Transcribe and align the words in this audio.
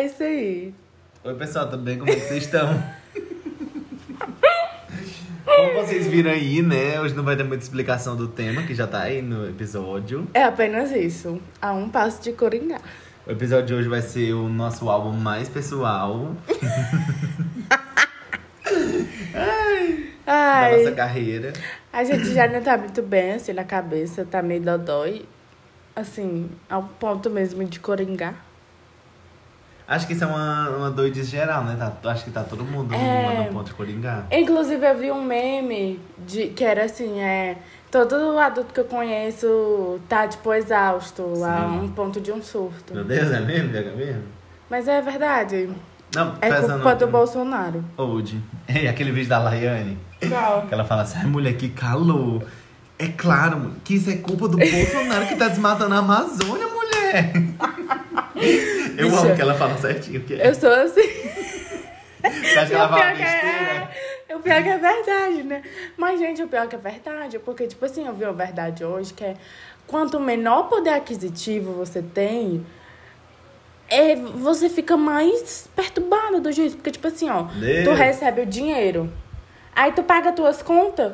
É 0.00 0.06
isso 0.06 0.22
aí. 0.22 0.72
Oi, 1.22 1.34
pessoal, 1.34 1.68
tudo 1.68 1.82
bem? 1.82 1.98
Como 1.98 2.10
é 2.10 2.14
que 2.14 2.20
vocês 2.22 2.44
estão? 2.44 2.82
Como 5.44 5.72
vocês 5.74 6.06
viram 6.06 6.30
aí, 6.30 6.62
né? 6.62 6.98
Hoje 6.98 7.14
não 7.14 7.22
vai 7.22 7.36
ter 7.36 7.42
muita 7.44 7.62
explicação 7.62 8.16
do 8.16 8.26
tema, 8.26 8.62
que 8.62 8.74
já 8.74 8.86
tá 8.86 9.02
aí 9.02 9.20
no 9.20 9.46
episódio. 9.46 10.26
É 10.32 10.42
apenas 10.42 10.90
isso. 10.90 11.38
A 11.60 11.74
um 11.74 11.90
passo 11.90 12.22
de 12.22 12.32
Coringá. 12.32 12.80
O 13.26 13.30
episódio 13.30 13.66
de 13.66 13.74
hoje 13.74 13.88
vai 13.90 14.00
ser 14.00 14.32
o 14.32 14.48
nosso 14.48 14.88
álbum 14.88 15.12
mais 15.12 15.50
pessoal 15.50 16.34
da 17.68 17.78
Ai, 20.26 20.78
nossa 20.78 20.92
carreira. 20.92 21.52
a 21.92 22.02
gente 22.04 22.32
já 22.32 22.48
não 22.48 22.62
tá 22.62 22.78
muito 22.78 23.02
bem, 23.02 23.32
assim, 23.32 23.52
na 23.52 23.64
cabeça. 23.64 24.24
Tá 24.24 24.40
meio 24.40 24.62
dodói. 24.62 25.26
Assim, 25.94 26.48
ao 26.70 26.84
ponto 26.84 27.28
mesmo 27.28 27.62
de 27.66 27.78
Coringá. 27.78 28.34
Acho 29.90 30.06
que 30.06 30.12
isso 30.12 30.22
é 30.22 30.26
uma, 30.28 30.68
uma 30.70 30.90
doidice 30.90 31.28
geral, 31.32 31.64
né? 31.64 31.74
Tá- 31.76 32.10
acho 32.12 32.22
que 32.24 32.30
tá 32.30 32.44
todo 32.44 32.62
mundo 32.64 32.94
É. 32.94 33.46
no 33.48 33.52
ponto 33.52 33.66
de 33.66 33.74
Coringá. 33.74 34.22
Inclusive, 34.30 34.86
eu 34.88 34.96
vi 34.96 35.10
um 35.10 35.20
meme 35.24 35.98
de, 36.26 36.46
que 36.46 36.62
era 36.62 36.84
assim, 36.84 37.18
é... 37.20 37.56
Todo 37.90 38.38
adulto 38.38 38.72
que 38.72 38.78
eu 38.78 38.84
conheço 38.84 39.98
tá, 40.08 40.28
tipo, 40.28 40.54
exausto, 40.54 41.24
a 41.44 41.68
Sim. 41.68 41.80
um 41.80 41.88
ponto 41.88 42.20
de 42.20 42.30
um 42.30 42.40
surto. 42.40 42.94
Meu 42.94 43.02
Deus, 43.02 43.32
é 43.32 43.40
mesmo? 43.40 43.76
É 43.76 43.82
mesmo? 43.82 44.22
Mas 44.70 44.86
é 44.86 45.02
verdade. 45.02 45.68
Não, 46.14 46.36
É 46.40 46.48
pensando 46.48 46.74
culpa 46.74 46.94
do 46.94 47.08
Bolsonaro. 47.08 47.84
Old. 47.96 48.40
Ei, 48.68 48.86
aquele 48.86 49.10
vídeo 49.10 49.28
da 49.28 49.40
Laiane. 49.40 49.98
Qual? 50.28 50.62
Que 50.68 50.74
ela 50.74 50.84
fala 50.84 51.02
assim, 51.02 51.18
ai 51.18 51.26
mulher, 51.26 51.54
que 51.56 51.68
calor. 51.68 52.44
É 52.96 53.08
claro 53.08 53.72
que 53.82 53.94
isso 53.94 54.08
é 54.08 54.16
culpa 54.18 54.46
do 54.46 54.56
Bolsonaro 54.56 55.26
que 55.26 55.34
tá 55.34 55.48
desmatando 55.48 55.92
a 55.92 55.98
Amazônia, 55.98 56.66
mulher. 56.68 57.32
Eu 59.00 59.10
Bicha, 59.10 59.20
amo 59.20 59.34
que 59.34 59.42
ela 59.42 59.54
fala 59.54 59.76
certinho 59.78 60.20
que 60.22 60.34
é. 60.34 60.48
Eu 60.48 60.54
sou 60.54 60.70
assim. 60.70 61.00
Você 62.22 62.58
acha 62.58 62.66
que 62.66 62.74
ela 62.74 62.88
fala 62.88 63.12
que 63.12 63.22
besteira? 63.22 63.90
é, 64.28 64.36
o 64.36 64.40
pior 64.40 64.62
que 64.62 64.68
é 64.68 64.78
verdade, 64.78 65.42
né? 65.42 65.62
Mas, 65.96 66.20
gente, 66.20 66.42
o 66.42 66.48
pior 66.48 66.68
que 66.68 66.76
é 66.76 66.78
verdade, 66.78 67.38
porque, 67.38 67.66
tipo 67.66 67.84
assim, 67.84 68.06
eu 68.06 68.12
vi 68.12 68.24
a 68.24 68.32
verdade 68.32 68.84
hoje, 68.84 69.14
que 69.14 69.24
é 69.24 69.36
quanto 69.86 70.20
menor 70.20 70.68
poder 70.68 70.90
aquisitivo 70.90 71.72
você 71.72 72.02
tem, 72.02 72.64
é, 73.88 74.14
você 74.14 74.68
fica 74.68 74.96
mais 74.96 75.68
perturbado 75.74 76.40
do 76.40 76.52
juiz. 76.52 76.74
Porque, 76.74 76.90
tipo 76.90 77.06
assim, 77.08 77.28
ó, 77.28 77.42
Deus. 77.42 77.84
tu 77.84 77.92
recebe 77.92 78.42
o 78.42 78.46
dinheiro, 78.46 79.10
aí 79.74 79.92
tu 79.92 80.02
paga 80.02 80.32
tuas 80.32 80.62
contas. 80.62 81.12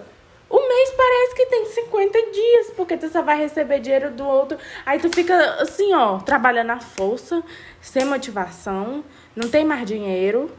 Mês 0.77 0.91
parece 0.95 1.35
que 1.35 1.47
tem 1.47 1.65
50 1.65 2.19
dias, 2.33 2.71
porque 2.77 2.99
tu 2.99 3.09
só 3.09 3.23
vai 3.23 3.39
receber 3.39 3.81
dinheiro 3.81 4.11
do 4.11 4.25
outro. 4.27 4.59
Aí 4.85 4.99
tu 4.99 5.09
fica 5.09 5.35
assim, 5.55 5.95
ó, 5.95 6.19
trabalhando 6.19 6.71
à 6.73 6.79
força, 6.79 7.43
sem 7.81 8.05
motivação, 8.05 9.03
não 9.35 9.49
tem 9.49 9.65
mais 9.65 9.87
dinheiro. 9.87 10.51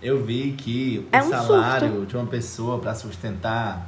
Eu 0.00 0.22
vi 0.24 0.52
que 0.52 1.06
o 1.12 1.16
É 1.16 1.22
um 1.22 1.28
salário 1.28 1.88
surto. 1.88 2.06
de 2.06 2.16
uma 2.16 2.26
pessoa 2.26 2.78
pra 2.78 2.94
sustentar, 2.94 3.86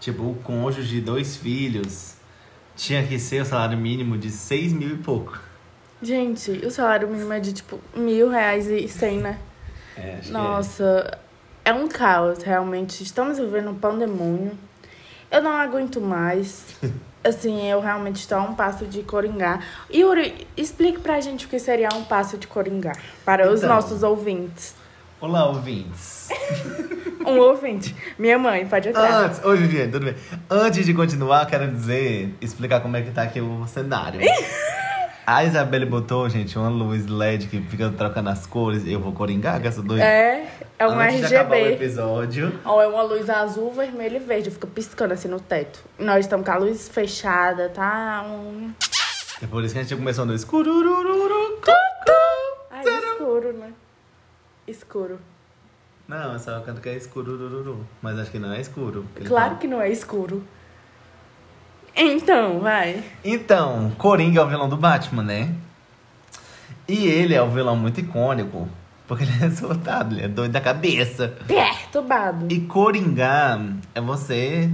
tipo, 0.00 0.22
o 0.24 0.34
cônjuge 0.42 0.88
de 0.88 1.00
dois 1.02 1.36
filhos, 1.36 2.14
tinha 2.74 3.06
que 3.06 3.16
ser 3.18 3.42
o 3.42 3.44
salário 3.44 3.78
mínimo 3.78 4.18
de 4.18 4.30
seis 4.30 4.72
mil 4.72 4.88
e 4.90 4.96
pouco. 4.98 5.38
Gente, 6.02 6.50
o 6.66 6.70
salário 6.70 7.06
mínimo 7.08 7.32
é 7.32 7.38
de 7.40 7.52
tipo 7.52 7.78
mil 7.94 8.28
reais 8.28 8.66
e 8.68 8.88
cem, 8.88 9.18
né? 9.18 9.38
É, 9.96 10.18
que 10.22 10.30
Nossa, 10.30 11.16
é 11.68 11.72
um 11.72 11.86
caos, 11.86 12.42
realmente. 12.42 13.02
Estamos 13.02 13.38
vivendo 13.38 13.70
um 13.70 13.74
pandemônio. 13.74 14.52
Eu 15.30 15.42
não 15.42 15.52
aguento 15.52 16.00
mais. 16.00 16.64
Assim, 17.22 17.68
eu 17.68 17.80
realmente 17.80 18.16
estou 18.16 18.38
a 18.38 18.42
um 18.42 18.54
passo 18.54 18.86
de 18.86 19.02
Coringá. 19.02 19.60
Yuri, 19.92 20.46
explique 20.56 21.00
pra 21.00 21.20
gente 21.20 21.44
o 21.44 21.48
que 21.48 21.58
seria 21.58 21.88
um 21.94 22.04
passo 22.04 22.38
de 22.38 22.46
Coringá. 22.46 22.92
Para 23.24 23.50
os 23.50 23.58
Então. 23.62 23.74
nossos 23.74 24.02
ouvintes. 24.02 24.74
Olá, 25.20 25.46
ouvintes. 25.46 26.28
Um 27.26 27.40
ouvinte. 27.40 27.94
Minha 28.18 28.38
mãe, 28.38 28.66
pode 28.66 28.88
entrar. 28.88 29.24
Antes, 29.24 29.44
oi 29.44 29.54
Viviane, 29.58 29.92
tudo 29.92 30.06
bem? 30.06 30.14
Antes 30.48 30.86
de 30.86 30.94
continuar, 30.94 31.44
quero 31.44 31.70
dizer, 31.70 32.34
explicar 32.40 32.80
como 32.80 32.96
é 32.96 33.02
que 33.02 33.10
tá 33.10 33.22
aqui 33.22 33.38
o 33.38 33.66
cenário. 33.66 34.18
A 35.30 35.44
Isabelle 35.44 35.84
botou, 35.84 36.26
gente, 36.26 36.58
uma 36.58 36.70
luz 36.70 37.06
LED 37.06 37.48
que 37.48 37.60
fica 37.60 37.90
trocando 37.90 38.30
as 38.30 38.46
cores. 38.46 38.86
Eu 38.86 38.98
vou 38.98 39.12
coringar 39.12 39.60
com 39.60 39.68
essa 39.68 39.82
doida. 39.82 40.02
É, 40.02 40.48
é 40.78 40.88
um 40.88 40.98
Antes 40.98 41.28
de 41.28 41.36
acabar 41.36 41.56
o 41.56 41.58
RGB. 41.58 41.74
episódio. 41.74 42.60
Ou 42.64 42.80
é 42.80 42.86
uma 42.86 43.02
luz 43.02 43.28
azul, 43.28 43.70
vermelho 43.70 44.16
e 44.16 44.20
verde. 44.20 44.50
Fica 44.50 44.66
piscando 44.66 45.12
assim 45.12 45.28
no 45.28 45.38
teto. 45.38 45.80
Nós 45.98 46.20
estamos 46.20 46.46
com 46.46 46.52
a 46.52 46.56
luz 46.56 46.88
fechada, 46.88 47.68
tá? 47.68 48.24
Um... 48.26 48.72
É 49.42 49.46
por 49.46 49.62
isso 49.62 49.74
que 49.74 49.80
a 49.80 49.82
gente 49.82 49.94
começou 49.96 50.24
no 50.24 50.32
escuro. 50.34 50.70
Ai, 52.70 52.84
escuro, 52.86 53.52
né? 53.52 53.72
Escuro. 54.66 55.20
Não, 56.08 56.36
é 56.36 56.38
só 56.38 56.52
eu 56.52 56.62
canto 56.62 56.80
que 56.80 56.88
é 56.88 56.96
escuro. 56.96 57.86
Mas 58.00 58.18
acho 58.18 58.30
que 58.30 58.38
não 58.38 58.50
é 58.50 58.62
escuro. 58.62 59.04
Claro 59.26 59.48
fala. 59.48 59.60
que 59.60 59.66
não 59.66 59.82
é 59.82 59.90
escuro. 59.90 60.42
Então, 61.98 62.60
vai. 62.60 63.02
Então, 63.24 63.90
Coringa 63.98 64.40
é 64.40 64.44
o 64.44 64.48
vilão 64.48 64.68
do 64.68 64.76
Batman, 64.76 65.22
né? 65.24 65.52
E 66.86 67.06
ele 67.06 67.34
é 67.34 67.42
um 67.42 67.50
vilão 67.50 67.76
muito 67.76 68.00
icônico. 68.00 68.68
Porque 69.06 69.24
ele 69.24 69.32
é 69.44 69.50
soltado, 69.50 70.14
ele 70.14 70.26
é 70.26 70.28
doido 70.28 70.52
da 70.52 70.60
cabeça. 70.60 71.34
Perturbado. 71.46 72.46
E 72.50 72.60
Coringar 72.60 73.60
é 73.94 74.00
você 74.00 74.70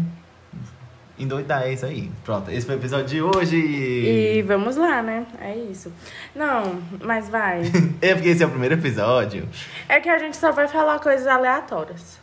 endoidar, 1.19 1.63
é 1.63 1.73
isso 1.73 1.87
aí. 1.87 2.11
Pronto, 2.25 2.51
esse 2.51 2.67
foi 2.67 2.75
o 2.75 2.79
episódio 2.79 3.07
de 3.07 3.23
hoje. 3.23 3.57
E 3.57 4.43
vamos 4.43 4.77
lá, 4.77 5.03
né? 5.03 5.25
É 5.41 5.55
isso. 5.55 5.93
Não, 6.35 6.83
mas 7.03 7.29
vai. 7.29 7.63
É 8.03 8.15
porque 8.15 8.29
esse 8.31 8.43
é 8.43 8.47
o 8.47 8.51
primeiro 8.51 8.75
episódio. 8.75 9.49
É 9.89 10.01
que 10.01 10.09
a 10.09 10.19
gente 10.19 10.37
só 10.37 10.51
vai 10.53 10.69
falar 10.69 10.99
coisas 10.99 11.27
aleatórias. 11.27 12.19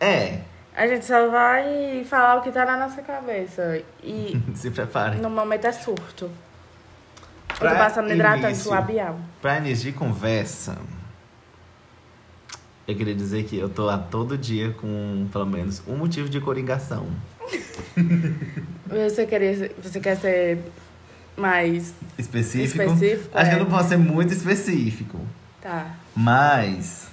É, 0.00 0.40
A 0.74 0.86
gente 0.86 1.04
só 1.04 1.28
vai 1.28 2.04
falar 2.08 2.36
o 2.38 2.42
que 2.42 2.50
tá 2.50 2.64
na 2.64 2.76
nossa 2.76 3.02
cabeça. 3.02 3.82
E 4.02 4.40
se 4.54 4.70
prepare. 4.70 5.18
no 5.20 5.28
momento 5.30 5.66
é 5.66 5.72
surto. 5.72 6.24
Eu 6.24 6.30
tô 7.50 7.56
Pra 7.58 7.74
passando 7.76 8.10
hidratante 8.12 8.46
início. 8.46 8.70
labial. 8.70 9.18
Pra 9.42 9.58
início 9.58 9.92
de 9.92 9.98
conversa, 9.98 10.78
eu 12.88 12.96
queria 12.96 13.14
dizer 13.14 13.44
que 13.44 13.56
eu 13.58 13.68
tô 13.68 13.88
a 13.88 13.98
todo 13.98 14.36
dia 14.38 14.70
com 14.72 15.28
pelo 15.30 15.46
menos 15.46 15.82
um 15.86 15.96
motivo 15.96 16.28
de 16.28 16.40
coringação. 16.40 17.06
Você, 18.88 19.26
queria, 19.26 19.70
você 19.82 20.00
quer 20.00 20.16
ser 20.16 20.58
mais. 21.36 21.94
Específico. 22.18 22.82
Específico, 22.82 23.30
Acho 23.38 23.50
que 23.50 23.56
é. 23.56 23.58
eu 23.58 23.64
não 23.64 23.70
posso 23.70 23.88
ser 23.90 23.96
muito 23.96 24.32
específico. 24.34 25.18
Tá, 25.62 25.94
Mas 26.14 27.08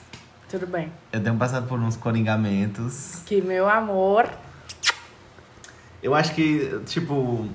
tudo 0.49 0.65
bem. 0.65 0.91
eu 1.13 1.21
tenho 1.21 1.37
passado 1.37 1.67
por 1.67 1.79
uns 1.79 1.95
coringamentos. 1.95 3.21
Que 3.25 3.41
meu 3.41 3.69
amor. 3.69 4.27
Eu 6.01 6.15
acho 6.15 6.33
que, 6.33 6.81
tipo, 6.85 7.47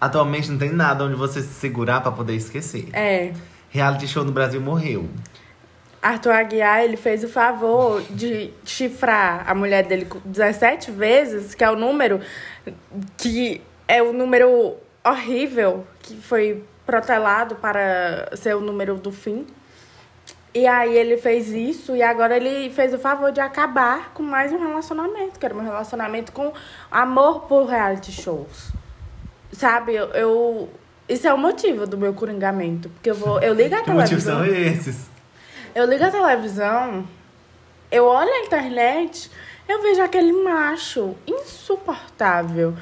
atualmente 0.00 0.50
não 0.50 0.58
tem 0.58 0.72
nada 0.72 1.04
onde 1.04 1.14
você 1.14 1.40
se 1.40 1.54
segurar 1.54 2.00
pra 2.00 2.12
poder 2.12 2.34
esquecer. 2.34 2.88
É. 2.92 3.32
Reality 3.70 4.06
show 4.06 4.24
no 4.24 4.32
Brasil 4.32 4.60
morreu. 4.60 5.08
Arthur 6.02 6.32
Aguiar, 6.32 6.84
ele 6.84 6.96
fez 6.96 7.24
o 7.24 7.28
favor 7.28 8.02
de 8.10 8.52
chifrar 8.64 9.44
a 9.48 9.54
mulher 9.54 9.84
dele 9.86 10.04
com 10.04 10.20
17 10.24 10.90
vezes, 10.90 11.54
que 11.54 11.64
é 11.64 11.70
o 11.70 11.76
número 11.76 12.20
que 13.16 13.60
é 13.88 14.02
o 14.02 14.12
número 14.12 14.76
horrível 15.04 15.86
que 16.00 16.16
foi 16.16 16.62
protelado 16.84 17.56
para 17.56 18.30
ser 18.36 18.54
o 18.54 18.60
número 18.60 18.96
do 18.96 19.10
fim. 19.10 19.46
E 20.56 20.66
aí 20.66 20.96
ele 20.96 21.18
fez 21.18 21.50
isso 21.50 21.94
e 21.94 22.02
agora 22.02 22.34
ele 22.34 22.70
fez 22.70 22.94
o 22.94 22.98
favor 22.98 23.30
de 23.30 23.40
acabar 23.40 24.10
com 24.14 24.22
mais 24.22 24.50
um 24.54 24.58
relacionamento, 24.58 25.38
que 25.38 25.44
era 25.44 25.54
um 25.54 25.60
relacionamento 25.62 26.32
com 26.32 26.50
amor 26.90 27.40
por 27.42 27.66
reality 27.66 28.10
shows. 28.10 28.70
Sabe, 29.52 29.94
eu, 29.94 30.06
eu- 30.12 30.70
isso 31.06 31.28
é 31.28 31.34
o 31.34 31.36
motivo 31.36 31.86
do 31.86 31.98
meu 31.98 32.14
coringamento, 32.14 32.88
porque 32.88 33.10
eu 33.10 33.14
vou 33.14 33.38
eu 33.40 33.52
ligo 33.52 33.74
a 33.74 33.82
Que 33.84 33.90
motivos 33.90 34.24
televisão. 34.24 34.46
são 34.46 34.46
esses? 34.72 35.10
Eu 35.74 35.84
ligo 35.84 36.02
a 36.04 36.10
televisão, 36.10 37.06
eu 37.90 38.06
olho 38.06 38.30
a 38.32 38.38
internet, 38.46 39.30
eu 39.68 39.82
vejo 39.82 40.00
aquele 40.00 40.32
macho 40.32 41.14
insuportável. 41.26 42.74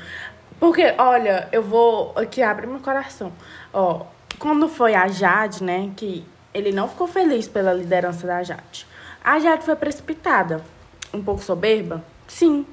Porque, 0.60 0.94
olha, 0.96 1.48
eu 1.50 1.60
vou 1.62 2.12
aqui 2.14 2.40
abrir 2.40 2.68
meu 2.68 2.78
coração. 2.78 3.32
Ó, 3.72 4.02
quando 4.38 4.68
foi 4.68 4.94
a 4.94 5.08
Jade, 5.08 5.64
né, 5.64 5.90
que 5.96 6.24
ele 6.54 6.70
não 6.72 6.88
ficou 6.88 7.08
feliz 7.08 7.48
pela 7.48 7.72
liderança 7.72 8.26
da 8.26 8.42
Jade. 8.42 8.86
A 9.22 9.38
Jade 9.40 9.64
foi 9.64 9.74
precipitada, 9.74 10.64
um 11.12 11.22
pouco 11.22 11.42
soberba? 11.42 12.04
Sim, 12.28 12.64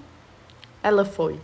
ela 0.84 1.04
foi. 1.04 1.40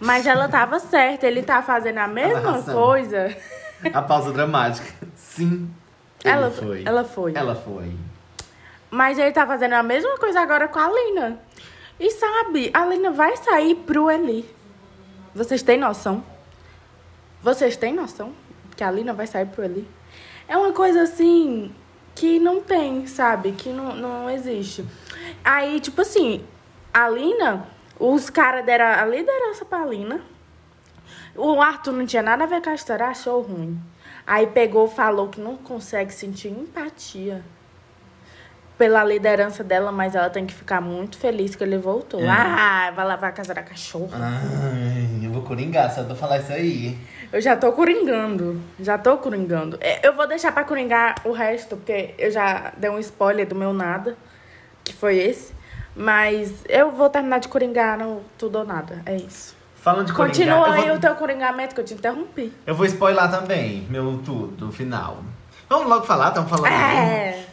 Mas 0.00 0.26
ela 0.26 0.48
tava 0.48 0.80
certa, 0.80 1.26
ele 1.26 1.42
tá 1.42 1.62
fazendo 1.62 1.98
a 1.98 2.08
mesma 2.08 2.62
coisa. 2.62 3.36
A 3.92 4.02
pausa 4.02 4.32
dramática. 4.32 4.92
Sim. 5.14 5.70
Ela 6.24 6.50
foi. 6.50 6.82
ela 6.84 7.04
foi. 7.04 7.32
Ela 7.34 7.54
foi. 7.54 7.92
Mas 8.90 9.18
ele 9.18 9.32
tá 9.32 9.46
fazendo 9.46 9.74
a 9.74 9.82
mesma 9.82 10.16
coisa 10.18 10.40
agora 10.40 10.68
com 10.68 10.78
a 10.78 10.88
Lina. 10.88 11.38
E 11.98 12.10
sabe, 12.10 12.70
a 12.72 12.84
Lina 12.86 13.10
vai 13.10 13.36
sair 13.36 13.74
pro 13.74 14.10
Eli. 14.10 14.48
Vocês 15.34 15.62
têm 15.62 15.78
noção? 15.78 16.22
Vocês 17.42 17.76
têm 17.76 17.92
noção 17.92 18.32
que 18.76 18.84
a 18.84 18.90
Lina 18.90 19.12
vai 19.12 19.26
sair 19.26 19.46
pro 19.46 19.64
Eli? 19.64 19.88
É 20.48 20.56
uma 20.56 20.72
coisa 20.72 21.02
assim 21.02 21.72
que 22.14 22.38
não 22.38 22.60
tem, 22.60 23.06
sabe? 23.06 23.52
Que 23.52 23.70
não, 23.70 23.94
não 23.94 24.30
existe. 24.30 24.84
Aí, 25.44 25.80
tipo 25.80 26.02
assim, 26.02 26.44
a 26.92 27.08
Lina, 27.08 27.66
os 27.98 28.28
caras 28.28 28.64
deram 28.64 28.86
a 28.86 29.04
liderança 29.04 29.64
pra 29.64 29.84
Lina. 29.86 30.20
O 31.34 31.60
Arthur 31.60 31.92
não 31.92 32.04
tinha 32.04 32.22
nada 32.22 32.44
a 32.44 32.46
ver 32.46 32.60
com 32.60 32.70
a 32.70 32.74
história, 32.74 33.06
achou 33.06 33.40
ruim. 33.40 33.80
Aí 34.26 34.46
pegou, 34.46 34.86
falou 34.86 35.28
que 35.28 35.40
não 35.40 35.56
consegue 35.56 36.12
sentir 36.12 36.48
empatia 36.48 37.42
pela 38.76 39.04
liderança 39.04 39.62
dela, 39.62 39.92
mas 39.92 40.14
ela 40.14 40.28
tem 40.28 40.44
que 40.44 40.52
ficar 40.52 40.80
muito 40.80 41.16
feliz 41.16 41.54
que 41.54 41.62
ele 41.62 41.78
voltou. 41.78 42.20
É. 42.20 42.28
Ah, 42.28 42.92
vai 42.94 43.06
lavar 43.06 43.30
a 43.30 43.32
casa 43.32 43.54
da 43.54 43.62
cachorra. 43.62 44.18
Ai, 44.20 45.24
eu 45.24 45.30
vou 45.30 45.42
coringar, 45.42 45.92
só 45.94 46.04
tô 46.04 46.14
falar 46.14 46.38
isso 46.38 46.52
aí. 46.52 46.98
Eu 47.32 47.40
já 47.40 47.56
tô 47.56 47.72
coringando. 47.72 48.60
Já 48.78 48.98
tô 48.98 49.16
coringando. 49.16 49.78
É, 49.80 50.06
Eu 50.06 50.14
vou 50.14 50.26
deixar 50.28 50.52
pra 50.52 50.64
coringar 50.64 51.14
o 51.24 51.32
resto, 51.32 51.76
porque 51.76 52.14
eu 52.18 52.30
já 52.30 52.72
dei 52.76 52.90
um 52.90 52.98
spoiler 52.98 53.46
do 53.46 53.54
meu 53.54 53.72
nada, 53.72 54.16
que 54.84 54.92
foi 54.92 55.16
esse. 55.18 55.54
Mas 55.96 56.52
eu 56.68 56.90
vou 56.90 57.08
terminar 57.10 57.38
de 57.38 57.48
coringar 57.48 57.98
no 57.98 58.22
tudo 58.38 58.58
ou 58.58 58.64
nada. 58.66 59.02
É 59.06 59.16
isso. 59.16 59.54
Falando 59.76 60.06
de 60.06 60.12
coringar, 60.12 60.36
Continua 60.56 60.74
aí 60.74 60.88
vou, 60.88 60.96
o 60.96 61.00
teu 61.00 61.14
coringamento 61.16 61.74
que 61.74 61.80
eu 61.80 61.84
te 61.84 61.94
interrompi. 61.94 62.52
eu 62.66 62.74
vou 62.74 62.86
spoiler 62.86 63.28
também, 63.30 63.86
meu 63.90 64.20
tudo, 64.24 64.70
final. 64.70 65.18
Vamos 65.68 65.88
logo 65.88 66.04
falar, 66.06 66.28
estamos 66.28 66.48
falando. 66.50 66.70
É. 66.72 67.44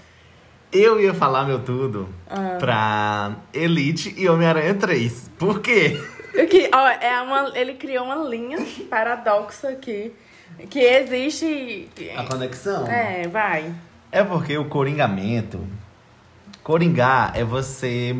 Eu 0.71 0.99
ia 1.01 1.13
falar 1.13 1.45
meu 1.45 1.59
tudo 1.59 2.07
Ah. 2.29 2.57
pra 2.59 3.31
Elite 3.53 4.13
e 4.17 4.29
Homem-Aranha 4.29 4.75
3. 4.75 5.31
Por 5.39 5.59
quê? 5.61 5.99
O 6.33 6.45
que, 6.47 6.69
ó, 6.73 6.87
é 6.87 7.21
uma, 7.21 7.51
ele 7.55 7.75
criou 7.75 8.05
uma 8.05 8.27
linha 8.27 8.57
paradoxa 8.89 9.69
aqui. 9.69 10.13
Que 10.69 10.79
existe. 10.79 11.89
A 12.17 12.23
conexão. 12.23 12.85
É, 12.87 13.27
vai. 13.27 13.73
É 14.11 14.23
porque 14.23 14.57
o 14.57 14.65
coringamento. 14.65 15.65
Coringar 16.63 17.31
é 17.35 17.43
você 17.43 18.15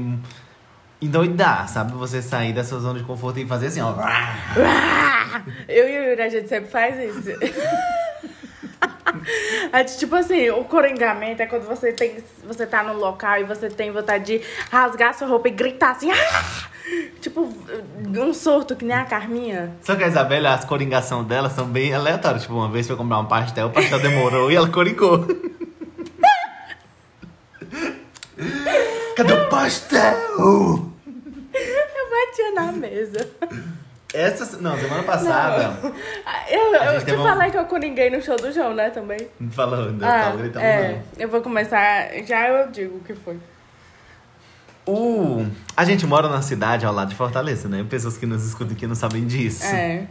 endoidar, 1.02 1.68
sabe? 1.68 1.94
Você 1.94 2.22
sair 2.22 2.54
da 2.54 2.64
sua 2.64 2.80
zona 2.80 3.00
de 3.00 3.06
conforto 3.06 3.40
e 3.40 3.46
fazer 3.46 3.68
assim, 3.68 3.82
ó. 3.82 3.94
Eu 5.68 5.88
e 5.90 6.00
o 6.00 6.10
Yuri, 6.10 6.22
a 6.22 6.30
gente 6.30 6.48
sempre 6.48 6.70
faz 6.70 6.98
isso. 6.98 7.32
É 9.72 9.84
tipo 9.84 10.16
assim, 10.16 10.50
o 10.50 10.64
coringamento 10.64 11.42
é 11.42 11.46
quando 11.46 11.64
você 11.68 11.92
tem. 11.92 12.24
Você 12.46 12.66
tá 12.66 12.84
no 12.84 12.94
local 12.94 13.40
e 13.40 13.44
você 13.44 13.68
tem 13.70 13.92
vontade 13.92 14.26
de 14.40 14.46
rasgar 14.72 15.14
sua 15.14 15.28
roupa 15.28 15.48
e 15.48 15.52
gritar 15.52 15.92
assim. 15.92 16.10
"Ah!" 16.12 16.69
Tipo, 17.22 17.42
um 18.08 18.34
surto 18.34 18.76
que 18.76 18.84
nem 18.86 18.96
a 18.96 19.06
Carminha. 19.06 19.72
Só 19.82 19.96
que 19.96 20.04
a 20.04 20.08
Isabela, 20.08 20.54
as 20.54 20.66
coringação 20.66 21.24
dela 21.24 21.50
são 21.50 21.66
bem 21.68 21.94
aleatórias. 21.94 22.44
Tipo, 22.44 22.56
uma 22.56 22.70
vez 22.70 22.88
foi 22.88 22.96
comprar 22.96 23.20
um 23.20 23.26
pastel, 23.26 23.68
o 23.68 23.70
pastel 23.72 24.00
demorou 24.00 24.52
e 24.52 24.56
ela 24.56 24.70
coringou. 24.70 25.26
Cadê 29.16 29.34
o 29.34 29.50
pastel? 29.50 30.16
Eu 30.34 32.10
batia 32.10 32.52
na 32.56 32.72
mesa. 32.72 33.30
Essa. 34.14 34.58
Não, 34.62 34.78
semana 34.78 35.04
passada. 35.04 35.78
Eu, 36.50 36.82
A 36.82 36.86
eu 36.86 37.00
gente 37.00 37.06
te 37.12 37.16
um- 37.20 37.24
falei 37.24 37.52
que 37.52 37.58
eu 37.58 37.66
coringuei 37.66 38.10
no 38.10 38.22
show 38.22 38.36
do 38.38 38.52
João, 38.52 38.74
né, 38.74 38.90
também? 38.90 39.28
Não 39.40 39.52
falou, 39.52 39.90
ainda 39.90 40.08
Ah, 40.08 40.24
tava 40.24 40.38
gritando, 40.38 40.64
é. 40.66 40.92
não. 40.94 41.02
Eu 41.20 41.30
vou 41.30 41.42
começar. 41.42 42.10
Já 42.26 42.48
eu 42.48 42.72
digo 42.72 42.98
o 42.98 43.02
que 43.02 43.14
foi. 43.14 43.38
O... 44.86 45.46
A 45.78 45.86
gente 45.86 46.06
mora 46.06 46.28
na 46.28 46.42
cidade 46.42 46.86
ao 46.86 46.94
lado 46.94 47.10
de 47.10 47.16
Fortaleza, 47.16 47.70
né? 47.70 47.86
Pessoas 47.88 48.18
que 48.18 48.26
nos 48.26 48.46
escutam 48.46 48.76
aqui 48.76 48.88
não 48.88 48.96
sabem 48.96 49.26
disso. 49.26 49.64
É. 49.64 50.08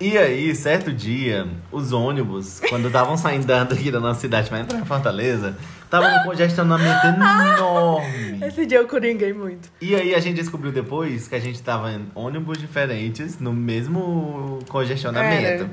E 0.00 0.16
aí, 0.16 0.54
certo 0.54 0.92
dia, 0.92 1.48
os 1.72 1.92
ônibus, 1.92 2.60
quando 2.68 2.86
estavam 2.86 3.16
saindo 3.16 3.46
daqui 3.46 3.90
da 3.90 3.98
nossa 3.98 4.20
cidade 4.20 4.48
pra 4.48 4.60
entrar 4.60 4.78
em 4.78 4.84
Fortaleza, 4.84 5.56
estavam 5.84 6.08
com 6.08 6.20
um 6.20 6.24
congestionamento 6.24 7.06
enorme. 7.06 8.38
Esse 8.46 8.64
dia 8.64 8.78
eu 8.78 8.86
coringuei 8.86 9.32
muito. 9.32 9.68
E 9.80 9.96
aí 9.96 10.14
a 10.14 10.20
gente 10.20 10.36
descobriu 10.36 10.70
depois 10.70 11.26
que 11.26 11.34
a 11.34 11.40
gente 11.40 11.60
tava 11.60 11.90
em 11.90 12.06
ônibus 12.14 12.58
diferentes 12.58 13.40
no 13.40 13.52
mesmo 13.52 14.60
congestionamento. 14.68 15.64
Era. 15.64 15.70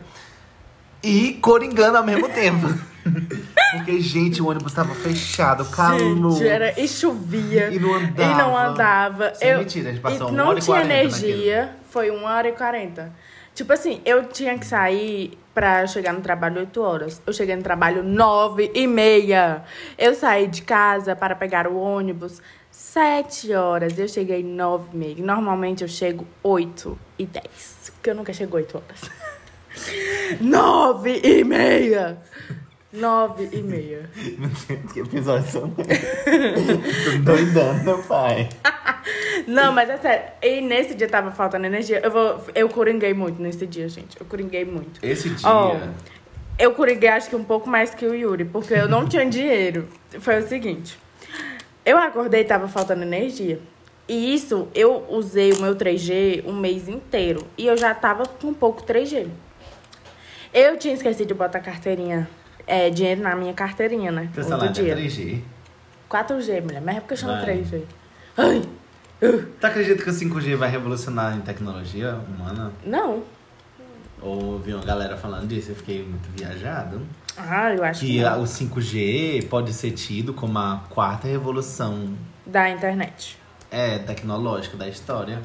E 1.04 1.34
coringando 1.34 1.98
ao 1.98 2.04
mesmo 2.04 2.28
tempo. 2.30 2.68
Porque, 3.72 4.00
gente, 4.00 4.42
o 4.42 4.50
ônibus 4.50 4.74
tava 4.74 4.96
fechado, 4.96 5.66
calor. 5.66 6.32
Gente, 6.32 6.48
era, 6.48 6.80
e 6.80 6.88
chovia. 6.88 7.70
E 7.70 7.80
não 7.80 7.94
andava. 7.94 8.24
E 8.24 8.36
não 8.36 8.58
andava. 8.58 9.36
Sem 9.36 9.50
eu, 9.50 9.60
mentira, 9.60 9.90
a 9.90 9.92
gente 9.94 10.02
passou 10.02 10.28
e 10.28 10.32
uma 10.32 10.32
não 10.32 10.48
hora 10.50 10.60
tinha 10.60 10.78
40 10.78 10.94
energia. 10.94 11.76
Foi 11.90 12.10
uma 12.10 12.30
hora 12.30 12.50
e 12.50 12.52
quarenta. 12.54 13.14
Tipo 13.54 13.72
assim, 13.72 14.02
eu 14.06 14.26
tinha 14.26 14.58
que 14.58 14.66
sair 14.66 15.38
pra 15.54 15.88
chegar 15.88 16.14
no 16.14 16.22
trabalho 16.22 16.60
8 16.60 16.82
horas. 16.82 17.22
Eu 17.26 17.32
cheguei 17.32 17.56
no 17.56 17.64
trabalho 17.64 18.04
9 18.04 18.72
e 18.74 18.88
meia. 18.88 19.64
Eu 19.98 20.14
saí 20.14 20.48
de 20.48 20.62
casa 20.62 21.16
para 21.16 21.36
pegar 21.36 21.68
o 21.68 21.78
ônibus 21.78 22.42
7 22.70 23.54
horas. 23.54 23.98
Eu 23.98 24.08
cheguei 24.08 24.44
9 24.44 24.90
e 24.94 24.98
meia. 24.98 25.16
Normalmente 25.20 25.84
eu 25.84 25.88
chego 25.88 26.28
8 26.44 26.98
e 27.18 27.26
10. 27.26 27.92
Porque 27.96 28.10
eu 28.10 28.16
nunca 28.16 28.34
chego 28.34 28.58
8 28.58 28.78
horas. 28.78 29.10
9 30.42 31.22
e 31.24 31.44
meia. 31.44 32.18
9 32.96 33.50
e 33.52 33.62
meia. 33.62 34.10
que 34.94 35.00
episódio 35.02 35.50
são 35.50 35.74
doidando, 37.24 37.84
meu 37.84 37.98
pai. 38.04 38.50
Não, 39.48 39.72
mas 39.72 39.90
é 39.90 39.98
sério. 39.98 40.26
E 40.42 40.62
nesse 40.62 40.96
dia 40.96 41.08
tava 41.08 41.32
faltando 41.32 41.66
energia. 41.66 42.00
Eu, 42.04 42.12
vou, 42.12 42.42
eu 42.54 42.70
coringuei 42.70 43.14
muito 43.14 43.42
nesse 43.42 43.66
dia, 43.68 43.88
gente. 43.88 44.20
Eu 44.20 44.26
coringuei 44.26 44.66
muito. 44.66 45.00
Esse 45.04 45.30
dia. 45.30 45.48
Ó, 45.48 45.78
eu 46.58 46.74
coringuei 46.74 47.10
acho 47.10 47.30
que 47.30 47.36
um 47.36 47.44
pouco 47.44 47.70
mais 47.70 47.94
que 47.94 48.06
o 48.06 48.14
Yuri, 48.14 48.46
porque 48.46 48.74
eu 48.74 48.88
não 48.88 49.08
tinha 49.08 49.26
dinheiro. 49.26 49.88
Foi 50.20 50.40
o 50.40 50.48
seguinte. 50.48 50.98
Eu 51.86 51.98
acordei 51.98 52.42
e 52.42 52.46
tava 52.46 52.68
faltando 52.68 53.04
energia. 53.04 53.60
E 54.08 54.34
isso, 54.34 54.68
eu 54.74 55.06
usei 55.10 55.52
o 55.52 55.62
meu 55.62 55.76
3G 55.76 56.44
um 56.46 56.54
mês 56.54 56.88
inteiro. 56.88 57.46
E 57.58 57.66
eu 57.68 57.76
já 57.76 57.94
tava 57.94 58.26
com 58.26 58.54
pouco 58.54 58.84
3G. 58.84 59.28
Eu 60.54 60.78
tinha 60.78 60.94
esquecido 60.94 61.28
de 61.28 61.34
botar 61.34 61.60
carteirinha, 61.60 62.30
é, 62.68 62.90
dinheiro 62.90 63.22
na 63.22 63.36
minha 63.36 63.54
carteirinha, 63.54 64.12
né? 64.12 64.30
Teu 64.34 64.44
celular 64.44 64.68
é 64.68 64.72
dia. 64.72 64.96
3G. 64.96 65.42
4G, 66.10 66.62
mulher. 66.62 66.82
Mas 66.82 66.98
é 66.98 67.00
porque 67.00 67.14
eu 67.14 67.18
chamo 67.18 67.34
Vai. 67.34 67.46
3G. 67.58 67.82
Ai, 68.38 68.62
Tu 69.60 69.66
acredita 69.66 70.04
que 70.04 70.10
o 70.10 70.14
5G 70.14 70.56
vai 70.56 70.70
revolucionar 70.70 71.36
em 71.38 71.42
tecnologia 71.42 72.16
humana? 72.28 72.72
não. 72.86 73.24
Ou 74.22 74.58
vi 74.58 74.74
uma 74.74 74.84
galera 74.84 75.16
falando 75.16 75.48
disso, 75.48 75.70
eu 75.72 75.76
fiquei 75.76 76.04
muito 76.04 76.28
viajado. 76.36 77.02
Ah, 77.38 77.72
eu 77.74 77.84
acho 77.84 78.00
que, 78.00 78.08
Que 78.18 78.22
não. 78.24 78.42
o 78.42 78.46
5G 78.46 79.48
pode 79.50 79.72
ser 79.72 79.92
tido 79.92 80.34
como 80.34 80.58
a 80.58 80.82
quarta 80.90 81.28
revolução 81.28 82.16
da 82.46 82.70
internet. 82.70 83.38
é, 83.70 84.00
tecnológica 84.00 84.78
da 84.78 84.88
história. 84.88 85.42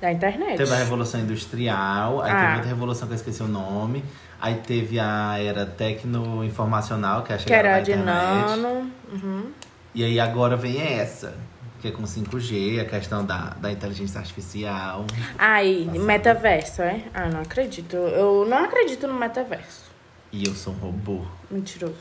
Da 0.00 0.10
internet. 0.10 0.56
Teve 0.56 0.72
a 0.72 0.76
Revolução 0.76 1.20
Industrial, 1.20 2.22
aí 2.22 2.30
Ah. 2.30 2.36
teve 2.40 2.52
outra 2.54 2.68
revolução 2.68 3.06
que 3.08 3.12
eu 3.12 3.16
esqueci 3.16 3.42
o 3.42 3.48
nome. 3.48 4.02
Aí 4.40 4.54
teve 4.56 4.98
a 4.98 5.38
era 5.38 5.66
tecno-informacional, 5.66 7.22
que 7.22 7.32
é 7.32 7.34
a 7.36 7.38
que 7.38 7.44
chegada 7.44 7.68
era 7.68 7.76
da 7.78 7.82
de 7.84 7.92
internet. 7.92 8.46
nano. 8.48 8.90
Uhum. 9.12 9.50
E 9.94 10.04
aí 10.04 10.18
agora 10.20 10.56
vem 10.56 10.80
essa, 10.80 11.34
que 11.80 11.88
é 11.88 11.90
com 11.90 12.04
5G, 12.04 12.80
a 12.80 12.84
questão 12.84 13.24
da, 13.24 13.54
da 13.60 13.70
inteligência 13.70 14.18
artificial. 14.20 15.04
Aí, 15.38 15.84
Passado. 15.86 16.04
metaverso, 16.04 16.82
é? 16.82 17.02
Ah, 17.12 17.28
não 17.28 17.40
acredito. 17.40 17.96
Eu 17.96 18.46
não 18.48 18.64
acredito 18.64 19.06
no 19.06 19.14
metaverso. 19.14 19.90
E 20.32 20.46
eu 20.46 20.54
sou 20.54 20.72
um 20.72 20.76
robô. 20.76 21.22
Mentiroso. 21.50 21.94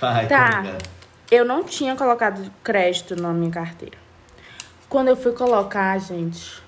Vai, 0.00 0.26
Tá. 0.26 0.62
Eu 1.30 1.44
não 1.44 1.62
tinha 1.62 1.94
colocado 1.94 2.50
crédito 2.64 3.14
na 3.14 3.32
minha 3.32 3.50
carteira. 3.50 3.96
Quando 4.88 5.08
eu 5.08 5.16
fui 5.16 5.32
colocar, 5.32 5.98
gente, 5.98 6.62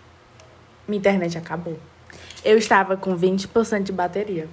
minha 0.86 0.98
internet 0.98 1.36
acabou. 1.38 1.78
Eu 2.44 2.58
estava 2.58 2.96
com 2.96 3.16
20% 3.16 3.82
de 3.82 3.92
bateria. 3.92 4.48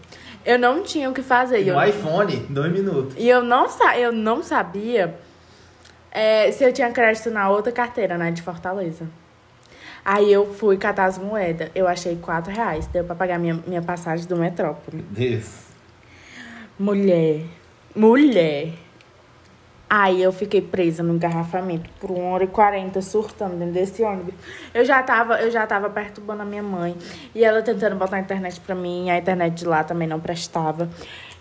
Eu 0.47 0.57
não 0.57 0.81
tinha 0.81 1.09
o 1.09 1.13
que 1.13 1.21
fazer. 1.21 1.61
E 1.61 1.67
eu- 1.67 1.75
no 1.75 1.83
iPhone, 1.85 2.37
dois 2.49 2.71
minutos. 2.71 3.15
E 3.17 3.27
eu 3.27 3.43
não, 3.43 3.67
sa 3.67 3.97
eu 3.99 4.13
não 4.13 4.41
sabia 4.41 5.13
é, 6.09 6.49
se 6.53 6.63
eu 6.63 6.71
tinha 6.71 6.89
crédito 6.89 7.29
na 7.29 7.49
outra 7.49 7.69
carteira, 7.71 8.17
né, 8.17 8.31
de 8.31 8.41
Fortaleza. 8.41 9.05
Aí 10.05 10.31
eu 10.31 10.53
fui 10.53 10.77
catar 10.77 11.03
as 11.05 11.17
moedas. 11.17 11.69
Eu 11.75 11.85
achei 11.85 12.15
4 12.15 12.49
reais. 12.53 12.87
Deu 12.87 13.03
pra 13.03 13.13
pagar 13.13 13.37
minha, 13.37 13.59
minha 13.67 13.81
passagem 13.81 14.25
do 14.25 14.37
Metrópole. 14.37 15.03
Deus. 15.09 15.65
Mulher. 16.79 17.41
Mulher. 17.93 18.69
Aí 19.89 20.21
eu 20.21 20.33
fiquei 20.33 20.61
presa 20.61 21.01
no 21.01 21.13
engarrafamento 21.13 21.89
por 21.97 22.11
1 22.11 22.31
hora 22.31 22.43
e 22.43 22.47
40 22.47 23.01
surtando 23.01 23.55
dentro 23.55 23.73
desse 23.73 24.03
ônibus. 24.03 24.33
Eu 24.73 24.83
já 24.83 25.01
tava, 25.01 25.41
eu 25.41 25.49
já 25.49 25.65
tava 25.65 25.89
perturbando 25.89 26.41
a 26.41 26.45
minha 26.45 26.63
mãe. 26.63 26.93
E 27.33 27.41
ela 27.43 27.61
tentando 27.61 27.95
botar 27.95 28.17
a 28.17 28.19
internet 28.19 28.59
pra 28.59 28.75
mim. 28.75 29.09
A 29.09 29.17
internet 29.17 29.53
de 29.53 29.65
lá 29.65 29.85
também 29.85 30.05
não 30.05 30.19
prestava. 30.19 30.89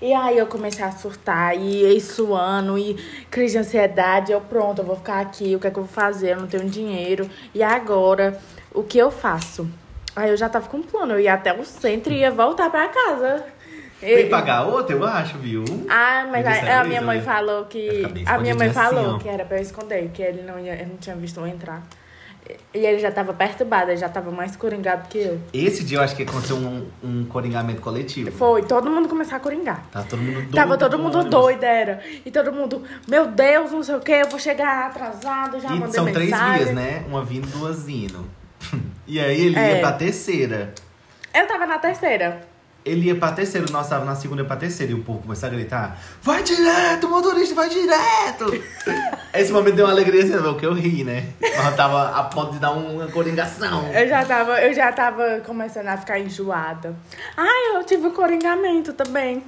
E 0.01 0.15
aí 0.15 0.39
eu 0.39 0.47
comecei 0.47 0.85
a 0.85 0.93
surtar 0.93 1.57
e, 1.57 1.97
e 1.97 2.01
suando 2.01 2.79
e 2.79 2.95
crise 3.29 3.55
de 3.55 3.59
ansiedade. 3.59 4.31
Eu 4.31 4.41
pronto, 4.41 4.81
eu 4.81 4.87
vou 4.87 4.97
ficar 4.97 5.19
aqui. 5.19 5.57
O 5.57 5.59
que 5.59 5.67
é 5.67 5.71
que 5.71 5.79
eu 5.79 5.83
vou 5.85 5.93
fazer? 5.93 6.35
Eu 6.35 6.41
não 6.41 6.47
tenho 6.47 6.71
dinheiro. 6.71 7.29
E 7.53 7.65
agora, 7.65 8.39
o 8.73 8.85
que 8.85 8.97
eu 8.97 9.11
faço? 9.11 9.69
Aí 10.15 10.31
eu 10.31 10.37
já 10.37 10.49
tava 10.49 10.69
com 10.69 10.77
um 10.77 10.83
plano. 10.83 11.15
Eu 11.15 11.21
ia 11.21 11.35
até 11.35 11.53
o 11.53 11.65
centro 11.65 12.13
e 12.13 12.19
ia 12.19 12.31
voltar 12.31 12.71
pra 12.71 12.87
casa. 12.87 13.56
Tem 14.01 14.25
que 14.25 14.31
pagar 14.31 14.65
outra, 14.65 14.95
eu 14.95 15.05
acho, 15.05 15.39
viu? 15.39 15.65
Ah, 15.89 16.27
mas 16.31 16.47
a, 16.47 16.81
a 16.81 16.85
minha 16.85 17.01
mãe 17.01 17.19
né? 17.19 17.25
falou 17.25 17.65
que. 17.65 18.05
A 18.27 18.39
minha 18.39 18.55
mãe 18.55 18.69
assim, 18.69 18.75
falou 18.79 19.15
ó. 19.15 19.19
que 19.19 19.29
era 19.29 19.45
pra 19.45 19.57
eu 19.59 19.63
esconder, 19.63 20.11
que 20.13 20.23
ele 20.23 20.43
não, 20.43 20.59
ia, 20.59 20.75
ele 20.75 20.87
não 20.91 20.97
tinha 20.99 21.17
visto 21.17 21.41
eu 21.41 21.47
entrar. 21.47 21.83
E 22.73 22.79
ele 22.79 23.01
já 23.01 23.11
tava 23.11 23.35
perturbado, 23.35 23.91
ele 23.91 23.97
já 23.97 24.09
tava 24.09 24.31
mais 24.31 24.55
coringado 24.55 25.09
que 25.09 25.19
eu. 25.19 25.41
Esse 25.53 25.83
dia 25.83 25.99
eu 25.99 26.03
acho 26.03 26.15
que 26.15 26.23
aconteceu 26.23 26.55
um, 26.57 26.87
um 27.03 27.25
coringamento 27.25 27.81
coletivo. 27.81 28.31
Foi, 28.31 28.63
todo 28.63 28.89
mundo 28.89 29.09
começou 29.09 29.37
a 29.37 29.41
coringar. 29.41 29.83
Tá 29.91 30.03
todo 30.05 30.21
mundo 30.23 30.35
doido. 30.35 30.55
Tava 30.55 30.79
todo 30.79 30.97
mundo 30.97 31.25
doido, 31.25 31.65
era. 31.65 32.01
E 32.25 32.31
todo 32.31 32.53
mundo, 32.53 32.85
meu 33.09 33.27
Deus, 33.27 33.73
não 33.73 33.83
sei 33.83 33.97
o 33.97 34.01
que, 34.01 34.13
eu 34.13 34.29
vou 34.29 34.39
chegar 34.39 34.87
atrasado, 34.87 35.59
já 35.59 35.71
E 35.71 35.81
mandei 35.81 35.95
são 35.95 36.05
mensagem. 36.05 36.29
três 36.29 36.59
vias, 36.61 36.73
né? 36.75 37.03
Uma 37.09 37.25
vindo, 37.25 37.47
duas 37.49 37.89
indo. 37.89 38.25
E 39.09 39.19
aí 39.21 39.41
ele 39.47 39.59
É. 39.59 39.75
ia 39.77 39.81
pra 39.81 39.93
terceira. 39.93 40.73
Eu 41.35 41.47
tava 41.49 41.65
na 41.67 41.79
terceira. 41.79 42.41
Ele 42.87 43.07
ia 43.07 43.17
pra 43.17 43.33
terceira, 43.33 43.67
nós 43.73 43.89
tava 43.89 44.05
na 44.05 44.15
segunda 44.15 44.43
ia 44.43 44.47
pra 44.47 44.57
terceira. 44.57 44.93
E 44.93 44.95
o 44.95 45.03
povo 45.03 45.19
começou 45.19 45.49
a 45.49 45.51
gritar: 45.51 46.01
Vai 46.23 46.41
direto, 46.45 47.09
motorista, 47.09 47.53
vai 47.53 47.69
direto! 47.69 48.63
Esse 49.35 49.53
momento 49.53 49.75
deu 49.75 49.87
uma 49.87 49.93
alegria, 49.93 50.23
assim, 50.23 50.41
porque 50.41 50.65
eu 50.65 50.73
ri, 50.73 51.03
né? 51.03 51.31
Mas 51.41 51.67
eu 51.67 51.77
tava 51.77 52.17
a 52.17 52.23
ponto 52.23 52.53
de 52.53 52.61
dar 52.61 52.71
uma 52.71 53.09
coringação. 53.09 53.93
Eu 53.93 54.09
já 54.09 54.25
tava, 54.25 54.63
eu 54.63 54.73
já 54.73 54.93
tava 54.93 55.41
começando 55.45 55.89
a 55.89 55.97
ficar 55.97 56.21
enjoada. 56.21 56.95
Ah, 57.37 57.75
eu 57.75 57.85
tive 57.85 58.07
um 58.07 58.13
coringamento 58.13 58.93
também. 58.93 59.43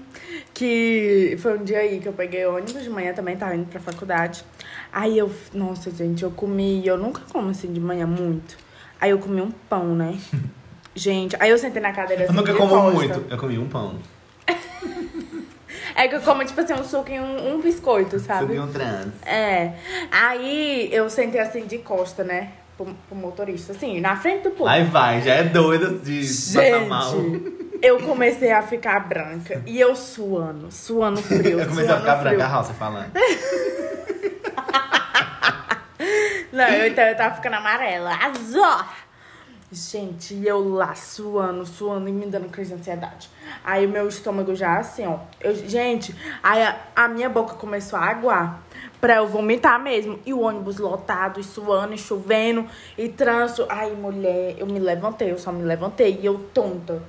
Que 0.53 1.39
foi 1.41 1.57
um 1.57 1.63
dia 1.63 1.79
aí 1.79 2.01
que 2.01 2.09
eu 2.09 2.13
peguei 2.13 2.45
ônibus 2.45 2.83
de 2.83 2.91
manhã 2.91 3.15
também, 3.15 3.37
tava 3.37 3.55
indo 3.55 3.67
pra 3.67 3.79
faculdade. 3.79 4.45
Aí 4.93 5.17
eu, 5.17 5.33
nossa, 5.55 5.93
gente, 5.93 6.25
eu 6.25 6.33
comi, 6.33 6.85
eu 6.85 6.99
nunca 6.99 7.23
como 7.33 7.51
assim 7.51 7.73
de 7.73 7.81
manhã 7.81 8.07
muito. 8.07 8.59
Aí 9.01 9.11
eu 9.11 9.19
comi 9.19 9.41
um 9.41 9.51
pão, 9.51 9.95
né? 9.95 10.19
Gente, 10.99 11.37
aí 11.39 11.49
eu 11.51 11.57
sentei 11.59 11.81
na 11.81 11.93
cadeira 11.93 12.25
Eu 12.25 12.27
assim. 12.27 12.37
nunca 12.37 12.53
de 12.53 12.59
como 12.59 12.75
costa. 12.75 12.91
muito. 12.93 13.25
Eu 13.31 13.39
comi 13.39 13.57
um 13.59 13.69
pão. 13.69 13.95
É 15.95 16.07
que 16.07 16.15
eu 16.15 16.21
como, 16.21 16.45
tipo 16.45 16.61
assim, 16.61 16.75
um 16.75 16.85
suco 16.85 17.11
e 17.11 17.19
um, 17.19 17.55
um 17.55 17.61
biscoito, 17.61 18.19
sabe? 18.21 18.41
Subi 18.47 18.59
um 18.61 18.69
trans. 18.71 19.15
É. 19.27 19.73
Aí 20.13 20.89
eu 20.93 21.09
sentei 21.11 21.41
assim 21.41 21.67
de 21.67 21.79
costa, 21.79 22.23
né? 22.23 22.51
Pro, 22.77 22.87
pro 23.09 23.17
motorista, 23.17 23.73
assim, 23.73 24.01
na 24.01 24.15
frente 24.17 24.45
do 24.45 24.51
povo. 24.51 24.69
Aí 24.71 24.85
vai, 24.85 25.21
já 25.23 25.35
é 25.35 25.43
doida 25.45 25.91
de 25.91 26.21
passar 26.21 26.87
mal. 26.87 27.11
Gente, 27.13 27.53
eu 27.83 27.99
comecei 28.01 28.53
a 28.53 28.63
ficar 28.63 29.09
branca. 29.09 29.63
E 29.67 29.81
eu 29.81 29.97
suando, 29.97 30.71
suando 30.71 31.21
frio. 31.23 31.61
Eu 31.61 31.69
comecei 31.69 31.93
a 31.93 31.99
ficar 31.99 32.19
frio. 32.21 32.37
branca, 32.39 32.57
a 32.57 32.63
você 32.63 32.75
falando. 32.75 33.11
Não, 36.53 36.65
eu, 36.69 36.87
então 36.89 37.05
eu 37.05 37.17
tava 37.17 37.35
ficando 37.37 37.55
amarela. 37.57 38.13
Azul! 38.15 38.85
Gente, 39.71 40.33
e 40.33 40.49
eu 40.49 40.67
lá 40.67 40.95
suando, 40.95 41.67
suando 41.67 42.09
e 42.09 42.13
me 42.13 42.25
dando 42.25 42.49
crise 42.49 42.73
de 42.73 42.81
ansiedade. 42.81 43.29
Aí 43.63 43.87
meu 43.87 44.09
estômago 44.09 44.55
já 44.55 44.79
assim, 44.79 45.07
ó. 45.07 45.19
Eu, 45.39 45.55
gente, 45.55 46.17
aí 46.43 46.63
a, 46.63 46.81
a 46.97 47.07
minha 47.07 47.29
boca 47.29 47.55
começou 47.55 47.99
a 47.99 48.07
aguar 48.07 48.63
pra 48.99 49.17
eu 49.17 49.29
vomitar 49.29 49.79
mesmo. 49.79 50.19
E 50.25 50.33
o 50.33 50.41
ônibus 50.41 50.79
lotado, 50.79 51.39
e 51.39 51.45
suando, 51.45 51.93
e 51.93 51.99
chovendo, 51.99 52.67
e 52.97 53.11
trânsito. 53.11 53.67
Aí, 53.69 53.95
mulher, 53.95 54.55
eu 54.57 54.67
me 54.67 54.79
levantei, 54.79 55.31
eu 55.31 55.39
só 55.39 55.53
me 55.53 55.63
levantei. 55.63 56.19
E 56.23 56.25
eu 56.25 56.39
tonta, 56.55 57.03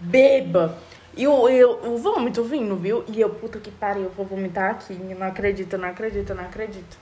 beba. 0.00 0.76
E 1.16 1.28
o, 1.28 1.48
e 1.48 1.62
o, 1.64 1.96
vômito 1.98 2.42
vindo, 2.42 2.74
viu? 2.74 3.04
E 3.06 3.20
eu, 3.20 3.30
puta 3.30 3.60
que 3.60 3.70
pariu, 3.70 4.04
eu 4.04 4.10
vou 4.10 4.26
vomitar 4.26 4.72
aqui. 4.72 4.98
Eu 5.08 5.16
Não 5.16 5.26
acredito, 5.28 5.74
eu 5.74 5.78
não 5.78 5.88
acredito, 5.88 6.30
eu 6.30 6.36
não 6.36 6.44
acredito. 6.44 6.98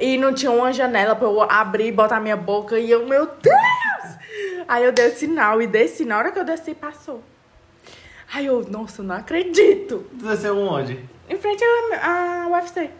E 0.00 0.16
não 0.16 0.32
tinha 0.32 0.50
uma 0.50 0.72
janela 0.72 1.14
pra 1.14 1.26
eu 1.26 1.42
abrir 1.42 1.88
e 1.88 1.92
botar 1.92 2.20
minha 2.20 2.36
boca. 2.36 2.78
E 2.78 2.90
eu, 2.90 3.06
meu 3.06 3.26
Deus! 3.26 4.16
Aí 4.66 4.84
eu 4.84 4.92
dei 4.92 5.08
o 5.08 5.14
sinal 5.16 5.60
e 5.60 5.66
desci. 5.66 6.04
Na 6.04 6.18
hora 6.18 6.32
que 6.32 6.38
eu 6.38 6.44
desci, 6.44 6.74
passou. 6.74 7.22
Aí 8.32 8.46
eu, 8.46 8.66
nossa, 8.68 9.02
não 9.02 9.16
acredito. 9.16 10.06
Tu 10.18 10.26
desceu 10.26 10.58
onde? 10.58 10.98
Em 11.28 11.36
frente 11.36 11.62
à 11.62 12.44
à 12.44 12.48
UFC. 12.48 12.90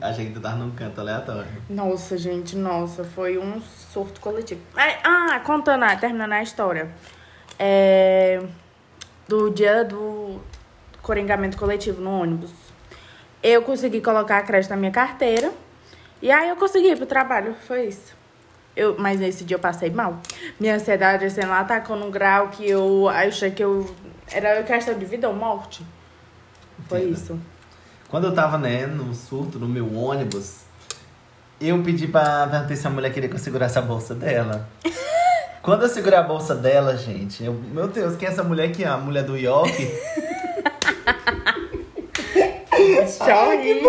Achei 0.00 0.26
que 0.26 0.32
tu 0.32 0.40
tava 0.40 0.56
num 0.56 0.70
canto 0.70 1.00
aleatório. 1.00 1.46
Nossa, 1.68 2.16
gente, 2.16 2.56
nossa, 2.56 3.04
foi 3.04 3.38
um 3.38 3.60
surto 3.60 4.20
coletivo. 4.20 4.60
Aí, 4.74 4.96
ah, 5.04 5.40
contando, 5.44 5.84
ah, 5.84 5.96
terminando 5.96 6.32
a 6.32 6.42
história. 6.42 6.90
É, 7.58 8.42
do 9.28 9.50
dia 9.50 9.84
do 9.84 10.40
coringamento 11.02 11.56
coletivo 11.56 12.00
no 12.00 12.20
ônibus. 12.20 12.50
Eu 13.42 13.62
consegui 13.62 14.00
colocar 14.00 14.38
a 14.38 14.42
crédito 14.42 14.70
na 14.70 14.76
minha 14.76 14.90
carteira. 14.90 15.52
E 16.20 16.30
aí 16.30 16.48
eu 16.48 16.56
consegui 16.56 16.88
ir 16.88 16.96
pro 16.96 17.06
trabalho, 17.06 17.54
foi 17.66 17.86
isso. 17.86 18.14
Eu, 18.74 18.96
mas 18.98 19.18
nesse 19.18 19.44
dia 19.44 19.56
eu 19.56 19.60
passei 19.60 19.90
mal. 19.90 20.20
Minha 20.60 20.76
ansiedade, 20.76 21.24
assim, 21.24 21.40
lá 21.42 21.60
atacou 21.60 21.96
num 21.96 22.10
grau 22.10 22.48
que 22.48 22.68
eu 22.68 23.08
achei 23.08 23.50
que 23.50 23.64
eu... 23.64 23.94
Era 24.30 24.62
questão 24.62 24.98
de 24.98 25.04
vida 25.04 25.28
ou 25.28 25.34
morte. 25.34 25.84
Foi 26.88 27.00
Entendo. 27.00 27.12
isso. 27.14 27.40
Quando 28.08 28.26
eu 28.26 28.34
tava, 28.34 28.58
né, 28.58 28.86
no 28.86 29.14
surto, 29.14 29.58
no 29.58 29.68
meu 29.68 29.94
ônibus, 29.94 30.60
eu 31.60 31.82
pedi 31.82 32.06
pra 32.06 32.46
perguntar 32.46 32.76
se 32.76 32.86
a 32.86 32.90
mulher 32.90 33.12
queria 33.12 33.28
que 33.28 33.34
eu 33.34 33.38
segurasse 33.38 33.78
a 33.78 33.82
bolsa 33.82 34.14
dela. 34.14 34.68
Quando 35.62 35.82
eu 35.82 35.88
segurei 35.88 36.18
a 36.18 36.22
bolsa 36.22 36.54
dela, 36.54 36.96
gente, 36.96 37.42
eu, 37.42 37.52
meu 37.52 37.88
Deus, 37.88 38.14
quem 38.16 38.28
é 38.28 38.30
essa 38.30 38.44
mulher 38.44 38.68
aqui? 38.68 38.84
A 38.84 38.96
mulher 38.96 39.24
do 39.24 39.36
York? 39.36 39.72
Chorri. 43.18 43.82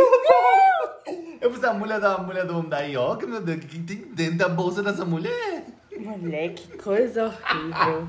Eu 1.39 1.51
pensei, 1.51 1.69
a 1.69 1.73
mulher 1.73 1.99
da, 1.99 2.17
mulher 2.17 2.45
do 2.45 2.57
homem 2.57 2.69
da 2.69 2.79
York, 2.81 3.25
meu 3.25 3.41
Deus, 3.41 3.57
o 3.57 3.61
que, 3.61 3.67
que 3.67 3.79
tem 3.79 3.97
dentro 4.13 4.37
da 4.37 4.49
bolsa 4.49 4.81
dessa 4.81 5.05
mulher? 5.05 5.65
Mulher, 5.99 6.53
que 6.53 6.77
coisa 6.77 7.25
horrível. 7.25 8.07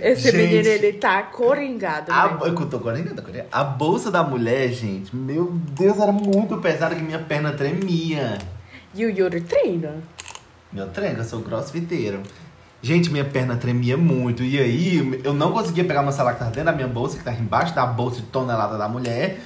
Esse 0.00 0.30
Gente. 0.30 0.36
menino, 0.36 0.68
ele 0.68 0.94
tá 0.94 1.22
coringado, 1.24 2.10
A, 2.10 2.28
né? 2.28 2.38
eu 2.46 2.54
tô 2.54 2.66
tô 2.66 2.80
correndo. 2.80 3.14
A 3.52 3.62
bolsa 3.62 4.10
da 4.10 4.22
mulher, 4.22 4.68
gente, 4.70 5.14
meu 5.14 5.52
Deus, 5.52 5.98
era 5.98 6.10
muito 6.10 6.56
pesada 6.58 6.94
que 6.94 7.02
minha 7.02 7.18
perna 7.18 7.52
tremia. 7.52 8.38
E 8.94 9.04
o 9.04 9.10
Yuri 9.10 9.42
treina. 9.42 10.02
Meu 10.72 10.88
trem, 10.88 11.12
eu 11.12 11.24
sou 11.24 11.42
crossfiteiro. 11.42 12.22
Gente, 12.80 13.10
minha 13.10 13.24
perna 13.24 13.56
tremia 13.56 13.96
muito. 13.96 14.42
E 14.42 14.58
aí, 14.58 15.20
eu 15.22 15.32
não 15.32 15.52
conseguia 15.52 15.84
pegar 15.84 16.02
meu 16.02 16.12
celular 16.12 16.32
que 16.32 16.40
tava 16.40 16.50
dentro 16.50 16.64
da 16.64 16.72
minha 16.72 16.88
bolsa, 16.88 17.16
que 17.16 17.22
tava 17.22 17.38
embaixo 17.38 17.74
da 17.74 17.86
bolsa 17.86 18.20
de 18.20 18.26
tonelada 18.26 18.76
da 18.76 18.88
mulher. 18.88 19.38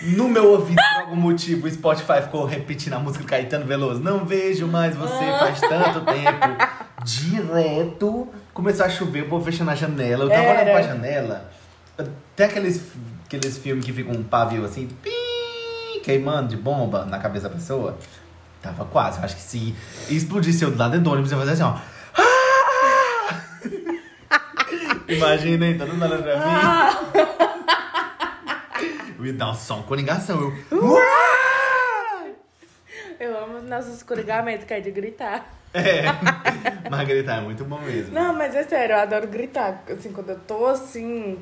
No 0.00 0.28
meu 0.28 0.52
ouvido, 0.52 0.76
por 0.76 1.00
algum 1.00 1.16
motivo, 1.16 1.66
o 1.66 1.70
Spotify 1.70 2.22
ficou 2.22 2.44
repetindo 2.44 2.92
a 2.94 2.98
música 3.00 3.24
do 3.24 3.28
Caetano 3.28 3.64
Veloso. 3.66 4.00
Não 4.00 4.24
vejo 4.24 4.66
mais 4.66 4.94
você 4.94 5.24
faz 5.38 5.60
tanto 5.60 6.00
tempo. 6.02 6.56
Direto. 7.04 8.28
Começou 8.54 8.86
a 8.86 8.88
chover, 8.88 9.22
o 9.24 9.28
povo 9.28 9.44
fechando 9.44 9.70
a 9.70 9.74
janela. 9.74 10.24
Eu 10.24 10.28
tava 10.28 10.42
Era. 10.42 10.60
olhando 10.62 10.70
pra 10.72 10.82
janela. 10.82 11.50
Até 11.98 12.44
aqueles, 12.44 12.92
aqueles 13.26 13.58
filmes 13.58 13.84
que 13.84 13.92
ficam 13.92 14.14
um 14.14 14.22
pavio 14.22 14.64
assim, 14.64 14.86
pi, 15.02 15.10
queimando 16.04 16.48
de 16.48 16.56
bomba 16.56 17.04
na 17.04 17.18
cabeça 17.18 17.48
da 17.48 17.54
pessoa. 17.54 17.98
Tava 18.62 18.84
quase. 18.84 19.18
Eu 19.18 19.24
acho 19.24 19.34
que 19.34 19.42
se 19.42 19.74
explodisse 20.08 20.62
eu 20.62 20.70
do 20.70 20.78
lado 20.78 20.98
do 21.00 21.10
ônibus, 21.10 21.32
eu 21.32 21.38
ia 21.38 21.44
fazer 21.44 21.60
assim, 21.60 21.74
ó. 21.74 21.76
Imagina 25.08 25.66
aí, 25.66 25.76
todo 25.76 25.92
mundo 25.92 26.04
olhando 26.04 26.22
pra 26.22 26.36
mim. 26.36 27.47
Som 29.56 29.82
com 29.82 29.94
ligação. 29.94 30.52
Eu. 30.70 30.98
Eu 33.18 33.36
amo 33.36 33.60
nossos 33.62 34.02
coringamentos, 34.02 34.64
que 34.64 34.72
é 34.72 34.80
de 34.80 34.92
gritar. 34.92 35.52
É. 35.74 36.04
Margarita 36.88 37.32
é 37.32 37.40
muito 37.40 37.64
bom 37.64 37.80
mesmo. 37.80 38.14
Não, 38.14 38.32
mas 38.32 38.54
é 38.54 38.62
sério, 38.62 38.94
eu 38.94 39.00
adoro 39.00 39.26
gritar. 39.26 39.82
Assim, 39.88 40.12
quando 40.12 40.30
eu 40.30 40.38
tô 40.38 40.66
assim. 40.66 41.38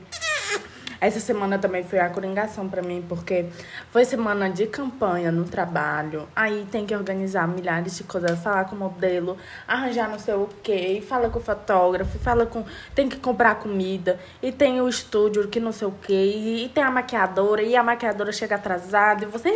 Essa 1.01 1.21
semana 1.21 1.59
também 1.59 1.85
foi 1.85 1.99
a 1.99 2.09
coringação 2.09 2.69
pra 2.69 2.83
mim, 2.83 3.05
porque 3.09 3.47
foi 3.91 4.05
semana 4.05 4.49
de 4.51 4.67
campanha 4.67 5.31
no 5.31 5.45
trabalho. 5.45 6.29
Aí 6.35 6.67
tem 6.71 6.87
que 6.87 6.95
organizar 6.95 7.47
milhares 7.47 7.97
de 7.97 8.05
coisas, 8.05 8.39
falar 8.43 8.65
com 8.65 8.77
o 8.77 8.79
modelo, 8.79 9.37
arranjar 9.67 10.09
não 10.09 10.19
sei 10.19 10.35
o 10.35 10.49
quê, 10.63 11.03
fala 11.07 11.29
com 11.29 11.39
o 11.39 11.43
fotógrafo, 11.43 12.19
fala 12.19 12.47
com. 12.47 12.65
Tem 12.95 13.09
que 13.09 13.17
comprar 13.19 13.57
comida, 13.57 14.19
e 14.43 14.51
tem 14.53 14.81
o 14.81 14.89
estúdio 14.89 15.49
que 15.49 15.61
não 15.61 15.73
sei 15.73 15.89
o 15.89 15.93
quê, 15.93 16.13
e, 16.13 16.65
e 16.65 16.69
tem 16.69 16.83
a 16.83 16.91
maquiadora, 16.91 17.63
e 17.63 17.77
a 17.77 17.83
maquiadora 17.83 18.33
chega 18.33 18.57
atrasada, 18.57 19.25
e 19.25 19.27
você. 19.27 19.51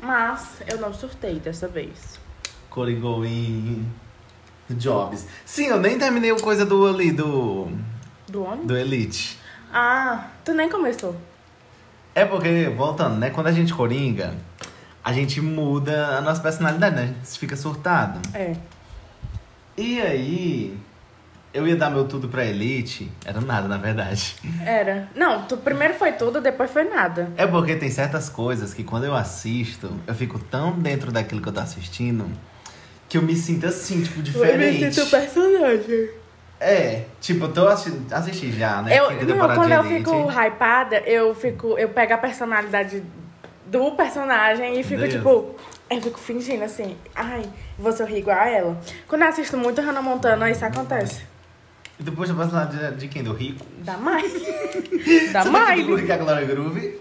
Mas 0.00 0.60
eu 0.70 0.78
não 0.78 0.92
surtei 0.92 1.38
dessa 1.38 1.66
vez. 1.66 2.18
Coringou 2.68 3.24
em. 3.24 3.86
Jobs. 4.70 5.26
Sim, 5.44 5.66
eu 5.66 5.78
nem 5.78 5.98
terminei 5.98 6.32
o 6.32 6.40
coisa 6.40 6.64
do 6.64 6.86
ali, 6.86 7.12
do. 7.12 7.68
Do 8.34 8.42
ônibus? 8.42 8.66
Do 8.66 8.76
Elite. 8.76 9.38
Ah, 9.72 10.26
tu 10.44 10.52
nem 10.54 10.68
começou. 10.68 11.14
É 12.12 12.24
porque, 12.24 12.68
voltando, 12.76 13.16
né? 13.16 13.30
Quando 13.30 13.46
a 13.46 13.52
gente 13.52 13.72
coringa, 13.72 14.34
a 15.04 15.12
gente 15.12 15.40
muda 15.40 16.18
a 16.18 16.20
nossa 16.20 16.40
personalidade, 16.42 16.96
né? 16.96 17.02
A 17.02 17.06
gente 17.06 17.38
fica 17.38 17.54
surtado. 17.54 18.18
É. 18.36 18.56
E 19.78 20.00
aí, 20.00 20.76
eu 21.52 21.64
ia 21.68 21.76
dar 21.76 21.90
meu 21.90 22.08
tudo 22.08 22.28
pra 22.28 22.44
Elite. 22.44 23.08
Era 23.24 23.40
nada, 23.40 23.68
na 23.68 23.76
verdade. 23.76 24.34
Era. 24.66 25.08
Não, 25.14 25.42
tu 25.42 25.56
primeiro 25.56 25.94
foi 25.94 26.10
tudo, 26.10 26.40
depois 26.40 26.72
foi 26.72 26.82
nada. 26.82 27.30
É 27.36 27.46
porque 27.46 27.76
tem 27.76 27.88
certas 27.88 28.28
coisas 28.28 28.74
que 28.74 28.82
quando 28.82 29.04
eu 29.04 29.14
assisto, 29.14 29.92
eu 30.08 30.14
fico 30.14 30.40
tão 30.40 30.72
dentro 30.72 31.12
daquilo 31.12 31.40
que 31.40 31.48
eu 31.48 31.52
tô 31.52 31.60
assistindo 31.60 32.28
que 33.08 33.16
eu 33.16 33.22
me 33.22 33.36
sinto 33.36 33.66
assim, 33.66 34.02
tipo, 34.02 34.20
diferente. 34.20 35.08
personagem. 35.08 36.23
É, 36.64 37.04
tipo, 37.20 37.44
eu 37.44 37.52
tô 37.52 37.68
assistindo, 37.68 38.12
assisti 38.12 38.50
já, 38.52 38.80
né? 38.82 38.98
Eu, 38.98 39.10
não, 39.26 39.54
quando 39.54 39.70
eu 39.70 39.84
Elite. 39.84 39.98
fico 39.98 40.30
hypada, 40.30 40.96
eu 41.00 41.34
fico. 41.34 41.78
Eu 41.78 41.90
pego 41.90 42.14
a 42.14 42.18
personalidade 42.18 43.02
do 43.66 43.90
personagem 43.92 44.78
e 44.80 44.82
fico, 44.82 45.00
Deus. 45.00 45.12
tipo. 45.12 45.54
Eu 45.90 46.00
fico 46.00 46.18
fingindo 46.18 46.64
assim, 46.64 46.96
ai, 47.14 47.42
vou 47.78 47.92
sorrir 47.92 48.18
igual 48.18 48.38
a 48.38 48.48
ela. 48.48 48.80
Quando 49.06 49.22
eu 49.22 49.28
assisto 49.28 49.56
muito 49.58 49.82
Hannah 49.82 50.00
Montana, 50.00 50.50
isso 50.50 50.64
acontece. 50.64 51.22
E 52.00 52.02
depois 52.02 52.30
a 52.30 52.34
personalidade 52.34 52.92
de, 52.94 53.00
de 53.00 53.08
quem? 53.08 53.22
Do 53.22 53.34
Rico? 53.34 53.64
Da 53.78 53.96
Miley. 53.98 55.30
da 55.30 55.42
Você 55.42 55.50
tipo 55.50 55.90
Miley. 55.90 56.06
que 56.06 56.12
a 56.12 56.16
Glória 56.16 56.46
Groove? 56.46 57.00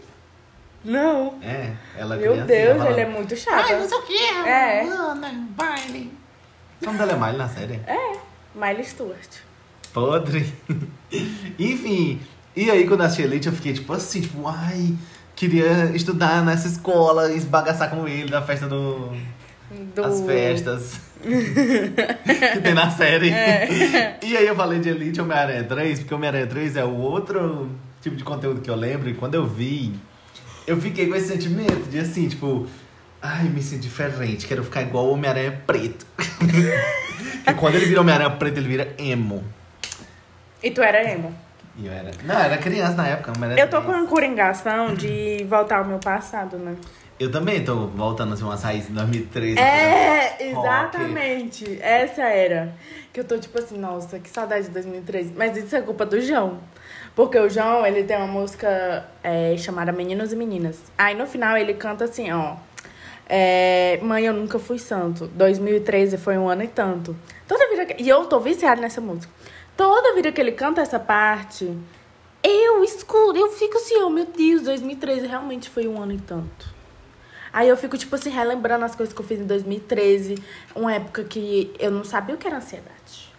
Não. 0.84 1.40
É, 1.42 1.72
ela 1.98 2.18
Meu 2.18 2.34
criancinha 2.34 2.46
Deus, 2.46 2.78
falando, 2.78 2.92
ele 2.92 3.02
é 3.02 3.06
muito 3.06 3.36
chato. 3.38 3.66
Ai, 3.70 3.80
não 3.80 3.88
sei 3.88 3.98
o 3.98 4.02
que, 4.02 4.18
É. 4.46 4.82
Ana, 4.84 5.32
baile. 5.52 6.14
O 6.82 6.86
nome 6.86 6.98
dela 6.98 7.14
é 7.14 7.16
Miley 7.16 7.38
na 7.38 7.48
série? 7.48 7.80
É, 7.88 8.18
Miley 8.54 8.84
Stewart. 8.84 9.30
Podre. 9.94 10.46
Enfim, 11.60 12.20
e 12.56 12.70
aí 12.70 12.88
quando 12.88 13.02
eu 13.02 13.06
assisti 13.06 13.22
Elite, 13.24 13.48
eu 13.48 13.54
fiquei 13.54 13.74
tipo 13.74 13.94
assim, 13.94 14.22
tipo, 14.22 14.48
ai, 14.48 14.94
queria 15.36 15.92
estudar 15.96 16.44
nessa 16.44 16.68
escola, 16.68 17.32
esbagaçar 17.32 17.90
com 17.90 18.08
ele 18.08 18.30
na 18.30 18.42
festa 18.42 18.68
do... 18.68 19.12
Do... 19.96 20.04
As 20.04 20.22
festas. 20.22 21.00
que 21.24 22.62
tem 22.62 22.74
na 22.74 22.92
série. 22.92 23.30
É. 23.30 24.20
E 24.24 24.38
aí 24.38 24.48
eu 24.48 24.56
falei 24.56 24.80
de 24.80 24.90
Elite 24.90 25.22
Homem-Aranha 25.22 25.64
3, 25.64 26.00
porque 26.00 26.14
Homem-Aranha 26.14 26.48
3 26.48 26.78
é 26.78 26.84
o 26.84 26.96
outro 26.96 27.70
tipo 28.02 28.16
de 28.16 28.24
conteúdo 28.24 28.62
que 28.62 28.70
eu 28.70 28.76
lembro. 28.76 29.10
E 29.10 29.14
quando 29.14 29.36
eu 29.36 29.46
vi, 29.46 29.94
eu 30.66 30.80
fiquei 30.80 31.08
com 31.08 31.16
esse 31.16 31.28
sentimento 31.28 31.90
de 31.90 32.00
assim, 32.00 32.28
tipo, 32.28 32.68
ai, 33.22 33.44
me 33.44 33.62
sinto 33.62 33.82
diferente, 33.82 34.48
quero 34.48 34.64
ficar 34.64 34.82
igual 34.82 35.08
o 35.08 35.14
Homem-Aranha 35.14 35.62
preto. 35.66 36.06
que 37.46 37.54
quando 37.56 37.76
ele 37.76 37.86
vira 37.86 38.02
Homem-Aranha 38.02 38.32
preto, 38.32 38.58
ele 38.58 38.68
vira 38.68 38.96
emo. 38.98 39.44
E 40.64 40.72
tu 40.72 40.82
era 40.82 41.04
emo? 41.12 41.34
E 41.78 41.86
eu 41.88 41.92
era. 41.92 42.12
Não, 42.24 42.36
eu 42.36 42.42
era 42.42 42.58
criança 42.58 42.94
na 42.94 43.08
época, 43.08 43.32
Homem-Aranha 43.36 43.62
Eu 43.62 43.70
tô 43.70 43.78
3. 43.82 43.86
com 43.86 44.00
uma 44.00 44.08
coringação 44.08 44.94
de 44.94 45.44
voltar 45.50 45.80
ao 45.80 45.86
meu 45.86 46.00
passado, 46.00 46.58
né? 46.58 46.76
Eu 47.20 47.32
também 47.32 47.64
tô 47.64 47.88
voltando 47.88 48.34
assim, 48.34 48.44
umas 48.44 48.64
raízes 48.64 48.88
de 48.88 48.94
2013. 48.94 49.60
É, 49.60 50.36
exatamente. 50.40 51.80
Essa 51.82 52.24
era. 52.24 52.74
Que 53.12 53.20
eu 53.20 53.24
tô 53.24 53.38
tipo 53.38 53.58
assim, 53.60 53.78
nossa, 53.78 54.20
que 54.20 54.30
saudade 54.30 54.66
de 54.68 54.72
2013. 54.72 55.34
Mas 55.36 55.56
isso 55.56 55.76
é 55.76 55.82
culpa 55.82 56.06
do 56.06 56.20
João. 56.20 56.60
Porque 57.16 57.38
o 57.38 57.50
João, 57.50 57.86
ele 57.86 58.04
tem 58.04 58.18
uma 58.18 58.28
música 58.28 59.06
é, 59.24 59.56
chamada 59.58 59.92
Meninos 59.92 60.34
e 60.34 60.36
Meninas. 60.36 60.80
Aí 60.98 61.14
no 61.16 61.28
final 61.28 61.56
ele 61.56 61.76
canta 61.76 62.06
assim, 62.06 62.32
ó. 62.32 62.56
É, 63.30 64.00
Mãe, 64.02 64.26
eu 64.26 64.34
nunca 64.34 64.58
fui 64.60 64.80
santo. 64.80 65.28
2013 65.28 66.18
foi 66.18 66.38
um 66.38 66.50
ano 66.50 66.64
e 66.64 66.68
tanto. 66.68 67.16
Toda 67.48 67.70
vida. 67.70 67.96
E 68.00 68.10
eu 68.10 68.26
tô 68.26 68.40
viciada 68.40 68.82
nessa 68.82 69.00
música. 69.00 69.32
Toda 69.76 70.14
vida 70.16 70.32
que 70.32 70.40
ele 70.40 70.52
canta 70.52 70.82
essa 70.82 71.00
parte, 71.00 71.76
eu 72.44 72.84
escuto, 72.84 73.38
eu 73.38 73.52
fico 73.52 73.78
assim, 73.78 73.96
oh 74.04 74.10
meu 74.10 74.26
Deus, 74.26 74.62
2013 74.64 75.26
realmente 75.28 75.70
foi 75.70 75.88
um 75.88 76.02
ano 76.02 76.14
e 76.14 76.18
tanto. 76.20 76.74
Aí 77.52 77.70
eu 77.70 77.78
fico, 77.78 77.98
tipo 77.98 78.16
assim, 78.16 78.30
relembrando 78.32 78.84
as 78.84 78.96
coisas 78.96 79.14
que 79.14 79.22
eu 79.22 79.26
fiz 79.26 79.40
em 79.40 79.46
2013. 79.46 80.42
Uma 80.76 80.94
época 80.94 81.24
que 81.24 81.72
eu 81.78 81.92
não 81.92 82.04
sabia 82.04 82.34
o 82.34 82.38
que 82.38 82.48
era 82.48 82.58
ansiedade. 82.58 83.32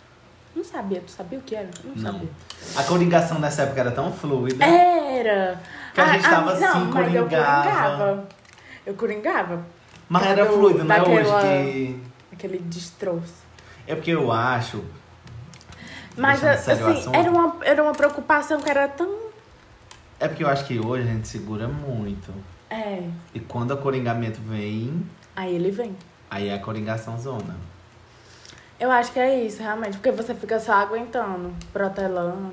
Não 0.55 0.63
sabia. 0.63 1.01
Tu 1.05 1.11
sabia 1.11 1.37
o 1.39 1.43
que 1.43 1.57
era? 1.57 1.69
Não, 1.83 1.97
Não. 1.97 2.13
sabia. 2.13 2.29
A 2.77 2.83
coligação 2.85 3.41
nessa 3.41 3.63
época 3.63 3.81
era 3.81 3.91
tão 3.91 4.13
fluida. 4.13 4.65
Era. 4.65 5.61
Que 5.93 6.01
a 6.01 6.13
gente 6.13 6.23
tava 6.23 6.53
assim, 6.53 6.61
não, 6.63 6.85
mas 6.87 7.13
eu 7.13 7.25
coringava. 7.25 7.63
coringava. 7.65 8.29
Eu 8.87 8.95
coringava. 8.95 9.67
Mas 10.09 10.27
era 10.27 10.45
Do- 10.45 10.53
fluido, 10.53 10.85
não 10.85 10.95
é 10.95 11.03
hoje 11.03 11.31
que. 11.43 12.01
Aquele 12.33 12.59
destroço. 12.59 13.35
É 13.85 13.97
porque 13.97 14.13
eu 14.13 14.31
acho. 14.31 14.85
Mas, 16.17 16.43
o 16.43 16.47
assim, 16.47 17.11
era 17.13 17.31
uma, 17.31 17.57
era 17.63 17.83
uma 17.83 17.93
preocupação 17.93 18.61
que 18.61 18.69
era 18.71 18.89
tão... 18.89 19.25
É 20.21 20.29
porque 20.29 20.45
eu 20.45 20.49
acho 20.49 20.65
que 20.67 20.79
hoje 20.79 21.09
a 21.09 21.13
gente 21.13 21.27
segura 21.29 21.67
muito. 21.67 22.33
É. 22.71 23.03
E 23.35 23.41
quando 23.41 23.73
o 23.73 23.77
coringamento 23.77 24.41
vem, 24.41 25.05
Aí 25.37 25.55
ele 25.55 25.71
vem. 25.71 25.97
aí 26.31 26.49
é 26.49 26.55
a 26.55 26.59
coringação 26.59 27.19
zona. 27.19 27.57
Eu 28.79 28.91
acho 28.91 29.13
que 29.13 29.21
é 29.21 29.45
isso, 29.45 29.63
realmente. 29.63 29.97
Porque 29.97 30.11
você 30.11 30.35
fica 30.35 30.59
só 30.59 30.73
aguentando, 30.73 31.53
protelando. 31.73 32.53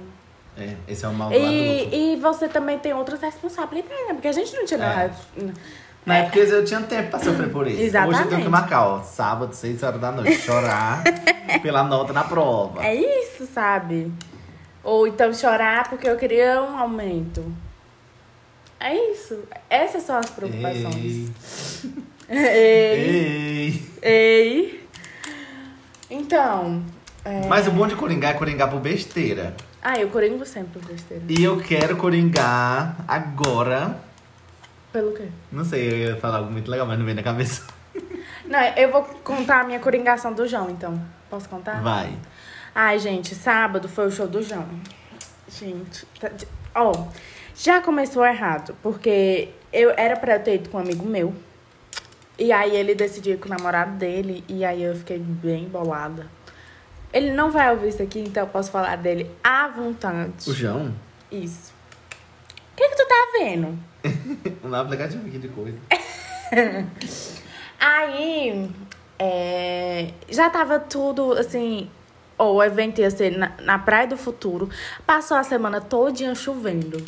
É, 0.58 0.76
esse 0.88 1.06
é 1.06 1.08
o 1.08 1.14
mal 1.14 1.30
do 1.30 1.36
adulto. 1.36 1.54
E, 1.54 2.14
e 2.14 2.16
você 2.18 2.48
também 2.48 2.78
tem 2.78 2.94
outras 2.94 3.22
responsabilidades, 3.22 4.08
né? 4.08 4.14
Porque 4.14 4.28
a 4.28 4.32
gente 4.32 4.54
não 4.56 4.66
tinha 4.66 4.80
É. 4.80 5.12
Na 6.06 6.18
época 6.18 6.40
eu 6.40 6.66
tinha 6.66 6.82
tempo 6.82 7.12
pra 7.12 7.20
sofrer 7.20 7.50
por 7.52 7.68
isso. 7.68 7.78
Hoje 7.78 7.86
eu 7.88 7.92
tenho 7.92 8.10
Exatamente. 8.16 8.44
que 8.44 8.50
marcar, 8.50 8.88
ó, 8.88 9.04
sábado, 9.04 9.54
6 9.56 9.84
horas 9.84 10.02
da 10.02 10.12
noite, 10.12 10.38
chorar 10.40 11.04
pela 11.62 11.84
nota 11.84 12.12
na 12.12 12.24
prova. 12.24 12.84
É 12.84 12.96
isso, 12.96 13.48
sabe? 13.54 14.12
Ou 14.84 15.06
então 15.08 15.32
chorar 15.34 15.90
porque 15.90 16.08
eu 16.10 16.18
queria 16.18 16.62
um 16.64 16.76
aumento. 16.78 17.46
É 18.80 18.96
isso. 19.12 19.40
Essas 19.70 20.02
são 20.02 20.18
as 20.18 20.28
preocupações. 20.32 21.30
Ei, 22.28 22.38
Ei. 22.38 23.90
ei. 24.02 24.02
Ei. 24.02 24.88
Então. 26.10 26.84
é- 27.24 27.46
Mas 27.48 27.68
o 27.68 27.72
bom 27.72 27.86
de 27.86 27.96
coringar 27.96 28.32
é 28.32 28.34
coringar 28.34 28.70
por 28.72 28.80
besteira. 28.80 29.56
Ah, 29.84 30.00
eu 30.00 30.10
coringo 30.10 30.46
sempre 30.46 30.80
por 30.80 30.88
besteira. 30.92 31.24
E 31.30 31.44
eu 31.44 31.58
quero 31.60 31.96
coringar 31.96 32.96
agora. 33.08 33.98
Pelo 34.92 35.14
quê? 35.14 35.30
Não 35.52 35.64
sei, 35.64 35.90
eu 35.90 35.98
ia 35.98 36.16
falar 36.18 36.38
algo 36.38 36.52
muito 36.52 36.70
legal, 36.70 36.86
mas 36.86 36.98
não 36.98 37.06
veio 37.06 37.16
na 37.16 37.24
cabeça. 37.24 37.66
Não, 38.46 38.60
eu 38.76 38.92
vou 38.92 39.04
contar 39.24 39.62
a 39.62 39.64
minha 39.64 39.80
coringação 39.80 40.34
do 40.34 40.46
João, 40.48 40.70
então. 40.70 41.02
Posso 41.30 41.48
contar? 41.48 41.82
Vai. 41.82 42.14
Ai, 42.76 43.00
gente, 43.00 43.34
sábado 43.34 43.88
foi 43.88 44.08
o 44.08 44.12
show 44.12 44.28
do 44.28 44.42
João. 44.42 44.68
Gente, 45.48 46.06
tá 46.20 46.30
ó, 46.76 47.08
já 47.56 47.82
começou 47.82 48.26
errado, 48.26 48.76
porque 48.82 49.50
eu 49.72 49.92
era 49.92 50.18
pra 50.18 50.36
eu 50.36 50.44
ter 50.44 50.56
ido 50.56 50.70
com 50.70 50.78
um 50.78 50.82
amigo 50.82 51.06
meu. 51.06 51.34
E 52.38 52.52
aí 52.52 52.76
ele 52.76 52.96
decidiu 52.96 53.36
ir 53.36 53.38
com 53.38 53.48
o 53.48 53.50
namorado 53.50 53.92
dele, 53.98 54.44
e 54.48 54.66
aí 54.66 54.84
eu 54.84 54.96
fiquei 54.96 55.20
bem 55.20 55.68
bolada. 55.68 56.28
Ele 57.14 57.32
não 57.32 57.52
vai 57.52 57.70
ouvir 57.72 57.90
isso 57.90 58.02
aqui, 58.02 58.20
então 58.20 58.44
eu 58.44 58.50
posso 58.50 58.72
falar 58.72 58.96
dele 58.98 59.30
à 59.44 59.68
vontade. 59.68 60.50
O 60.50 60.54
João? 60.54 60.94
Isso. 61.32 61.74
O 62.74 62.76
que, 62.76 62.88
que 62.90 62.96
tu 62.96 63.08
tá 63.08 63.28
vendo? 63.38 63.78
Um 64.64 64.74
aplicativo 64.74 65.28
aqui 65.28 65.38
de 65.38 65.48
coisa. 65.50 65.78
Aí, 67.80 68.70
é, 69.18 70.14
já 70.30 70.50
tava 70.50 70.80
tudo 70.80 71.34
assim. 71.34 71.90
ó, 72.38 72.54
o 72.54 72.64
evento 72.64 73.02
ia 73.02 73.10
ser 73.12 73.38
na, 73.38 73.52
na 73.60 73.80
Praia 73.80 74.08
do 74.08 74.18
Futuro. 74.18 74.70
Passou 75.06 75.38
a 75.38 75.44
semana 75.44 75.80
todinha 75.80 76.34
chovendo. 76.36 77.04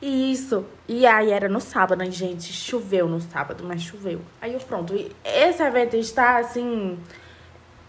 E 0.00 0.32
isso. 0.32 0.64
E 0.86 1.06
aí 1.06 1.30
era 1.30 1.48
no 1.48 1.60
sábado, 1.60 1.98
né, 1.98 2.10
gente? 2.10 2.52
Choveu 2.52 3.08
no 3.08 3.20
sábado, 3.20 3.64
mas 3.64 3.82
choveu. 3.82 4.20
Aí 4.40 4.52
eu 4.52 4.60
pronto. 4.60 4.94
E 4.94 5.10
esse 5.24 5.62
evento 5.62 5.96
está 5.96 6.38
assim. 6.38 6.98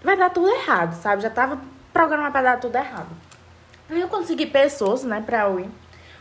Vai 0.04 0.16
dar 0.16 0.30
tudo 0.30 0.48
errado, 0.48 0.94
sabe? 1.02 1.22
Já 1.22 1.30
tava 1.30 1.60
programado 1.92 2.32
pra 2.32 2.42
dar 2.42 2.60
tudo 2.60 2.76
errado. 2.76 3.10
Aí 3.90 4.00
eu 4.00 4.08
consegui 4.08 4.46
pessoas, 4.46 5.04
né, 5.04 5.22
pra 5.26 5.44
eu 5.44 5.60
ir. 5.60 5.70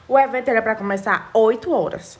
O 0.09 0.19
evento 0.19 0.49
era 0.49 0.63
pra 0.63 0.77
começar 0.77 1.31
8 1.35 1.73
horas. 1.73 2.19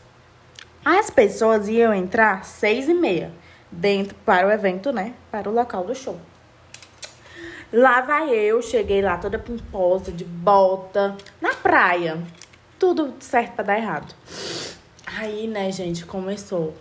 As 0.85 1.11
pessoas 1.11 1.69
iam 1.69 1.93
entrar 1.93 2.45
seis 2.45 2.89
e 2.89 2.95
meia 2.95 3.33
dentro 3.71 4.17
para 4.25 4.47
o 4.47 4.51
evento, 4.51 4.93
né? 4.93 5.15
Para 5.31 5.49
o 5.49 5.53
local 5.53 5.85
do 5.85 5.95
show. 5.95 6.17
Lá 7.73 8.01
vai 8.01 8.31
eu, 8.31 8.63
cheguei 8.63 9.03
lá 9.03 9.17
toda 9.19 9.39
pimposa, 9.39 10.13
de 10.13 10.25
bota, 10.25 11.17
na 11.41 11.55
praia. 11.55 12.23
Tudo 12.79 13.15
certo 13.19 13.55
pra 13.55 13.65
dar 13.65 13.79
errado. 13.79 14.15
Aí, 15.19 15.47
né, 15.47 15.71
gente, 15.73 16.07
começou. 16.07 16.75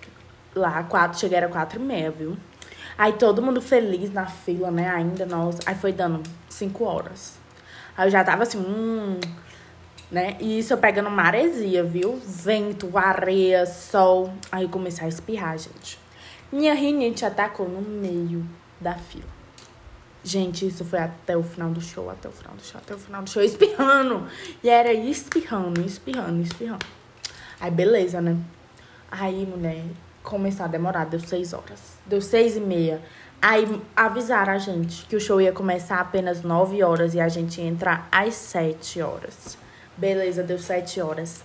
Lá, 0.56 0.84
quatro, 0.84 1.20
cheguei 1.20 1.38
era 1.38 1.50
quatro 1.50 1.80
e 1.80 1.84
meia, 1.84 2.12
viu? 2.12 2.38
Aí 2.98 3.14
todo 3.14 3.42
mundo 3.42 3.62
feliz 3.62 4.12
na 4.14 4.26
fila, 4.26 4.72
né? 4.72 4.90
Ainda, 4.90 5.26
nossa. 5.26 5.60
Aí 5.66 5.76
foi 5.76 5.92
dando 5.92 6.22
cinco 6.50 6.84
horas. 6.86 7.38
Aí 7.98 8.08
eu 8.08 8.12
já 8.12 8.24
tava 8.24 8.44
assim, 8.44 8.60
hum, 8.60 9.20
né? 10.12 10.38
E 10.40 10.60
isso 10.60 10.74
eu 10.74 10.78
pegando 10.78 11.10
maresia, 11.10 11.84
viu? 11.84 12.20
Vento, 12.26 12.98
areia, 12.98 13.66
sol. 13.66 14.32
Aí 14.52 14.68
comecei 14.68 15.06
a 15.06 15.10
espirrar, 15.10 15.58
gente. 15.58 16.00
Minha 16.52 16.74
rinite 16.74 17.26
atacou 17.26 17.68
no 17.68 17.82
meio 17.82 18.46
da 18.80 18.94
fila. 18.96 19.36
Gente, 20.24 20.68
isso 20.68 20.84
foi 20.84 21.00
até 21.00 21.38
o 21.38 21.44
final 21.44 21.70
do 21.70 21.82
show, 21.82 22.10
até 22.10 22.28
o 22.28 22.32
final 22.32 22.56
do 22.56 22.64
show, 22.64 22.82
até 22.82 22.96
o 22.96 22.98
final 22.98 23.22
do 23.22 23.30
show, 23.30 23.42
espirrando. 23.46 24.28
E 24.64 24.70
era 24.70 24.92
espirrando, 24.94 25.82
espirrando, 25.82 26.42
espirrando. 26.42 26.86
Aí, 27.60 27.70
beleza, 27.70 28.22
né? 28.22 28.36
Aí, 29.12 29.46
mulher, 29.46 29.84
começou 30.24 30.66
a 30.66 30.68
demorar, 30.68 31.06
deu 31.06 31.20
seis 31.20 31.54
horas. 31.54 31.98
Deu 32.06 32.22
seis 32.22 32.58
e 32.58 32.60
meia. 32.60 33.02
Aí 33.42 33.82
avisaram 33.96 34.54
a 34.54 34.58
gente 34.58 35.06
que 35.06 35.16
o 35.16 35.20
show 35.20 35.40
ia 35.40 35.52
começar 35.52 36.00
apenas 36.00 36.42
nove 36.42 36.82
horas 36.82 37.14
e 37.14 37.20
a 37.20 37.30
gente 37.30 37.62
ia 37.62 37.68
entrar 37.68 38.08
às 38.12 38.34
sete 38.34 39.02
horas. 39.02 39.58
Beleza, 39.98 40.44
deu 40.44 40.60
sete 40.60 41.00
horas. 41.02 41.44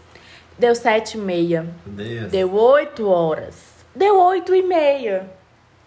Deu 0.59 0.75
sete 0.75 1.17
e 1.17 1.21
meia. 1.21 1.67
Deus. 1.87 2.31
Deu 2.31 2.55
oito 2.55 3.09
horas. 3.09 3.55
Deu 3.95 4.21
oito 4.21 4.55
e 4.55 4.63
meia. 4.63 5.31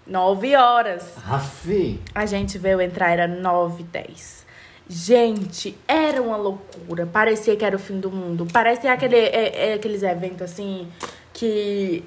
Nove 0.05 0.55
horas. 0.55 1.15
Rafi. 1.17 1.99
A 2.13 2.25
gente 2.25 2.57
veio 2.57 2.81
entrar, 2.81 3.11
era 3.11 3.27
nove 3.27 3.83
e 3.83 3.85
dez. 3.85 4.45
Gente, 4.87 5.77
era 5.87 6.21
uma 6.21 6.35
loucura. 6.35 7.05
Parecia 7.05 7.55
que 7.55 7.63
era 7.63 7.75
o 7.75 7.79
fim 7.79 7.99
do 7.99 8.11
mundo. 8.11 8.45
Parecia 8.51 8.91
aquele, 8.91 9.15
é, 9.15 9.71
é, 9.71 9.73
aqueles 9.73 10.03
eventos 10.03 10.41
assim 10.41 10.87
que. 11.31 12.03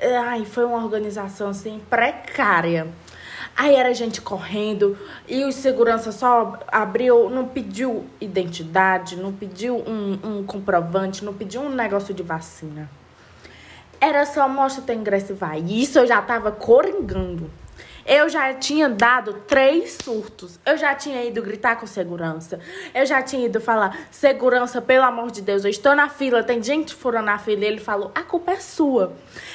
Ai, 0.00 0.44
foi 0.44 0.64
uma 0.64 0.82
organização 0.82 1.50
assim 1.50 1.80
precária. 1.90 2.88
Aí 3.56 3.76
era 3.76 3.94
gente 3.94 4.20
correndo 4.20 4.98
e 5.28 5.44
o 5.44 5.52
segurança 5.52 6.10
só 6.10 6.58
abriu, 6.66 7.30
não 7.30 7.46
pediu 7.46 8.04
identidade, 8.20 9.14
não 9.16 9.32
pediu 9.32 9.76
um, 9.76 10.18
um 10.24 10.44
comprovante, 10.44 11.24
não 11.24 11.32
pediu 11.32 11.60
um 11.62 11.68
negócio 11.68 12.12
de 12.12 12.22
vacina. 12.22 12.90
Era 14.00 14.26
só 14.26 14.48
mostra 14.48 14.82
teu 14.82 14.96
ingresso 14.96 15.32
e 15.32 15.34
vai. 15.36 15.60
E 15.60 15.82
isso 15.82 15.98
eu 16.00 16.06
já 16.06 16.20
tava 16.20 16.50
coringando. 16.50 17.48
Eu 18.06 18.28
já 18.28 18.52
tinha 18.52 18.88
dado 18.88 19.32
três 19.46 19.96
surtos. 20.02 20.60
Eu 20.64 20.76
já 20.76 20.94
tinha 20.94 21.24
ido 21.24 21.40
gritar 21.40 21.76
com 21.76 21.86
segurança. 21.86 22.60
Eu 22.94 23.06
já 23.06 23.22
tinha 23.22 23.46
ido 23.46 23.60
falar: 23.60 23.96
segurança, 24.10 24.82
pelo 24.82 25.04
amor 25.04 25.30
de 25.30 25.40
Deus, 25.40 25.64
eu 25.64 25.70
estou 25.70 25.94
na 25.94 26.08
fila, 26.08 26.42
tem 26.42 26.62
gente 26.62 26.94
furando 26.94 27.26
na 27.26 27.38
fila. 27.38 27.64
E 27.64 27.66
ele 27.66 27.80
falou: 27.80 28.12
a 28.14 28.22
culpa 28.22 28.52
é 28.52 28.56
sua. 28.56 29.14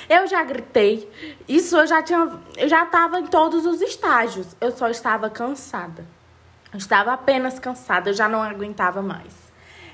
Eu 0.10 0.26
já 0.26 0.44
gritei. 0.44 1.10
Isso 1.48 1.78
eu 1.78 1.86
já 1.86 2.02
tinha. 2.02 2.40
Eu 2.58 2.68
já 2.68 2.84
estava 2.84 3.20
em 3.20 3.28
todos 3.28 3.66
os 3.68 3.82
estágios. 3.82 4.56
Eu 4.60 4.72
só 4.72 4.90
estava 4.90 5.30
cansada. 5.30 6.04
Eu 6.74 6.80
estava 6.80 7.14
apenas 7.14 7.60
cansada. 7.60 8.10
Eu 8.10 8.14
já 8.14 8.28
não 8.28 8.42
aguentava 8.42 9.02
mais. 9.02 9.34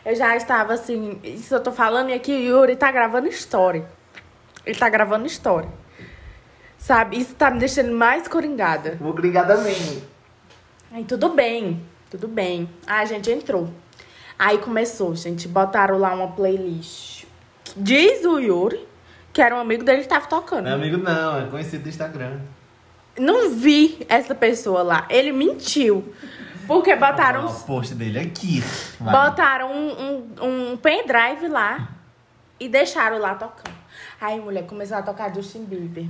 Eu 0.05 0.15
já 0.15 0.35
estava 0.37 0.73
assim. 0.73 1.19
Isso 1.23 1.53
eu 1.53 1.59
tô 1.59 1.73
falando 1.73 2.09
e 2.09 2.13
aqui 2.13 2.31
o 2.31 2.39
Yuri 2.39 2.77
tá 2.77 2.89
gravando 2.89 3.27
história. 3.27 3.85
Ele 4.65 4.77
tá 4.77 4.87
gravando 4.87 5.25
história. 5.25 5.69
Sabe? 6.85 7.17
Isso 7.17 7.33
tá 7.33 7.49
me 7.49 7.57
deixando 7.57 7.91
mais 7.91 8.27
coringada. 8.27 8.95
Vou 9.01 9.11
coringada 9.11 9.57
mesmo. 9.57 10.03
Aí 10.91 11.03
tudo 11.03 11.29
bem, 11.29 11.81
tudo 12.11 12.27
bem. 12.27 12.69
Aí 12.85 13.01
a 13.01 13.05
gente 13.05 13.31
entrou. 13.31 13.73
Aí 14.37 14.59
começou, 14.59 15.15
gente. 15.15 15.47
Botaram 15.47 15.97
lá 15.97 16.13
uma 16.13 16.27
playlist. 16.27 17.25
Diz 17.75 18.23
o 18.23 18.37
Yuri, 18.37 18.87
que 19.33 19.41
era 19.41 19.55
um 19.55 19.59
amigo 19.59 19.83
dele 19.83 20.03
que 20.03 20.07
tava 20.07 20.27
tocando. 20.27 20.65
Não 20.65 20.73
é 20.73 20.73
amigo, 20.75 20.97
não, 20.97 21.39
é 21.39 21.47
conhecido 21.47 21.81
do 21.81 21.89
Instagram. 21.89 22.37
Não 23.17 23.49
vi 23.49 24.05
essa 24.07 24.35
pessoa 24.35 24.83
lá. 24.83 25.07
Ele 25.09 25.31
mentiu. 25.31 26.13
Porque 26.67 26.95
botaram. 26.95 27.47
Ó, 27.47 27.49
o 27.49 27.63
post 27.63 27.95
dele 27.95 28.19
aqui. 28.19 28.63
Vai. 28.99 29.11
Botaram 29.11 29.71
um, 29.71 30.37
um, 30.39 30.71
um 30.71 30.77
pendrive 30.77 31.47
lá 31.47 31.89
e 32.59 32.69
deixaram 32.69 33.17
lá 33.17 33.33
tocando. 33.33 33.84
Aí, 34.19 34.39
mulher, 34.39 34.65
começou 34.65 34.97
a 34.97 35.01
tocar 35.01 35.33
Justin 35.33 35.65
Bieber. 35.65 36.05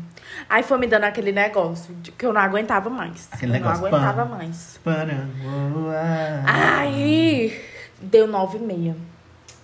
Aí 0.50 0.64
foi 0.64 0.78
me 0.78 0.88
dando 0.88 1.06
aquele 1.06 1.32
negócio 1.32 1.94
de 1.96 2.12
que 2.12 2.26
eu 2.26 2.32
não 2.32 2.42
aguentava 2.42 2.90
mais. 2.90 3.28
Aquele 3.32 3.52
eu 3.52 3.54
negócio, 3.54 3.82
não 3.82 3.88
aguentava 3.88 4.26
pam. 4.26 4.36
mais. 4.36 4.80
Para 4.84 5.28
voar. 5.74 6.44
Aí 6.46 7.62
deu 8.00 8.28
nove 8.28 8.58
e 8.58 8.62
meia. 8.62 8.96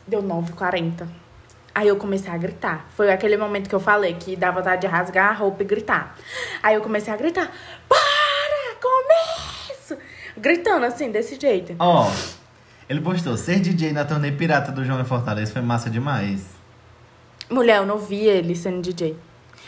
Deu 0.07 0.21
nove 0.21 0.51
e 0.51 0.53
quarenta. 0.53 1.07
Aí 1.73 1.87
eu 1.87 1.95
comecei 1.95 2.31
a 2.31 2.37
gritar. 2.37 2.87
Foi 2.95 3.11
aquele 3.11 3.37
momento 3.37 3.69
que 3.69 3.75
eu 3.75 3.79
falei 3.79 4.13
que 4.15 4.35
dá 4.35 4.51
vontade 4.51 4.81
de 4.81 4.87
rasgar 4.87 5.29
a 5.29 5.33
roupa 5.33 5.63
e 5.63 5.65
gritar. 5.65 6.17
Aí 6.61 6.75
eu 6.75 6.81
comecei 6.81 7.13
a 7.13 7.17
gritar: 7.17 7.49
Para! 7.87 8.75
Começo! 8.81 9.97
Gritando 10.37 10.85
assim, 10.85 11.11
desse 11.11 11.39
jeito. 11.39 11.75
Ó, 11.79 12.11
ele 12.89 12.99
postou: 12.99 13.37
ser 13.37 13.59
DJ 13.59 13.93
na 13.93 14.03
turnê 14.03 14.31
pirata 14.31 14.71
do 14.71 14.83
João 14.83 14.99
em 14.99 15.05
Fortaleza 15.05 15.53
foi 15.53 15.61
massa 15.61 15.89
demais. 15.89 16.60
Mulher, 17.51 17.79
eu 17.79 17.85
não 17.85 17.97
vi 17.97 18.21
ele 18.27 18.55
sendo 18.55 18.81
DJ. 18.81 19.17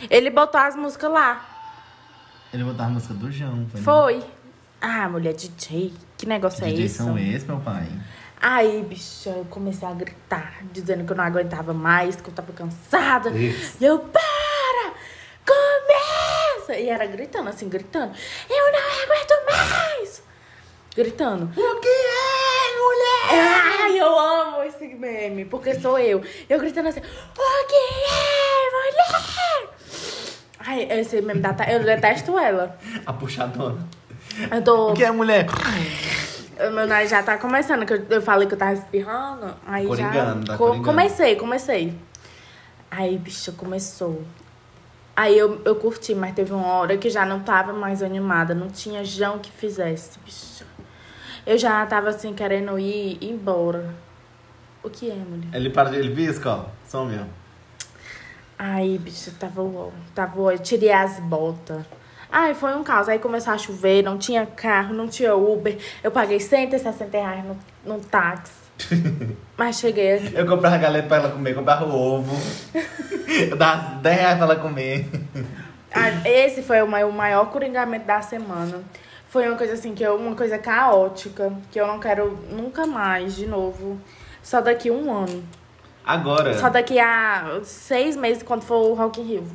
Ele 0.09 0.29
botou 0.29 0.59
as 0.59 0.73
músicas 0.73 1.11
lá. 1.11 1.45
Ele 2.53 2.63
botou 2.63 2.85
a 2.85 2.87
música 2.87 3.13
do 3.13 3.29
João. 3.29 3.67
Foi. 3.67 3.81
Foi. 3.81 4.23
Ah, 4.79 5.09
mulher, 5.09 5.33
DJ. 5.33 5.93
Que 6.17 6.25
negócio 6.25 6.63
é 6.63 6.69
DJ 6.69 6.85
esse? 6.85 6.95
são 6.95 7.17
esses, 7.17 7.45
meu 7.45 7.59
pai. 7.59 7.85
Aí, 8.41 8.81
bicho, 8.83 9.27
eu 9.27 9.45
comecei 9.49 9.85
a 9.85 9.91
gritar, 9.91 10.63
dizendo 10.71 11.05
que 11.05 11.11
eu 11.11 11.17
não 11.17 11.25
aguentava 11.25 11.73
mais, 11.73 12.15
que 12.15 12.29
eu 12.29 12.33
tava 12.33 12.53
cansada. 12.53 13.29
Isso. 13.31 13.77
E 13.81 13.85
eu, 13.85 13.99
para! 13.99 14.93
Começa! 15.45 16.77
E 16.79 16.87
era 16.87 17.05
gritando, 17.05 17.49
assim, 17.49 17.67
gritando. 17.67 18.13
Eu 18.49 18.71
não 18.71 18.79
aguento 19.03 19.45
mais! 19.49 20.23
Gritando. 20.95 21.45
O 21.45 21.79
que 21.81 21.92
mulher? 21.92 21.92
Ai, 23.93 23.99
eu 23.99 24.19
amo 24.19 24.63
esse 24.63 24.87
meme, 24.87 25.45
porque 25.45 25.75
sou 25.79 25.99
eu. 25.99 26.21
Eu 26.49 26.59
gritando 26.59 26.89
assim, 26.89 26.99
o 26.99 27.67
que 27.67 27.75
é, 27.75 28.71
mulher? 28.71 29.69
Ai, 30.59 30.87
esse 30.99 31.21
meme 31.21 31.39
da 31.39 31.53
Tha- 31.53 31.71
Eu 31.71 31.83
detesto 31.83 32.37
ela. 32.39 32.77
A 33.05 33.13
puxadona. 33.13 33.85
Eu 34.51 34.63
tô... 34.63 34.91
O 34.91 34.93
que 34.93 35.03
é, 35.03 35.11
mulher? 35.11 35.45
O 36.67 36.71
meu 36.71 36.87
nariz 36.87 37.09
já 37.11 37.21
tá 37.21 37.37
começando, 37.37 37.85
que 37.85 37.93
eu, 37.93 38.05
eu 38.09 38.21
falei 38.21 38.47
que 38.47 38.53
eu 38.53 38.57
tava 38.57 38.73
espirrando. 38.73 39.53
Aí 39.67 39.85
Coringando, 39.85 40.41
já. 40.47 40.53
tá 40.53 40.57
Co- 40.57 40.65
coringando. 40.67 40.83
comecei, 40.85 41.35
comecei. 41.35 41.93
Aí, 42.89 43.17
bicho, 43.17 43.51
começou. 43.53 44.23
Aí 45.15 45.37
eu, 45.37 45.61
eu 45.65 45.75
curti, 45.75 46.15
mas 46.15 46.33
teve 46.33 46.51
uma 46.53 46.65
hora 46.73 46.97
que 46.97 47.09
já 47.09 47.25
não 47.25 47.41
tava 47.41 47.73
mais 47.73 48.01
animada. 48.01 48.55
Não 48.55 48.67
tinha 48.69 49.03
João 49.05 49.37
que 49.39 49.51
fizesse, 49.51 50.17
bicho. 50.25 50.63
Eu 51.45 51.57
já 51.57 51.85
tava 51.85 52.09
assim, 52.09 52.33
querendo 52.33 52.77
ir 52.79 53.17
embora. 53.21 53.93
O 54.83 54.89
que 54.89 55.09
é, 55.09 55.15
mulher? 55.15 55.47
Ele 55.53 55.69
para 55.69 55.95
ele 55.95 56.13
pisca, 56.13 56.49
ó. 56.49 56.65
Som 56.87 57.05
mesmo. 57.05 57.29
Aí, 58.57 58.97
bicho, 58.97 59.31
tava 59.31 59.61
tava. 60.13 60.53
Eu 60.53 60.59
tirei 60.59 60.91
as 60.91 61.19
botas. 61.19 61.83
Ai, 62.31 62.53
foi 62.53 62.73
um 62.75 62.83
caos. 62.83 63.09
Aí 63.09 63.19
começou 63.19 63.53
a 63.53 63.57
chover, 63.57 64.03
não 64.03 64.17
tinha 64.17 64.45
carro, 64.45 64.93
não 64.93 65.07
tinha 65.07 65.35
Uber. 65.35 65.77
Eu 66.03 66.11
paguei 66.11 66.39
160 66.39 67.17
reais 67.17 67.45
no, 67.45 67.57
no 67.85 67.99
táxi. 67.99 68.53
Mas 69.55 69.77
cheguei 69.79 70.15
aqui. 70.15 70.35
Eu 70.35 70.47
comprava 70.47 70.77
galeta 70.77 71.07
pra 71.07 71.17
ela 71.17 71.29
comer, 71.29 71.53
comprava 71.53 71.85
ovo. 71.85 72.35
Eu 73.49 73.55
dava 73.55 73.95
10 74.01 74.19
reais 74.19 74.37
pra 74.37 74.45
ela 74.45 74.55
comer. 74.55 75.07
Ah, 75.93 76.27
Esse 76.27 76.63
foi 76.63 76.81
o 76.81 76.87
maior, 76.87 77.09
o 77.09 77.13
maior 77.13 77.51
coringamento 77.51 78.05
da 78.05 78.21
semana. 78.21 78.81
Foi 79.33 79.47
uma 79.47 79.57
coisa 79.57 79.73
assim, 79.73 79.95
que 79.95 80.03
eu, 80.03 80.15
uma 80.15 80.35
coisa 80.35 80.59
caótica, 80.59 81.51
que 81.71 81.81
eu 81.81 81.87
não 81.87 81.99
quero 81.99 82.37
nunca 82.51 82.85
mais 82.85 83.35
de 83.35 83.47
novo. 83.47 83.99
Só 84.43 84.61
daqui 84.61 84.91
um 84.91 85.11
ano. 85.11 85.43
Agora. 86.05 86.55
Só 86.59 86.69
daqui 86.69 86.99
a 86.99 87.59
seis 87.63 88.15
meses, 88.15 88.43
quando 88.43 88.61
for 88.61 88.91
o 88.91 88.93
Rock 88.93 89.19
in 89.19 89.23
Rio. 89.23 89.47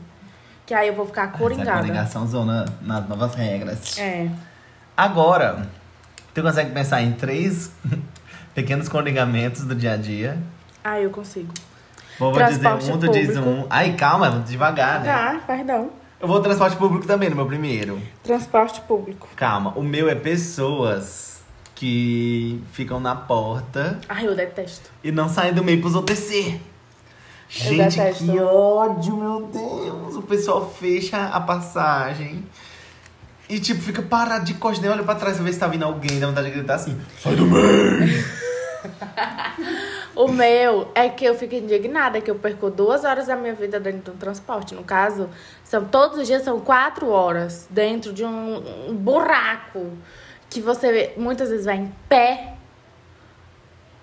Que 0.67 0.75
aí 0.75 0.89
eu 0.89 0.95
vou 0.95 1.07
ficar 1.07 1.29
Essa 1.29 1.39
coringada. 1.39 1.79
coringação 1.79 2.27
zona 2.27 2.65
nas 2.83 3.09
novas 3.09 3.37
regras. 3.37 3.97
É. 3.97 4.29
Agora, 4.97 5.69
tu 6.35 6.43
consegue 6.43 6.73
pensar 6.73 7.01
em 7.01 7.13
três 7.13 7.71
pequenos 8.57 8.89
coringamentos 8.89 9.63
do 9.63 9.77
dia 9.77 9.93
a 9.93 9.97
dia? 9.97 10.39
Ah, 10.83 11.01
eu 11.01 11.11
consigo. 11.11 11.55
Vou 12.19 12.33
vou 12.35 12.43
dizer 12.43 12.59
Transporte 12.59 12.91
um, 12.91 12.99
tu 12.99 13.13
diz 13.13 13.29
público. 13.29 13.49
um. 13.49 13.67
Ai, 13.71 13.93
calma, 13.93 14.43
devagar, 14.45 15.03
né? 15.03 15.09
Ah, 15.09 15.41
perdão. 15.47 15.89
Eu 16.21 16.27
vou 16.27 16.41
transporte 16.41 16.77
público 16.77 17.07
também 17.07 17.31
no 17.31 17.37
meu 17.37 17.47
primeiro. 17.47 18.01
Transporte 18.25 18.81
público. 18.81 19.29
Calma, 19.37 19.73
o 19.77 19.83
meu 19.83 20.09
é 20.09 20.17
pessoas 20.17 21.43
que 21.77 22.61
ficam 22.73 22.99
na 22.99 23.15
porta 23.15 24.01
Ai, 24.09 24.27
eu 24.27 24.35
detesto. 24.35 24.91
e 25.05 25.13
não 25.13 25.29
saem 25.29 25.55
do 25.55 25.63
meio 25.63 25.81
pros 25.81 25.95
descer. 26.05 26.61
Gente, 27.49 27.97
detesto. 27.97 28.25
que 28.25 28.39
ódio, 28.41 29.17
meu 29.17 29.43
Deus. 29.47 30.17
O 30.17 30.23
pessoal 30.23 30.69
fecha 30.69 31.29
a 31.29 31.41
passagem. 31.41 32.45
E, 33.49 33.61
tipo, 33.61 33.81
fica 33.81 34.03
parado 34.03 34.45
de 34.45 34.55
costas, 34.55 34.81
nem 34.83 34.91
olha 34.91 35.05
pra 35.05 35.15
trás 35.15 35.37
pra 35.37 35.45
ver 35.45 35.53
se 35.53 35.61
tá 35.61 35.69
vindo 35.69 35.85
alguém. 35.85 36.19
Dá 36.19 36.27
vontade 36.27 36.49
de 36.49 36.55
gritar 36.55 36.75
assim: 36.75 37.01
Sai 37.23 37.37
do 37.37 37.47
meio! 37.47 38.25
O 40.19 40.27
meu 40.27 40.91
é 40.97 41.09
que 41.09 41.25
eu 41.25 41.33
fico 41.37 41.55
indignada 41.55 42.21
que 42.21 42.29
eu 42.29 42.35
perco 42.35 42.69
duas 42.71 43.05
horas 43.05 43.29
da 43.29 43.37
minha 43.37 43.55
vida 43.55 43.79
dentro 43.79 44.13
do 44.13 44.19
transporte. 44.19 44.75
No 44.75 44.83
caso, 44.83 45.29
são 45.69 45.85
todos 45.85 46.17
os 46.17 46.27
dias 46.27 46.43
são 46.43 46.59
quatro 46.61 47.11
horas 47.11 47.67
dentro 47.69 48.11
de 48.11 48.25
um, 48.25 48.89
um 48.89 48.95
buraco 48.95 49.93
que 50.49 50.63
você 50.63 51.13
muitas 51.15 51.51
vezes 51.51 51.67
vai 51.67 51.77
em 51.77 51.93
pé, 52.09 52.55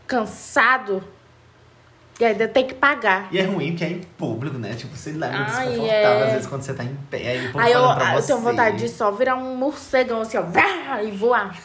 cansado, 0.06 1.04
e 2.19 2.23
ainda 2.23 2.47
tem 2.47 2.67
que 2.67 2.75
pagar. 2.75 3.28
E 3.32 3.39
é 3.39 3.43
ruim 3.45 3.71
porque 3.71 3.84
é 3.84 3.89
em 3.89 4.01
público, 4.01 4.60
né? 4.60 4.75
Tipo, 4.75 4.95
sei 4.95 5.13
lá, 5.13 5.25
é 5.25 5.38
muito 5.38 5.51
Ai, 5.51 5.67
desconfortável 5.69 6.19
é. 6.19 6.23
às 6.23 6.32
vezes 6.34 6.47
quando 6.47 6.62
você 6.62 6.73
tá 6.75 6.84
em 6.84 6.95
pé. 7.10 7.28
Aí, 7.30 7.47
o 7.47 7.51
povo 7.51 7.65
Aí 7.65 7.71
eu, 7.71 7.95
pra 7.95 8.13
eu 8.13 8.21
você. 8.21 8.28
tenho 8.28 8.39
vontade 8.39 8.78
de 8.78 8.89
só 8.89 9.10
virar 9.10 9.36
um 9.36 9.56
morcegão 9.56 10.21
assim, 10.21 10.38
ó, 10.38 10.99
e 11.01 11.10
voar. 11.10 11.60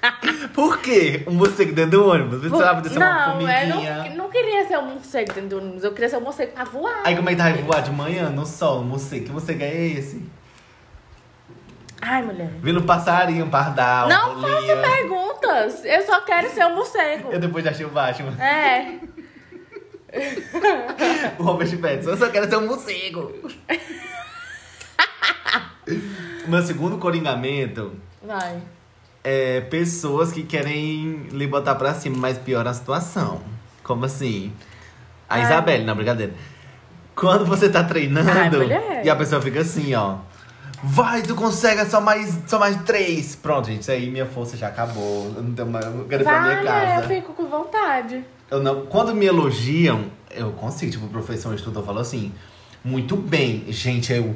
Por 0.54 0.78
quê? 0.80 1.22
Um 1.26 1.32
morcego 1.32 1.72
dentro 1.72 2.00
do 2.00 2.08
ônibus? 2.08 2.40
Você 2.42 2.56
sabe 2.56 2.88
ser 2.88 2.96
uma 2.96 3.06
não, 3.06 3.40
eu 3.40 3.46
formiguinha. 3.46 4.04
não, 4.10 4.16
não 4.16 4.30
queria 4.30 4.66
ser 4.66 4.78
um 4.78 4.86
morcego 4.94 5.32
dentro 5.32 5.50
do 5.50 5.58
ônibus, 5.58 5.84
eu 5.84 5.92
queria 5.92 6.08
ser 6.08 6.16
um 6.16 6.20
morcego 6.22 6.52
pra 6.52 6.64
voar. 6.64 7.02
Aí 7.04 7.14
como 7.16 7.28
é 7.28 7.34
que 7.34 7.42
vai 7.42 7.52
voar 7.62 7.80
de 7.82 7.90
manhã 7.90 8.30
no 8.30 8.46
sol, 8.46 8.80
um 8.80 8.84
morcego? 8.84 9.26
Que 9.26 9.32
morcego 9.32 9.62
é 9.62 9.86
esse? 9.88 10.22
Ai, 12.02 12.22
mulher. 12.22 12.50
Vendo 12.62 12.80
um 12.80 12.86
passarinho, 12.86 13.46
pardal, 13.48 14.08
Não 14.08 14.40
bolinha. 14.40 14.76
faça 14.76 14.76
perguntas. 14.90 15.84
Eu 15.84 16.02
só 16.06 16.20
quero 16.22 16.48
ser 16.50 16.64
um 16.64 16.74
morcego. 16.74 17.28
Eu 17.32 17.38
depois 17.38 17.62
já 17.62 17.70
achei 17.70 17.84
o 17.84 17.90
Batman. 17.90 18.32
É. 18.42 18.98
O 21.38 21.44
Robert 21.44 21.70
Pattinson. 21.78 22.10
Eu 22.10 22.16
só 22.16 22.28
quero 22.30 22.48
ser 22.50 22.56
um 22.56 22.66
morcego. 22.66 23.32
meu 26.48 26.62
segundo 26.62 26.98
coringamento 26.98 27.94
Vai. 28.20 28.60
É, 29.22 29.60
pessoas 29.62 30.32
que 30.32 30.42
querem 30.42 31.26
lhe 31.30 31.46
botar 31.46 31.74
pra 31.74 31.94
cima, 31.94 32.16
mas 32.18 32.38
piora 32.38 32.70
a 32.70 32.74
situação. 32.74 33.40
Como 33.82 34.04
assim? 34.04 34.52
A 35.28 35.36
Ai. 35.36 35.42
Isabelle, 35.42 35.84
não, 35.84 35.94
brincadeira. 35.94 36.32
Quando 37.14 37.44
você 37.44 37.68
tá 37.68 37.84
treinando 37.84 38.30
Ai, 38.30 39.02
e 39.04 39.10
a 39.10 39.16
pessoa 39.16 39.40
fica 39.42 39.60
assim, 39.60 39.94
ó. 39.94 40.16
Vai, 40.82 41.22
tu 41.22 41.34
consegue, 41.34 41.82
é 41.82 41.84
só 41.84 42.00
mais, 42.00 42.38
só 42.46 42.58
mais 42.58 42.82
três. 42.84 43.36
Pronto, 43.36 43.66
gente, 43.66 43.82
isso 43.82 43.90
aí 43.90 44.10
minha 44.10 44.24
força 44.24 44.56
já 44.56 44.68
acabou. 44.68 45.30
Eu 45.36 45.42
não 45.42 45.52
tenho 45.52 45.68
mais. 45.68 45.84
Eu 45.84 46.06
quero 46.08 46.22
ir 46.22 46.24
pra 46.24 46.40
minha 46.40 46.62
casa. 46.62 47.02
eu 47.02 47.08
fico 47.08 47.34
com 47.34 47.46
vontade. 47.46 48.24
Eu 48.50 48.62
não, 48.62 48.86
quando 48.86 49.14
me 49.14 49.26
elogiam, 49.26 50.06
eu 50.30 50.52
consigo. 50.52 50.90
Tipo, 50.90 51.04
o 51.04 51.08
professor, 51.10 51.52
o 51.52 51.54
instrutor 51.54 51.84
falou 51.84 52.00
assim: 52.00 52.32
muito 52.82 53.14
bem, 53.14 53.66
gente, 53.68 54.12
eu. 54.12 54.34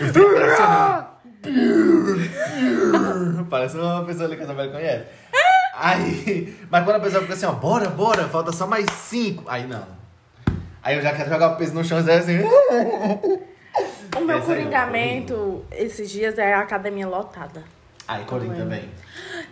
eu. 0.00 1.13
Parece 3.50 3.76
uma 3.76 4.04
pessoa 4.04 4.26
ali 4.26 4.36
que 4.36 4.42
a 4.42 4.44
Isabela 4.44 4.72
conhece. 4.72 5.04
Aí, 5.76 6.56
mas 6.70 6.84
quando 6.84 6.96
a 6.96 7.00
pessoa 7.00 7.22
fica 7.22 7.34
assim, 7.34 7.46
ó, 7.46 7.52
bora, 7.52 7.88
bora, 7.88 8.28
falta 8.28 8.52
só 8.52 8.66
mais 8.66 8.86
cinco. 8.90 9.44
Aí 9.46 9.66
não. 9.66 9.86
Aí 10.82 10.96
eu 10.96 11.02
já 11.02 11.14
quero 11.14 11.30
jogar 11.30 11.48
o 11.48 11.56
peso 11.56 11.74
no 11.74 11.84
chão 11.84 11.98
e 11.98 12.02
dizer 12.02 12.12
assim. 12.12 12.38
O 14.16 14.20
meu 14.20 14.38
Esse 14.38 14.52
aí 14.52 14.58
é 14.58 14.62
coringamento 14.62 15.64
esses 15.72 16.08
dias 16.08 16.38
é 16.38 16.54
a 16.54 16.60
academia 16.60 17.08
lotada. 17.08 17.64
Aí, 18.06 18.24
Coringa 18.24 18.54
também. 18.54 18.88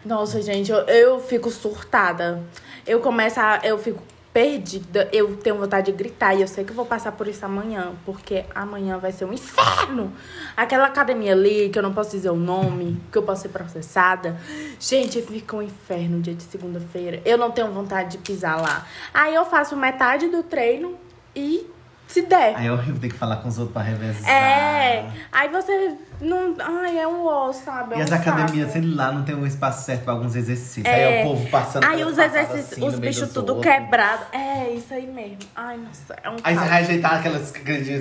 Nossa, 0.05 0.43
gente, 0.43 0.71
eu, 0.71 0.79
eu 0.81 1.21
fico 1.21 1.51
surtada. 1.51 2.41
Eu 2.87 3.01
começo 3.01 3.41
a. 3.41 3.61
Eu 3.65 3.79
fico 3.79 4.03
perdida. 4.33 5.09
Eu 5.13 5.37
tenho 5.37 5.57
vontade 5.59 5.93
de 5.93 5.97
gritar. 5.97 6.35
E 6.35 6.41
eu 6.41 6.49
sei 6.49 6.65
que 6.65 6.73
vou 6.73 6.87
passar 6.87 7.13
por 7.13 7.29
isso 7.29 7.45
amanhã. 7.45 7.93
Porque 8.05 8.45
amanhã 8.55 8.99
vai 8.99 9.13
ser 9.13 9.25
um 9.25 9.33
inferno. 9.33 10.13
Aquela 10.57 10.87
academia 10.87 11.33
ali, 11.33 11.69
que 11.69 11.79
eu 11.79 11.83
não 11.83 11.93
posso 11.93 12.13
dizer 12.13 12.31
o 12.31 12.37
nome, 12.37 13.01
que 13.11 13.19
eu 13.19 13.23
posso 13.23 13.43
ser 13.43 13.49
processada. 13.51 14.37
Gente, 14.81 15.21
fica 15.23 15.57
um 15.57 15.63
inferno 15.63 16.21
dia 16.21 16.35
de 16.35 16.43
segunda-feira. 16.43 17.21
Eu 17.25 17.37
não 17.37 17.51
tenho 17.51 17.71
vontade 17.71 18.13
de 18.13 18.19
pisar 18.19 18.61
lá. 18.61 18.87
Aí 19.13 19.35
eu 19.35 19.45
faço 19.45 19.77
metade 19.77 20.29
do 20.29 20.43
treino 20.43 20.97
e 21.35 21.67
se 22.13 22.23
der. 22.23 22.55
Aí 22.57 22.67
é 22.67 22.73
horrível 22.73 23.01
ter 23.01 23.09
que 23.09 23.15
falar 23.17 23.37
com 23.37 23.49
os 23.49 23.59
outros 23.59 23.73
pra 23.75 23.83
revezar. 23.83 24.29
É, 24.31 25.07
aí 25.33 25.49
você 25.49 25.95
não. 26.21 26.55
Ai, 26.61 26.99
é 26.99 27.07
um 27.09 27.25
ó, 27.27 27.53
sabe? 27.53 27.95
É 27.95 27.99
E 27.99 28.01
um 28.01 28.05
as 28.05 28.11
saco. 28.11 28.29
academias, 28.29 28.71
sei 28.73 28.83
lá, 28.83 29.11
não 29.13 29.23
tem 29.25 29.35
um 29.35 29.47
espaço 29.47 29.85
certo 29.85 30.05
pra 30.05 30.13
alguns 30.13 30.37
exercícios. 30.37 30.85
É. 30.87 30.95
Aí 30.95 31.03
é 31.03 31.21
o 31.25 31.29
povo 31.29 31.49
passando. 31.49 31.85
Aí 31.85 32.05
os 32.05 32.19
exercícios, 32.19 32.73
assim, 32.73 32.87
os 32.87 32.99
bichos 32.99 33.33
tudo 33.33 33.61
quebrado. 33.61 34.25
É, 34.33 34.71
isso 34.71 34.93
aí 34.93 35.07
mesmo. 35.07 35.39
Ai, 35.57 35.79
nossa, 35.79 36.15
é 36.23 36.29
um 36.31 36.37
Aí 36.45 36.55
você 36.55 36.61
caos. 36.61 36.69
vai 36.71 36.83
ajeitar 36.83 37.15
aquelas 37.19 37.53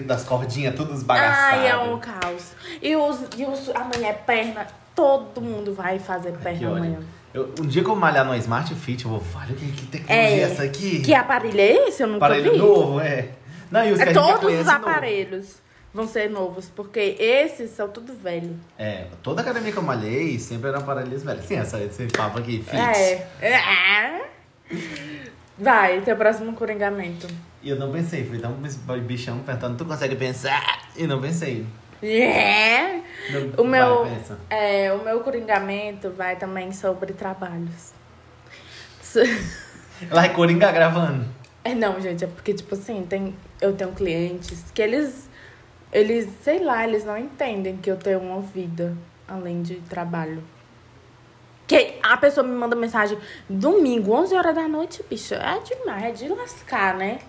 das 0.06 0.24
cordinhas, 0.24 0.76
tudo 0.76 0.94
esbagaçado. 0.94 1.58
Ai, 1.62 1.68
é 1.68 1.78
um 1.78 1.98
caos. 2.00 2.52
E 2.82 2.96
os, 2.96 3.20
e 3.38 3.46
os 3.46 3.70
amanhã 3.70 4.10
é 4.10 4.14
perna. 4.14 4.68
Todo 4.94 5.40
mundo 5.42 5.74
vai 5.74 5.98
fazer 6.00 6.34
perna 6.34 6.68
amanhã. 6.70 7.00
Eu- 7.34 7.50
um 7.62 7.66
dia 7.66 7.82
que 7.82 7.90
eu 7.90 7.96
malhar 7.96 8.26
no 8.26 8.36
Smart 8.36 8.76
Fit, 8.76 9.06
eu 9.06 9.12
vou, 9.12 9.24
olha 9.40 9.56
que, 9.56 9.72
que 9.72 9.86
tecnologia 9.88 10.30
é 10.30 10.42
essa 10.42 10.64
aqui. 10.64 11.00
Que 11.00 11.14
aparelho 11.16 11.62
é 11.62 11.88
esse? 11.88 12.04
Eu 12.04 12.08
nunca 12.08 12.26
Aparelho 12.26 12.52
vi. 12.52 12.58
novo, 12.58 13.00
é. 13.00 13.30
Não, 13.72 13.86
e 13.86 13.92
os 13.94 14.00
É 14.00 14.12
todos 14.14 14.52
os 14.54 14.66
novo. 14.66 14.70
aparelhos 14.70 15.56
vão 15.94 16.08
ser 16.08 16.30
novos, 16.30 16.70
porque 16.76 17.16
esses 17.20 17.72
são 17.72 17.88
tudo 17.90 18.14
velho. 18.14 18.56
É, 18.78 19.06
toda 19.24 19.42
academia 19.42 19.72
que 19.72 19.78
eu 19.78 19.84
malhei 19.84 20.38
sempre 20.40 20.70
eram 20.70 20.80
aparelhos 20.80 21.24
velhos. 21.24 21.46
Sim, 21.46 21.56
essa, 21.56 21.82
esse 21.82 22.06
papo 22.08 22.40
aqui, 22.40 22.62
fit. 22.64 22.76
É. 22.78 23.28
é. 23.42 24.22
Vai, 25.58 26.02
teu 26.02 26.16
próximo 26.16 26.54
coringamento. 26.54 27.28
E 27.62 27.70
eu 27.70 27.76
não 27.76 27.92
pensei, 27.92 28.26
fui 28.26 28.40
tão 28.40 28.54
bichão 29.02 29.40
perguntando, 29.40 29.78
tu 29.78 29.86
consegue 29.86 30.16
pensar? 30.16 30.90
E 30.96 31.06
não 31.06 31.22
pensei. 31.22 31.66
É. 32.02 33.00
Não- 33.30 33.64
O 33.64 33.68
meu, 33.68 34.04
pensa. 34.06 34.40
é, 34.50 34.92
o 34.92 35.04
meu 35.04 35.20
coringamento 35.20 36.10
vai 36.10 36.36
também 36.36 36.72
sobre 36.72 37.14
trabalhos. 37.14 37.94
Ela 40.10 40.22
vai 40.22 40.34
coringar 40.34 40.74
gravando. 40.74 41.26
É, 41.64 41.76
não, 41.76 42.02
gente, 42.02 42.24
é 42.24 42.28
porque, 42.28 42.54
tipo 42.56 42.74
assim, 42.74 43.06
tem, 43.08 43.36
eu 43.62 43.74
tenho 43.74 43.92
clientes 43.92 44.66
que 44.74 44.82
eles, 44.82 45.30
eles, 45.94 46.28
sei 46.42 46.60
lá, 46.60 46.84
eles 46.84 47.06
não 47.06 47.18
entendem 47.18 47.78
que 47.78 47.90
eu 47.90 47.96
tenho 47.96 48.20
uma 48.20 48.42
vida 48.42 48.98
além 49.28 49.62
de 49.62 49.76
trabalho. 49.76 50.44
Que 51.68 52.00
a 52.04 52.18
pessoa 52.18 52.46
me 52.46 52.54
manda 52.54 52.76
mensagem 52.76 53.18
domingo, 53.48 54.12
11 54.14 54.36
horas 54.36 54.56
da 54.56 54.68
noite, 54.68 55.02
bicho, 55.10 55.36
é 55.36 55.60
demais, 55.60 56.04
é 56.04 56.12
de 56.12 56.28
lascar, 56.28 56.96
né? 56.96 57.20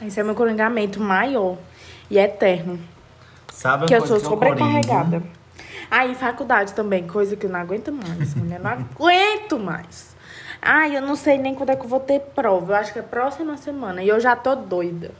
Esse 0.00 0.20
é 0.20 0.22
meu 0.22 0.34
coringamento 0.34 1.00
maior 1.00 1.58
e 2.08 2.16
eterno. 2.16 2.78
Sabe 3.52 3.86
Que 3.86 3.94
eu 3.94 4.06
sou 4.06 4.20
sobrecarregada. 4.20 5.22
Aí, 5.90 6.14
faculdade 6.14 6.72
também, 6.74 7.06
coisa 7.06 7.34
que 7.34 7.46
eu 7.46 7.50
não 7.50 7.60
aguento 7.60 7.90
mais, 7.90 8.34
mulher. 8.34 8.60
Não 8.60 8.70
aguento 8.94 9.58
mais. 9.58 10.16
Ai, 10.60 10.96
eu 10.96 11.02
não 11.02 11.14
sei 11.16 11.38
nem 11.38 11.54
quando 11.54 11.70
é 11.70 11.76
que 11.76 11.84
eu 11.84 11.88
vou 11.88 12.00
ter 12.00 12.20
prova. 12.20 12.72
Eu 12.72 12.76
acho 12.76 12.92
que 12.92 12.98
é 12.98 13.02
próxima 13.02 13.56
semana. 13.56 14.02
E 14.02 14.08
eu 14.08 14.18
já 14.20 14.34
tô 14.36 14.54
doida. 14.54 15.10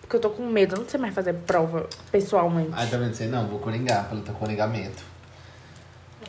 Porque 0.00 0.16
eu 0.16 0.20
tô 0.20 0.30
com 0.30 0.44
medo. 0.46 0.74
Eu 0.74 0.80
não 0.82 0.88
sei 0.88 0.98
mais 1.00 1.14
fazer 1.14 1.32
prova 1.34 1.88
pessoalmente. 2.10 2.70
Aí 2.72 2.88
tá 2.88 2.96
vendo? 2.96 3.14
Sei, 3.14 3.28
não, 3.28 3.46
vou 3.46 3.58
coringar 3.58 4.08
pelo 4.08 4.22
teu 4.22 4.34
coringamento. 4.34 5.02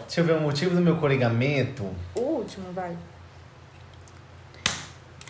Deixa 0.06 0.22
eu 0.22 0.26
ver 0.26 0.34
o 0.34 0.42
motivo 0.42 0.76
do 0.76 0.82
meu 0.82 0.98
coringamento. 0.98 1.84
O 2.16 2.20
último, 2.20 2.72
vai. 2.74 2.96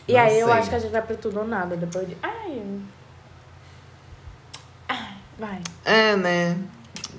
E 0.07 0.13
Não 0.13 0.19
aí 0.19 0.39
eu 0.39 0.47
sei. 0.47 0.57
acho 0.57 0.69
que 0.69 0.75
a 0.75 0.79
gente 0.79 0.91
vai 0.91 1.01
pro 1.01 1.15
tudo 1.17 1.39
ou 1.39 1.47
nada 1.47 1.75
depois 1.75 2.07
de. 2.07 2.17
Ai. 2.21 2.61
Ai, 4.89 5.13
vai. 5.39 5.61
É, 5.83 6.15
né? 6.15 6.57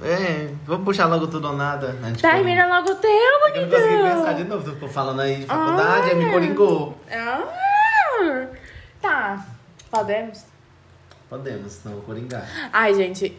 É, 0.02 0.48
vamos 0.66 0.84
puxar 0.84 1.06
logo 1.06 1.26
tudo 1.26 1.48
ou 1.48 1.56
nada. 1.56 1.96
A 2.02 2.06
gente 2.08 2.20
Termina 2.22 2.66
logo 2.66 2.90
o 2.90 2.94
teu, 2.96 3.10
coringa. 3.42 3.58
Eu 3.58 3.62
não 3.66 3.70
consegui 3.70 4.02
pensar 4.02 4.16
bonito. 4.32 4.36
de 4.36 4.44
novo. 4.44 4.64
Tu 4.64 4.72
ficou 4.74 4.88
falando 4.88 5.20
aí 5.20 5.36
de 5.36 5.46
faculdade, 5.46 6.10
aí 6.10 6.16
me 6.16 6.28
Ah. 6.28 6.32
coringou. 6.32 6.98
Ah, 7.10 8.46
tá. 9.00 9.46
Podemos? 9.90 10.44
Podemos, 11.28 11.80
não 11.84 11.92
vou 11.92 12.02
coringar. 12.02 12.46
Ai, 12.72 12.94
gente. 12.94 13.36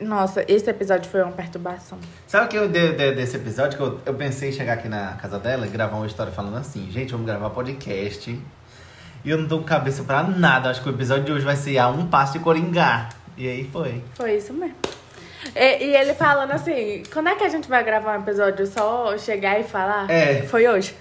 Nossa, 0.00 0.44
esse 0.46 0.70
episódio 0.70 1.10
foi 1.10 1.20
uma 1.22 1.32
perturbação. 1.32 1.98
Sabe 2.26 2.46
o 2.46 2.48
que 2.48 2.56
eu 2.56 2.68
de, 2.68 2.92
de- 2.92 3.12
desse 3.16 3.36
episódio? 3.36 3.76
Que 3.76 3.82
eu, 3.82 4.00
eu 4.06 4.14
pensei 4.14 4.50
em 4.50 4.52
chegar 4.52 4.74
aqui 4.74 4.88
na 4.88 5.14
casa 5.14 5.40
dela 5.40 5.66
e 5.66 5.68
gravar 5.70 5.96
uma 5.96 6.06
história 6.06 6.32
falando 6.32 6.56
assim, 6.56 6.88
gente, 6.90 7.10
vamos 7.10 7.26
gravar 7.26 7.50
podcast. 7.50 8.30
E 9.24 9.28
eu 9.30 9.36
não 9.36 9.48
tô 9.48 9.58
com 9.58 9.64
cabeça 9.64 10.04
pra 10.04 10.22
nada. 10.22 10.70
Acho 10.70 10.80
que 10.82 10.88
o 10.88 10.92
episódio 10.92 11.24
de 11.24 11.32
hoje 11.32 11.44
vai 11.44 11.56
ser 11.56 11.78
a 11.78 11.88
um 11.88 12.06
passo 12.06 12.34
de 12.34 12.38
coringar. 12.38 13.08
E 13.36 13.48
aí 13.48 13.68
foi. 13.72 14.02
Foi 14.14 14.36
isso 14.36 14.52
mesmo. 14.52 14.76
E, 15.54 15.84
e 15.84 15.96
ele 15.96 16.14
falando 16.14 16.52
assim, 16.52 17.02
quando 17.12 17.28
é 17.28 17.34
que 17.36 17.44
a 17.44 17.48
gente 17.48 17.68
vai 17.68 17.84
gravar 17.84 18.18
um 18.18 18.22
episódio 18.22 18.66
só 18.66 19.16
chegar 19.18 19.60
e 19.60 19.64
falar? 19.64 20.10
É. 20.10 20.42
Foi 20.42 20.66
hoje. 20.66 20.94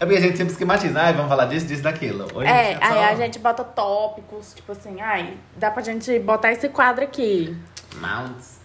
É 0.00 0.04
porque 0.04 0.16
a 0.16 0.20
gente 0.20 0.36
sempre 0.36 0.52
esquematiza, 0.52 1.00
ai, 1.00 1.12
vamos 1.12 1.28
falar 1.28 1.46
disso, 1.46 1.66
disso, 1.66 1.82
daquilo. 1.82 2.26
Hoje 2.34 2.48
é, 2.50 2.72
gente 2.72 2.82
aí 2.82 2.92
só- 2.94 3.04
a 3.04 3.14
gente 3.14 3.38
bota 3.38 3.62
tópicos, 3.62 4.52
tipo 4.54 4.72
assim, 4.72 5.00
ai, 5.00 5.34
dá 5.56 5.70
pra 5.70 5.82
gente 5.82 6.18
botar 6.18 6.50
esse 6.50 6.68
quadro 6.68 7.04
aqui. 7.04 7.56
Mounts. 7.96 8.58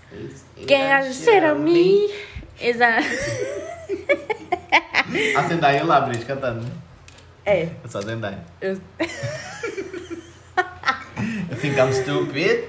Quem 0.65 0.91
ajuda 0.91 1.53
me. 1.53 2.09
Exato. 2.59 3.03
A 5.37 5.41
Zendaya 5.43 5.83
o 5.83 5.87
Labrid 5.87 6.23
cantando. 6.25 6.65
É. 7.45 7.63
Eu 7.83 7.89
sou 7.89 7.99
a 7.99 8.03
Zendaya. 8.03 8.39
Eu... 8.61 8.79
Eu 11.49 11.57
think 11.57 11.77
I'm 11.79 11.91
stupid. 11.91 12.65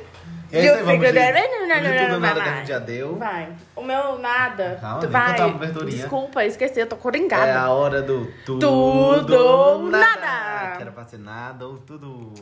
E 0.52 0.84
figured 0.84 1.12
de, 1.12 1.18
it 1.18 1.38
out? 1.38 1.48
Não, 1.48 1.68
não, 1.68 1.82
não, 1.82 1.98
tudo 1.98 2.12
não, 2.12 2.20
nada 2.20 2.40
que 2.40 2.48
a 2.48 2.50
vai. 2.50 2.58
gente 2.58 2.68
já 2.68 2.78
deu. 2.78 3.16
Vai. 3.16 3.52
O 3.76 3.82
meu 3.82 4.18
nada. 4.18 4.78
Calma, 4.80 5.06
vai. 5.06 5.30
cantar 5.30 5.46
uma 5.46 5.56
aberturinha. 5.56 5.96
Desculpa, 5.96 6.44
esqueci, 6.44 6.80
eu 6.80 6.86
tô 6.86 6.96
coringada. 6.96 7.46
É 7.46 7.56
a 7.56 7.70
hora 7.70 8.02
do 8.02 8.26
tudo, 8.44 8.60
Tudo 8.60 9.34
ou 9.34 9.82
nada. 9.84 10.76
Que 10.76 10.82
era 10.82 10.92
pra 10.92 11.04
ser 11.04 11.18
nada 11.18 11.66
ou 11.66 11.78
tudo. 11.78 12.32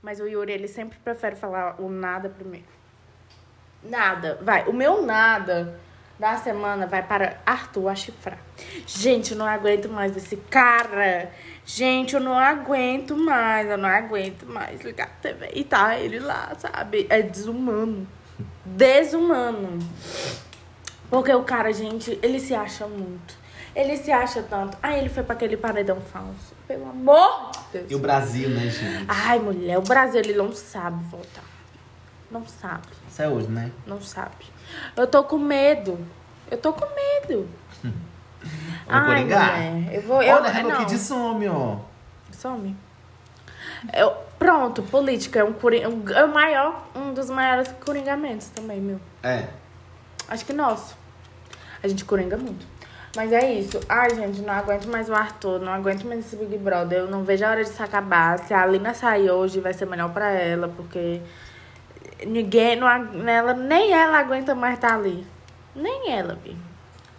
Mas 0.00 0.20
o 0.20 0.26
Yuri, 0.26 0.52
ele 0.52 0.68
sempre 0.68 0.98
prefere 1.02 1.34
falar 1.34 1.80
o 1.80 1.88
nada 1.88 2.28
primeiro. 2.28 2.66
Nada. 3.82 4.38
Vai. 4.40 4.64
O 4.68 4.72
meu 4.72 5.02
nada 5.02 5.78
da 6.18 6.36
semana 6.36 6.86
vai 6.86 7.02
para 7.02 7.38
Arthur 7.44 7.88
a 7.88 7.94
chifrar. 7.94 8.38
Gente, 8.86 9.32
eu 9.32 9.38
não 9.38 9.46
aguento 9.46 9.88
mais 9.88 10.16
esse 10.16 10.36
cara. 10.36 11.30
Gente, 11.66 12.14
eu 12.14 12.20
não 12.20 12.38
aguento 12.38 13.16
mais. 13.16 13.68
Eu 13.68 13.78
não 13.78 13.88
aguento 13.88 14.44
mais 14.46 14.80
ligar 14.82 15.06
a 15.06 15.22
TV 15.22 15.50
e 15.54 15.64
tá 15.64 15.98
ele 15.98 16.18
lá, 16.18 16.52
sabe? 16.58 17.06
É 17.08 17.22
desumano. 17.22 18.06
Desumano. 18.64 19.78
Porque 21.10 21.32
o 21.32 21.42
cara, 21.44 21.72
gente, 21.72 22.18
ele 22.22 22.40
se 22.40 22.54
acha 22.54 22.86
muito. 22.86 23.34
Ele 23.74 23.96
se 23.96 24.10
acha 24.10 24.42
tanto. 24.42 24.76
Aí 24.82 24.98
ele 24.98 25.08
foi 25.08 25.22
pra 25.22 25.34
aquele 25.34 25.56
paredão 25.56 26.00
falso. 26.00 26.54
Pelo 26.66 26.88
amor 26.88 27.50
de 27.52 27.78
Deus. 27.78 27.90
E 27.90 27.94
o 27.94 27.98
Brasil, 27.98 28.48
né, 28.48 28.70
gente? 28.70 29.04
Ai, 29.08 29.38
mulher, 29.38 29.78
o 29.78 29.82
Brasil 29.82 30.20
ele 30.20 30.32
não 30.34 30.52
sabe 30.52 31.02
voltar. 31.04 31.44
Não 32.30 32.46
sabe, 32.46 32.88
Isso 33.08 33.22
é 33.22 33.28
hoje, 33.28 33.46
né? 33.48 33.70
não 33.86 34.00
sabe. 34.00 34.46
Eu 34.96 35.06
tô 35.06 35.22
com 35.22 35.38
medo. 35.38 35.98
Eu 36.50 36.58
tô 36.58 36.72
com 36.72 36.86
medo. 36.94 37.48
Vou 38.86 39.00
coringar. 39.02 39.60
mulher, 39.60 39.94
eu 39.94 40.02
vou. 40.02 40.22
Eu, 40.22 40.36
Olha, 40.36 40.58
Hello 40.58 40.76
Kitty 40.76 40.98
some, 40.98 41.48
ó. 41.48 41.76
some. 42.32 42.76
Eu, 43.92 44.12
pronto, 44.38 44.82
política 44.82 45.40
é 45.40 45.44
um, 45.44 45.50
um, 45.50 46.10
é 46.10 46.24
o 46.24 46.32
maior, 46.32 46.86
um 46.94 47.12
dos 47.12 47.30
maiores 47.30 47.68
coringamentos 47.84 48.48
também, 48.48 48.80
meu. 48.80 49.00
É. 49.22 49.48
Acho 50.28 50.44
que 50.44 50.52
nosso. 50.52 50.96
A 51.82 51.88
gente 51.88 52.04
coringa 52.04 52.36
muito. 52.36 52.66
Mas 53.16 53.32
é 53.32 53.52
isso. 53.52 53.78
Ai, 53.88 54.10
gente, 54.14 54.40
não 54.40 54.52
aguento 54.52 54.86
mais 54.86 55.08
o 55.08 55.14
Arthur, 55.14 55.60
não 55.60 55.72
aguento 55.72 56.04
mais 56.04 56.20
esse 56.20 56.36
Big 56.36 56.58
Brother. 56.58 57.00
Eu 57.00 57.08
não 57.08 57.22
vejo 57.22 57.44
a 57.44 57.50
hora 57.50 57.62
disso 57.62 57.82
acabar. 57.82 58.38
Se 58.40 58.52
a 58.52 58.62
Alina 58.62 58.92
sair 58.92 59.30
hoje, 59.30 59.60
vai 59.60 59.72
ser 59.72 59.86
melhor 59.86 60.12
pra 60.12 60.30
ela, 60.30 60.68
porque 60.68 61.20
ninguém, 62.26 62.76
não, 62.76 62.88
ela, 62.88 63.54
nem 63.54 63.92
ela 63.92 64.18
aguenta 64.18 64.54
mais 64.54 64.74
estar 64.74 64.94
ali. 64.94 65.24
Nem 65.74 66.12
ela, 66.12 66.34
Bi. 66.34 66.56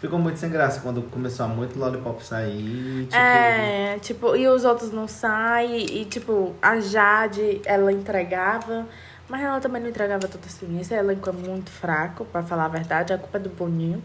Ficou 0.06 0.20
muito 0.20 0.38
sem 0.38 0.52
graça 0.52 0.82
quando 0.82 1.02
começou 1.10 1.48
a 1.48 1.50
muito 1.50 1.80
Lollipop 1.80 2.24
sair. 2.24 3.06
Tipo, 3.06 3.16
É, 3.16 3.98
tipo, 4.00 4.36
e 4.36 4.48
os 4.48 4.64
outros 4.64 4.92
não 4.92 5.08
saem. 5.08 5.84
E, 5.84 6.06
tipo, 6.06 6.54
a 6.62 6.80
Jade, 6.80 7.60
ela 7.66 7.92
entregava. 7.92 8.86
Mas 9.28 9.42
ela 9.42 9.60
também 9.60 9.82
não 9.82 9.90
entregava 9.90 10.28
tudo 10.28 10.46
assim. 10.46 10.80
Esse 10.80 10.94
elenco 10.94 11.28
é 11.28 11.34
muito 11.34 11.72
fraco, 11.72 12.24
pra 12.24 12.44
falar 12.44 12.66
a 12.66 12.68
verdade. 12.68 13.14
A 13.14 13.18
culpa 13.18 13.40
é 13.40 13.42
do 13.42 13.50
Boninho. 13.50 14.04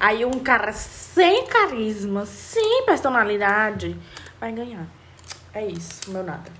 Aí 0.00 0.24
um 0.24 0.40
cara 0.40 0.72
sem 0.72 1.46
carisma, 1.46 2.26
sem 2.26 2.84
personalidade, 2.84 3.96
vai 4.40 4.50
ganhar. 4.50 4.88
É 5.54 5.64
isso, 5.64 6.10
meu 6.10 6.24
nada. 6.24 6.50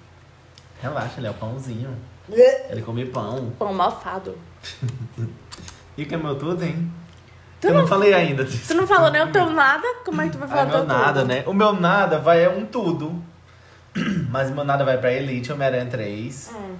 Relaxa, 0.80 1.14
ele 1.18 1.26
é 1.26 1.30
o 1.30 1.34
pãozinho. 1.34 1.90
Ele 2.28 2.82
come 2.82 3.04
pão. 3.06 3.50
Pão 3.58 3.74
malfado. 3.74 4.38
E 5.98 6.04
que 6.04 6.14
é 6.14 6.18
meu 6.18 6.38
tudo, 6.38 6.62
hein? 6.62 6.92
Tu 7.66 7.70
Eu 7.70 7.74
não- 7.74 7.80
não 7.82 7.88
falei 7.88 8.14
ainda 8.14 8.44
disso. 8.44 8.68
Tu 8.68 8.74
não 8.74 8.86
falou 8.86 9.10
nem 9.10 9.22
o 9.22 9.32
teu 9.32 9.50
nada? 9.50 9.86
Como 10.04 10.20
é 10.20 10.26
que 10.26 10.30
tu 10.32 10.38
vai 10.38 10.48
falar 10.48 10.60
Ah, 10.62 10.64
o 10.64 10.68
meu 10.68 10.76
teu 10.78 10.86
nada, 10.86 11.20
tudo? 11.20 11.28
né? 11.28 11.42
O 11.46 11.52
meu 11.52 11.72
nada 11.72 12.18
vai 12.18 12.44
é 12.44 12.48
um 12.48 12.64
tudo. 12.64 13.20
Mas 14.30 14.50
o 14.50 14.54
meu 14.54 14.64
nada 14.64 14.84
vai 14.84 14.98
pra 14.98 15.12
Elite, 15.12 15.52
Homem-Aranha 15.52 15.86
3. 15.86 16.50
Hum. 16.54 16.76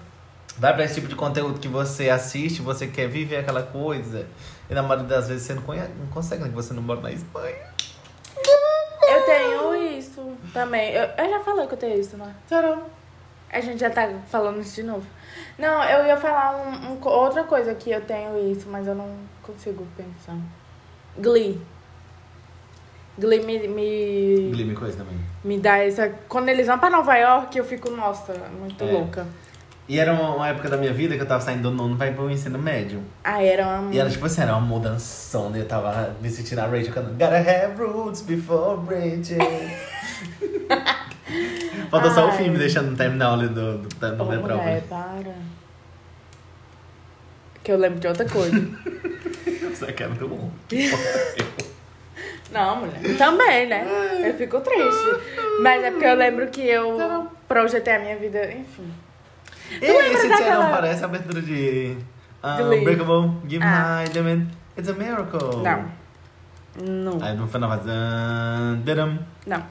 Vai 0.58 0.72
pra 0.74 0.84
esse 0.84 0.94
tipo 0.94 1.08
de 1.08 1.14
conteúdo 1.14 1.58
que 1.58 1.68
você 1.68 2.08
assiste, 2.08 2.62
você 2.62 2.86
quer 2.86 3.08
viver 3.08 3.36
aquela 3.38 3.62
coisa. 3.62 4.26
E 4.70 4.74
na 4.74 4.82
maioria 4.82 5.06
das 5.06 5.28
vezes 5.28 5.42
você 5.46 5.54
não, 5.54 5.62
conhece, 5.62 5.90
não 5.98 6.06
consegue, 6.06 6.42
né? 6.42 6.48
Que 6.48 6.54
você 6.54 6.72
não 6.72 6.82
mora 6.82 7.00
na 7.00 7.10
Espanha. 7.12 7.56
Eu 9.08 9.22
tenho 9.24 9.98
isso 9.98 10.36
também. 10.52 10.92
Eu, 10.92 11.04
eu 11.16 11.30
já 11.30 11.40
falei 11.40 11.66
que 11.66 11.74
eu 11.74 11.78
tenho 11.78 12.00
isso, 12.00 12.16
né? 12.16 12.34
Tcharam. 12.48 12.82
A 13.52 13.60
gente 13.60 13.78
já 13.80 13.90
tá 13.90 14.08
falando 14.28 14.60
isso 14.60 14.74
de 14.74 14.82
novo. 14.82 15.06
Não, 15.58 15.82
eu 15.84 16.06
ia 16.06 16.16
falar 16.16 16.56
um, 16.56 16.92
um 16.92 17.08
outra 17.08 17.44
coisa 17.44 17.74
que 17.74 17.90
eu 17.90 18.00
tenho 18.00 18.50
isso, 18.50 18.66
mas 18.68 18.86
eu 18.86 18.94
não 18.94 19.08
consigo 19.42 19.86
pensar. 19.96 20.36
Glee. 21.18 21.60
Glee 23.18 23.40
me, 23.44 23.66
me, 23.68 24.50
Glee 24.52 24.64
me 24.64 24.74
coisa 24.74 24.98
também. 24.98 25.18
me 25.42 25.58
dá 25.58 25.78
essa. 25.78 26.08
Quando 26.28 26.48
eles 26.50 26.66
vão 26.66 26.78
pra 26.78 26.90
Nova 26.90 27.16
York, 27.16 27.56
eu 27.56 27.64
fico, 27.64 27.90
nossa, 27.90 28.34
muito 28.60 28.84
É. 28.84 28.92
louca. 28.92 29.26
E 29.88 29.98
era 30.00 30.12
uma 30.12 30.48
época 30.48 30.68
da 30.68 30.76
minha 30.76 30.92
vida 30.92 31.14
que 31.14 31.22
eu 31.22 31.26
tava 31.26 31.40
saindo 31.40 31.62
do 31.62 31.70
nono 31.70 31.96
pra 31.96 32.08
ir 32.08 32.14
pro 32.14 32.28
ensino 32.28 32.58
médio. 32.58 33.00
Ah, 33.22 33.40
era 33.40 33.66
uma. 33.78 33.94
E 33.94 33.98
era 33.98 34.10
tipo 34.10 34.26
assim, 34.26 34.42
era 34.42 34.52
uma 34.52 34.60
mudançona. 34.60 35.56
Eu 35.56 35.64
tava 35.66 36.14
me 36.20 36.28
sentindo 36.28 36.58
a 36.58 36.66
Rachel 36.66 36.92
cantando 36.92 37.12
Gotta 37.14 37.36
have 37.36 37.80
roots 37.80 38.20
before 38.22 38.80
bridges. 38.80 39.38
Falta 41.88 42.10
só 42.10 42.28
o 42.28 42.32
filme 42.32 42.58
deixando 42.58 42.90
no 42.90 42.96
terminal 42.96 43.34
ali 43.34 43.48
do, 43.48 43.78
do, 43.78 44.16
número 44.16 44.42
pra 44.42 44.56
mulher, 44.56 44.82
para. 44.88 45.34
Que 47.62 47.70
eu 47.70 47.78
lembro 47.78 48.00
de 48.00 48.08
outra 48.08 48.28
coisa. 48.28 48.56
Você 49.78 49.92
quer 49.92 50.08
do 50.08 50.28
bom. 50.28 50.50
Não, 52.50 52.76
mulher. 52.76 53.16
Também, 53.18 53.66
né? 53.66 53.84
Eu 54.26 54.34
fico 54.34 54.60
triste. 54.60 55.16
Mas 55.60 55.82
é 55.82 55.90
porque 55.90 56.06
eu 56.06 56.14
lembro 56.14 56.46
que 56.48 56.60
eu 56.66 57.28
projetei 57.48 57.94
a 57.94 57.98
minha 57.98 58.16
vida, 58.16 58.44
enfim. 58.52 58.90
E 59.70 59.86
lembra 59.86 60.06
esse 60.12 60.28
daquela- 60.28 60.64
não 60.64 60.70
parece 60.70 61.02
a 61.02 61.06
abertura 61.06 61.42
de 61.42 61.96
De 61.96 62.62
Lee. 62.62 62.80
Unbreakable, 62.80 63.32
Give 63.48 63.64
Ah. 63.64 63.96
High, 63.98 64.08
Diamond, 64.10 64.46
It's 64.78 64.88
a 64.88 64.92
Miracle. 64.92 65.56
Não. 65.62 65.90
Não. 66.82 67.24
Aí 67.24 67.34
no 67.36 67.48
final 67.48 67.68
faz... 67.70 67.82
ah, 67.88 68.76
dadam. 68.84 69.18
Não. 69.46 69.62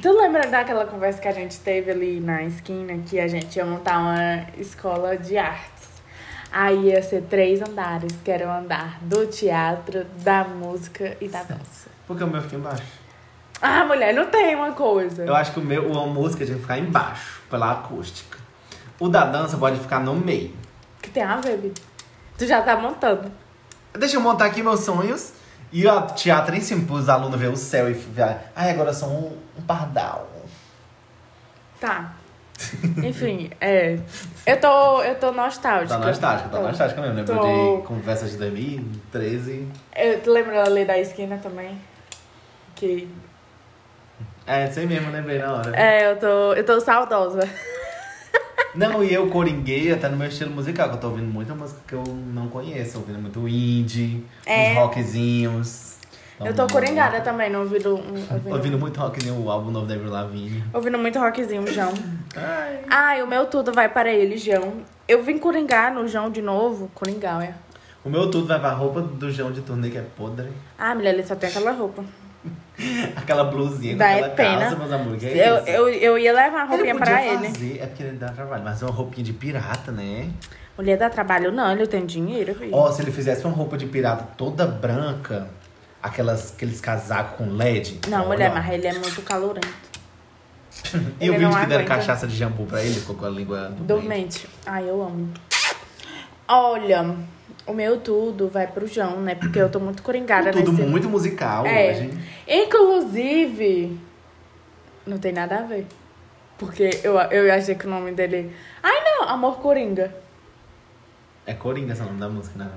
Tu 0.00 0.12
lembra 0.12 0.46
daquela 0.46 0.84
conversa 0.84 1.20
que 1.20 1.26
a 1.28 1.32
gente 1.32 1.58
teve 1.60 1.90
ali 1.90 2.20
na 2.20 2.42
esquina 2.44 2.96
que 3.06 3.18
a 3.18 3.26
gente 3.26 3.56
ia 3.56 3.64
montar 3.64 3.98
uma 3.98 4.46
escola 4.58 5.16
de 5.16 5.36
artes? 5.38 5.87
Aí 6.50 6.88
ia 6.88 7.02
ser 7.02 7.22
três 7.22 7.60
andares, 7.60 8.12
que 8.24 8.30
era 8.30 8.46
o 8.46 8.50
andar 8.50 8.98
do 9.02 9.26
teatro, 9.26 10.06
da 10.22 10.44
música 10.44 11.16
e 11.20 11.28
da 11.28 11.42
dança. 11.42 11.88
Porque 12.06 12.24
o 12.24 12.26
meu 12.26 12.40
fica 12.40 12.56
embaixo. 12.56 12.84
Ah, 13.60 13.84
mulher, 13.84 14.14
não 14.14 14.26
tem 14.26 14.54
uma 14.54 14.72
coisa. 14.72 15.24
Eu 15.24 15.34
acho 15.34 15.52
que 15.52 15.60
o 15.60 15.62
meu, 15.62 15.98
a 15.98 16.06
música 16.06 16.44
tinha 16.44 16.56
que 16.56 16.62
ficar 16.62 16.78
embaixo, 16.78 17.42
pela 17.50 17.72
acústica. 17.72 18.38
O 18.98 19.08
da 19.08 19.24
dança 19.24 19.56
pode 19.58 19.78
ficar 19.78 20.00
no 20.00 20.14
meio. 20.14 20.54
Que 21.02 21.10
tem 21.10 21.22
a 21.22 21.36
ver, 21.36 21.58
Bi? 21.58 21.74
Tu 22.36 22.46
já 22.46 22.62
tá 22.62 22.76
montando. 22.76 23.30
Deixa 23.92 24.16
eu 24.16 24.20
montar 24.20 24.46
aqui 24.46 24.62
meus 24.62 24.80
sonhos. 24.80 25.32
E 25.70 25.86
o 25.86 26.00
teatro 26.12 26.54
em 26.54 26.60
cima, 26.60 26.86
pros 26.86 27.08
alunos 27.08 27.38
ver 27.38 27.50
o 27.50 27.56
céu 27.56 27.90
e 27.90 27.92
ver. 27.92 28.38
Ai, 28.56 28.70
agora 28.70 28.90
eu 28.90 28.94
sou 28.94 29.08
um, 29.08 29.36
um 29.58 29.62
pardal. 29.62 30.26
Tá. 31.78 32.12
Enfim, 33.04 33.50
é. 33.60 33.98
Eu 34.46 34.60
tô, 34.60 35.02
eu 35.02 35.14
tô 35.16 35.32
nostálgica. 35.32 35.98
Tá 35.98 36.06
nostálgica, 36.06 36.48
tá 36.48 36.60
nostálgica 36.60 37.00
mesmo. 37.00 37.16
Lembro 37.16 37.34
Tô. 37.36 37.76
de 37.76 37.86
conversas 37.86 38.32
de 38.32 38.36
2013. 38.38 39.68
Eu, 39.94 40.20
tu 40.20 40.30
lembra 40.32 40.64
ali 40.64 40.84
da 40.84 40.98
esquina 40.98 41.38
também? 41.38 41.78
Que. 42.74 43.08
É, 44.46 44.66
sei 44.68 44.86
mesmo, 44.86 45.10
lembrei 45.12 45.38
na 45.38 45.52
hora. 45.52 45.76
É, 45.76 46.10
eu 46.10 46.16
tô, 46.18 46.54
eu 46.54 46.64
tô 46.64 46.80
saudosa. 46.80 47.40
Não, 48.74 49.02
e 49.02 49.12
eu 49.12 49.28
coringuei 49.28 49.92
até 49.92 50.08
no 50.08 50.16
meu 50.16 50.28
estilo 50.28 50.50
musical, 50.50 50.88
que 50.90 50.96
eu 50.96 51.00
tô 51.00 51.08
ouvindo 51.08 51.26
muita 51.26 51.54
música 51.54 51.80
que 51.86 51.94
eu 51.94 52.04
não 52.04 52.48
conheço. 52.48 52.98
Ouvindo 52.98 53.18
muito 53.18 53.48
indie, 53.48 54.24
É. 54.46 54.70
uns 54.72 54.76
rockzinhos. 54.76 55.87
Eu 56.40 56.54
tô 56.54 56.66
coringada 56.68 57.20
também, 57.20 57.50
não 57.50 57.60
ouvindo. 57.60 57.96
Um, 57.96 58.14
ouvindo, 58.32 58.52
Ouvindo 58.54 58.78
muito 58.78 59.00
rockzinho, 59.00 59.42
o 59.42 59.50
álbum 59.50 59.70
novo 59.70 59.86
da 59.86 59.94
Avril 59.94 60.10
Lavigne. 60.10 60.64
ouvindo 60.72 60.98
muito 60.98 61.18
rockzinho, 61.18 61.66
João. 61.66 61.92
Ai. 62.36 62.80
Ai, 62.88 63.22
o 63.22 63.26
meu 63.26 63.46
tudo 63.46 63.72
vai 63.72 63.88
para 63.88 64.12
ele, 64.12 64.36
João. 64.36 64.74
Eu 65.06 65.22
vim 65.22 65.38
coringar 65.38 65.92
no 65.92 66.06
João 66.06 66.30
de 66.30 66.40
novo. 66.42 66.90
Coringar, 66.94 67.42
é. 67.42 67.54
O 68.04 68.08
meu 68.10 68.30
tudo 68.30 68.46
vai 68.46 68.60
pra 68.60 68.70
roupa 68.72 69.00
do 69.00 69.30
João 69.30 69.50
de 69.50 69.60
turnê, 69.62 69.90
que 69.90 69.98
é 69.98 70.04
podre. 70.16 70.48
Ah, 70.78 70.94
mulher, 70.94 71.14
ele 71.14 71.24
só 71.24 71.34
tem 71.34 71.48
aquela 71.48 71.72
roupa. 71.72 72.04
Aquela 73.16 73.42
blusinha 73.42 73.96
Dá 73.96 74.10
aquela 74.10 74.28
pena. 74.28 74.60
calça, 74.60 74.76
meus 74.76 74.92
amores. 74.92 75.24
é 75.24 75.48
Eu, 75.48 75.56
eu, 75.66 75.88
eu 75.88 76.18
ia 76.18 76.32
levar 76.32 76.58
uma 76.58 76.64
roupinha 76.64 76.90
ele 76.90 76.98
pra 77.00 77.24
ele. 77.26 77.78
É 77.80 77.86
porque 77.86 78.02
ele 78.04 78.16
dá 78.16 78.28
trabalho, 78.28 78.62
mas 78.62 78.80
é 78.80 78.84
uma 78.86 78.94
roupinha 78.94 79.24
de 79.24 79.32
pirata, 79.32 79.90
né? 79.90 80.30
Mulher 80.76 80.96
dá 80.96 81.10
trabalho, 81.10 81.50
não, 81.50 81.72
ele 81.72 81.88
tem 81.88 82.06
dinheiro. 82.06 82.54
Ó, 82.70 82.92
se 82.92 83.02
ele 83.02 83.10
fizesse 83.10 83.44
uma 83.44 83.52
roupa 83.52 83.76
de 83.76 83.86
pirata 83.86 84.28
toda 84.36 84.64
branca, 84.64 85.48
aquelas, 86.08 86.52
aqueles 86.54 86.80
casacos 86.80 87.38
com 87.38 87.52
LED. 87.52 88.00
Não, 88.08 88.20
olha. 88.20 88.28
mulher, 88.28 88.52
mas 88.52 88.72
ele 88.72 88.86
é 88.86 88.92
muito 88.94 89.22
calorento. 89.22 89.68
E 91.20 91.28
vídeo 91.28 91.40
não 91.50 91.60
que 91.60 91.66
deram 91.66 91.84
cachaça 91.84 92.26
de 92.26 92.36
jambu 92.36 92.64
pra 92.64 92.82
ele, 92.82 92.94
ficou 92.94 93.16
com 93.16 93.26
a 93.26 93.30
língua 93.30 93.72
dormente. 93.80 93.86
Dormente. 93.86 94.48
Ai, 94.64 94.88
eu 94.88 95.02
amo. 95.02 95.32
Olha, 96.46 97.16
o 97.66 97.72
meu 97.74 98.00
tudo 98.00 98.48
vai 98.48 98.66
pro 98.66 98.86
João, 98.86 99.20
né? 99.20 99.34
Porque 99.34 99.58
eu 99.58 99.68
tô 99.68 99.78
muito 99.78 100.02
coringada 100.02 100.50
Tudo 100.50 100.72
nesse... 100.72 100.84
muito 100.84 101.08
musical 101.08 101.66
É. 101.66 101.90
hoje. 101.90 102.10
Inclusive, 102.46 103.98
não 105.06 105.18
tem 105.18 105.32
nada 105.32 105.58
a 105.58 105.62
ver. 105.62 105.86
Porque 106.56 106.88
eu, 107.04 107.16
eu 107.18 107.52
achei 107.52 107.74
que 107.74 107.86
o 107.86 107.90
nome 107.90 108.12
dele... 108.12 108.54
Ai, 108.82 108.96
não, 109.04 109.28
Amor 109.28 109.58
Coringa. 109.58 110.14
É 111.44 111.54
Coringa 111.54 111.92
esse 111.92 112.00
é 112.00 112.04
o 112.04 112.08
nome 112.08 112.20
da 112.20 112.28
música, 112.28 112.58
né? 112.58 112.70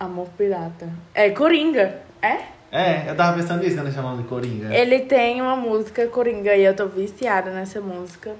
Amor 0.00 0.28
Pirata. 0.36 0.88
É 1.14 1.30
Coringa, 1.30 2.00
é? 2.22 2.58
É, 2.70 3.10
eu 3.10 3.16
tava 3.16 3.36
pensando 3.36 3.62
nisso 3.62 3.76
quando 3.76 3.92
chamava 3.92 4.20
de 4.20 4.28
Coringa. 4.28 4.74
Ele 4.74 5.00
tem 5.00 5.40
uma 5.40 5.56
música 5.56 6.06
Coringa 6.08 6.54
e 6.54 6.64
eu 6.64 6.76
tô 6.76 6.86
viciada 6.86 7.50
nessa 7.50 7.80
música. 7.80 8.34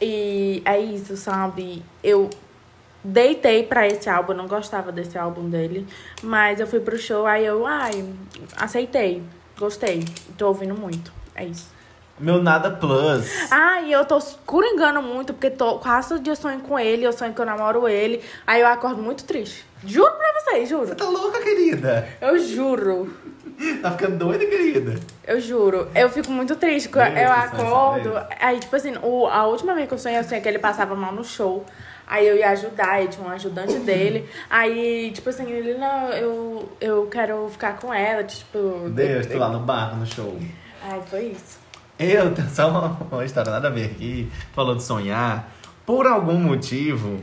E 0.00 0.62
é 0.64 0.78
isso, 0.78 1.16
sabe? 1.16 1.82
Eu 2.02 2.28
deitei 3.02 3.62
pra 3.62 3.86
esse 3.86 4.10
álbum, 4.10 4.32
eu 4.32 4.36
não 4.36 4.46
gostava 4.46 4.92
desse 4.92 5.16
álbum 5.16 5.48
dele. 5.48 5.86
Mas 6.22 6.60
eu 6.60 6.66
fui 6.66 6.80
pro 6.80 6.98
show, 6.98 7.26
aí 7.26 7.46
eu, 7.46 7.66
ai, 7.66 8.04
aceitei. 8.56 9.22
Gostei. 9.58 10.04
Tô 10.36 10.48
ouvindo 10.48 10.74
muito. 10.74 11.12
É 11.34 11.44
isso. 11.44 11.72
Meu 12.18 12.42
Nada 12.42 12.70
Plus. 12.70 13.50
Ah, 13.50 13.80
e 13.82 13.90
eu 13.90 14.04
tô 14.04 14.18
coringando 14.46 15.02
muito, 15.02 15.32
porque 15.32 15.50
tô, 15.50 15.78
quase 15.78 16.10
todo 16.10 16.22
dia 16.22 16.36
sonho 16.36 16.60
com 16.60 16.78
ele, 16.78 17.04
eu 17.04 17.12
sonho 17.12 17.32
que 17.32 17.40
eu 17.40 17.46
namoro 17.46 17.88
ele. 17.88 18.22
Aí 18.46 18.60
eu 18.60 18.66
acordo 18.68 19.02
muito 19.02 19.24
triste. 19.24 19.64
Juro 19.86 20.10
pra 20.12 20.32
vocês, 20.40 20.68
Você 20.68 20.74
juro. 20.74 20.94
tá 20.94 21.04
louca, 21.04 21.40
querida? 21.42 22.08
Eu 22.20 22.38
juro. 22.38 23.14
Tá 23.80 23.92
ficando 23.92 24.16
doida, 24.18 24.44
querida? 24.46 24.94
Eu 25.26 25.40
juro. 25.40 25.88
Eu 25.94 26.10
fico 26.10 26.30
muito 26.30 26.56
triste. 26.56 26.90
eu 26.92 27.30
acordo. 27.32 28.12
Aí, 28.40 28.58
tipo 28.58 28.74
assim, 28.74 28.94
o, 29.02 29.26
a 29.26 29.46
última 29.46 29.74
vez 29.74 29.86
que 29.86 29.94
eu 29.94 29.98
sonhei, 29.98 30.18
eu 30.18 30.24
sonhei 30.24 30.40
que 30.42 30.48
ele 30.48 30.58
passava 30.58 30.94
mal 30.94 31.12
no 31.12 31.22
show. 31.24 31.64
Aí 32.06 32.26
eu 32.26 32.36
ia 32.36 32.50
ajudar, 32.50 33.02
e 33.02 33.08
tinha 33.08 33.26
um 33.26 33.30
ajudante 33.30 33.78
dele. 33.80 34.28
Aí, 34.50 35.10
tipo 35.12 35.30
assim, 35.30 35.50
ele, 35.50 35.74
não, 35.74 36.08
eu, 36.10 36.68
eu 36.80 37.06
quero 37.06 37.48
ficar 37.48 37.78
com 37.78 37.92
ela, 37.94 38.24
tipo. 38.24 38.88
Deus, 38.90 39.26
tô 39.26 39.38
lá 39.38 39.48
no 39.48 39.60
barco, 39.60 39.96
no 39.96 40.06
show. 40.06 40.36
Ai, 40.82 41.00
foi 41.08 41.26
isso. 41.26 41.58
Eu 41.98 42.34
só 42.52 42.68
uma, 42.68 42.98
uma 43.10 43.24
história 43.24 43.50
nada 43.52 43.68
a 43.68 43.70
ver 43.70 43.86
aqui. 43.86 44.30
Falou 44.52 44.74
de 44.74 44.82
sonhar. 44.82 45.48
Por 45.86 46.06
algum 46.06 46.38
motivo, 46.38 47.20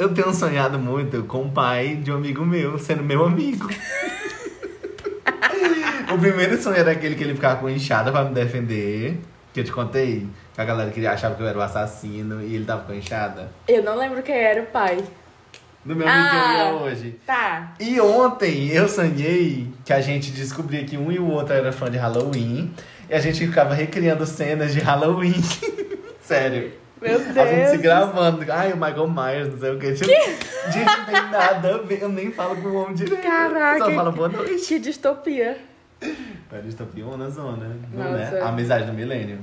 eu 0.00 0.08
tenho 0.14 0.32
sonhado 0.34 0.78
muito 0.78 1.22
com 1.24 1.42
o 1.42 1.50
pai 1.50 1.96
de 1.96 2.10
um 2.10 2.16
amigo 2.16 2.44
meu, 2.44 2.78
sendo 2.78 3.02
meu 3.02 3.24
amigo. 3.24 3.68
O 6.12 6.18
primeiro 6.18 6.60
sonho 6.60 6.76
era 6.76 6.90
aquele 6.90 7.14
que 7.14 7.22
ele 7.22 7.34
ficava 7.34 7.60
com 7.60 7.68
enxada 7.70 8.10
pra 8.10 8.24
me 8.24 8.34
defender. 8.34 9.18
Que 9.52 9.60
eu 9.60 9.64
te 9.64 9.72
contei. 9.72 10.26
Que 10.54 10.60
a 10.60 10.64
galera 10.64 10.90
queria 10.90 11.12
achava 11.12 11.34
que 11.34 11.42
eu 11.42 11.46
era 11.46 11.58
o 11.58 11.62
assassino 11.62 12.40
e 12.42 12.54
ele 12.54 12.64
tava 12.64 12.82
com 12.82 12.92
enxada. 12.92 13.48
Eu 13.68 13.82
não 13.82 13.96
lembro 13.96 14.22
quem 14.22 14.34
era 14.34 14.62
o 14.62 14.66
pai. 14.66 15.04
Do 15.84 15.94
meu 15.96 16.06
amigo 16.08 16.28
que 16.30 16.36
eu 16.36 16.40
Ah. 16.42 16.82
hoje. 16.82 17.20
Tá. 17.26 17.72
E 17.80 18.00
ontem 18.00 18.68
eu 18.68 18.88
sonhei 18.88 19.68
que 19.84 19.92
a 19.92 20.00
gente 20.00 20.30
descobria 20.32 20.84
que 20.84 20.96
um 20.96 21.10
e 21.12 21.18
o 21.18 21.26
outro 21.30 21.54
era 21.54 21.72
fã 21.72 21.90
de 21.90 21.96
Halloween. 21.96 22.72
E 23.08 23.14
a 23.14 23.20
gente 23.20 23.46
ficava 23.46 23.74
recriando 23.74 24.26
cenas 24.26 24.72
de 24.72 24.80
Halloween. 24.80 25.40
Sério. 26.20 26.72
Meu 27.00 27.14
A 27.16 27.18
gente 27.18 27.64
se 27.66 27.70
Deus. 27.72 27.80
gravando. 27.82 28.44
Ai, 28.52 28.72
o 28.72 28.76
Michael 28.76 29.08
Myers, 29.08 29.48
não 29.52 29.58
sei 29.58 29.70
o 29.74 29.78
quê. 29.78 29.92
Tipo, 29.94 30.06
gente, 30.10 30.84
não 30.84 31.04
tem 31.06 31.14
nada 31.30 31.74
a 31.74 31.78
ver. 31.78 32.02
Eu 32.02 32.08
nem 32.10 32.30
falo 32.30 32.56
com 32.56 32.68
o 32.68 32.74
homem 32.74 32.94
direito. 32.94 33.22
Caraca. 33.22 33.78
Só 33.84 33.90
falo 33.92 34.12
boa 34.12 34.28
noite. 34.28 34.66
Que 34.66 34.78
distopia. 34.78 35.56
Velho, 36.00 36.62
distopia 36.64 37.04
na 37.16 37.28
zona. 37.30 37.76
Não 37.92 38.16
é? 38.16 38.40
A 38.40 38.48
amizade 38.48 38.84
do 38.86 38.92
milênio. 38.92 39.38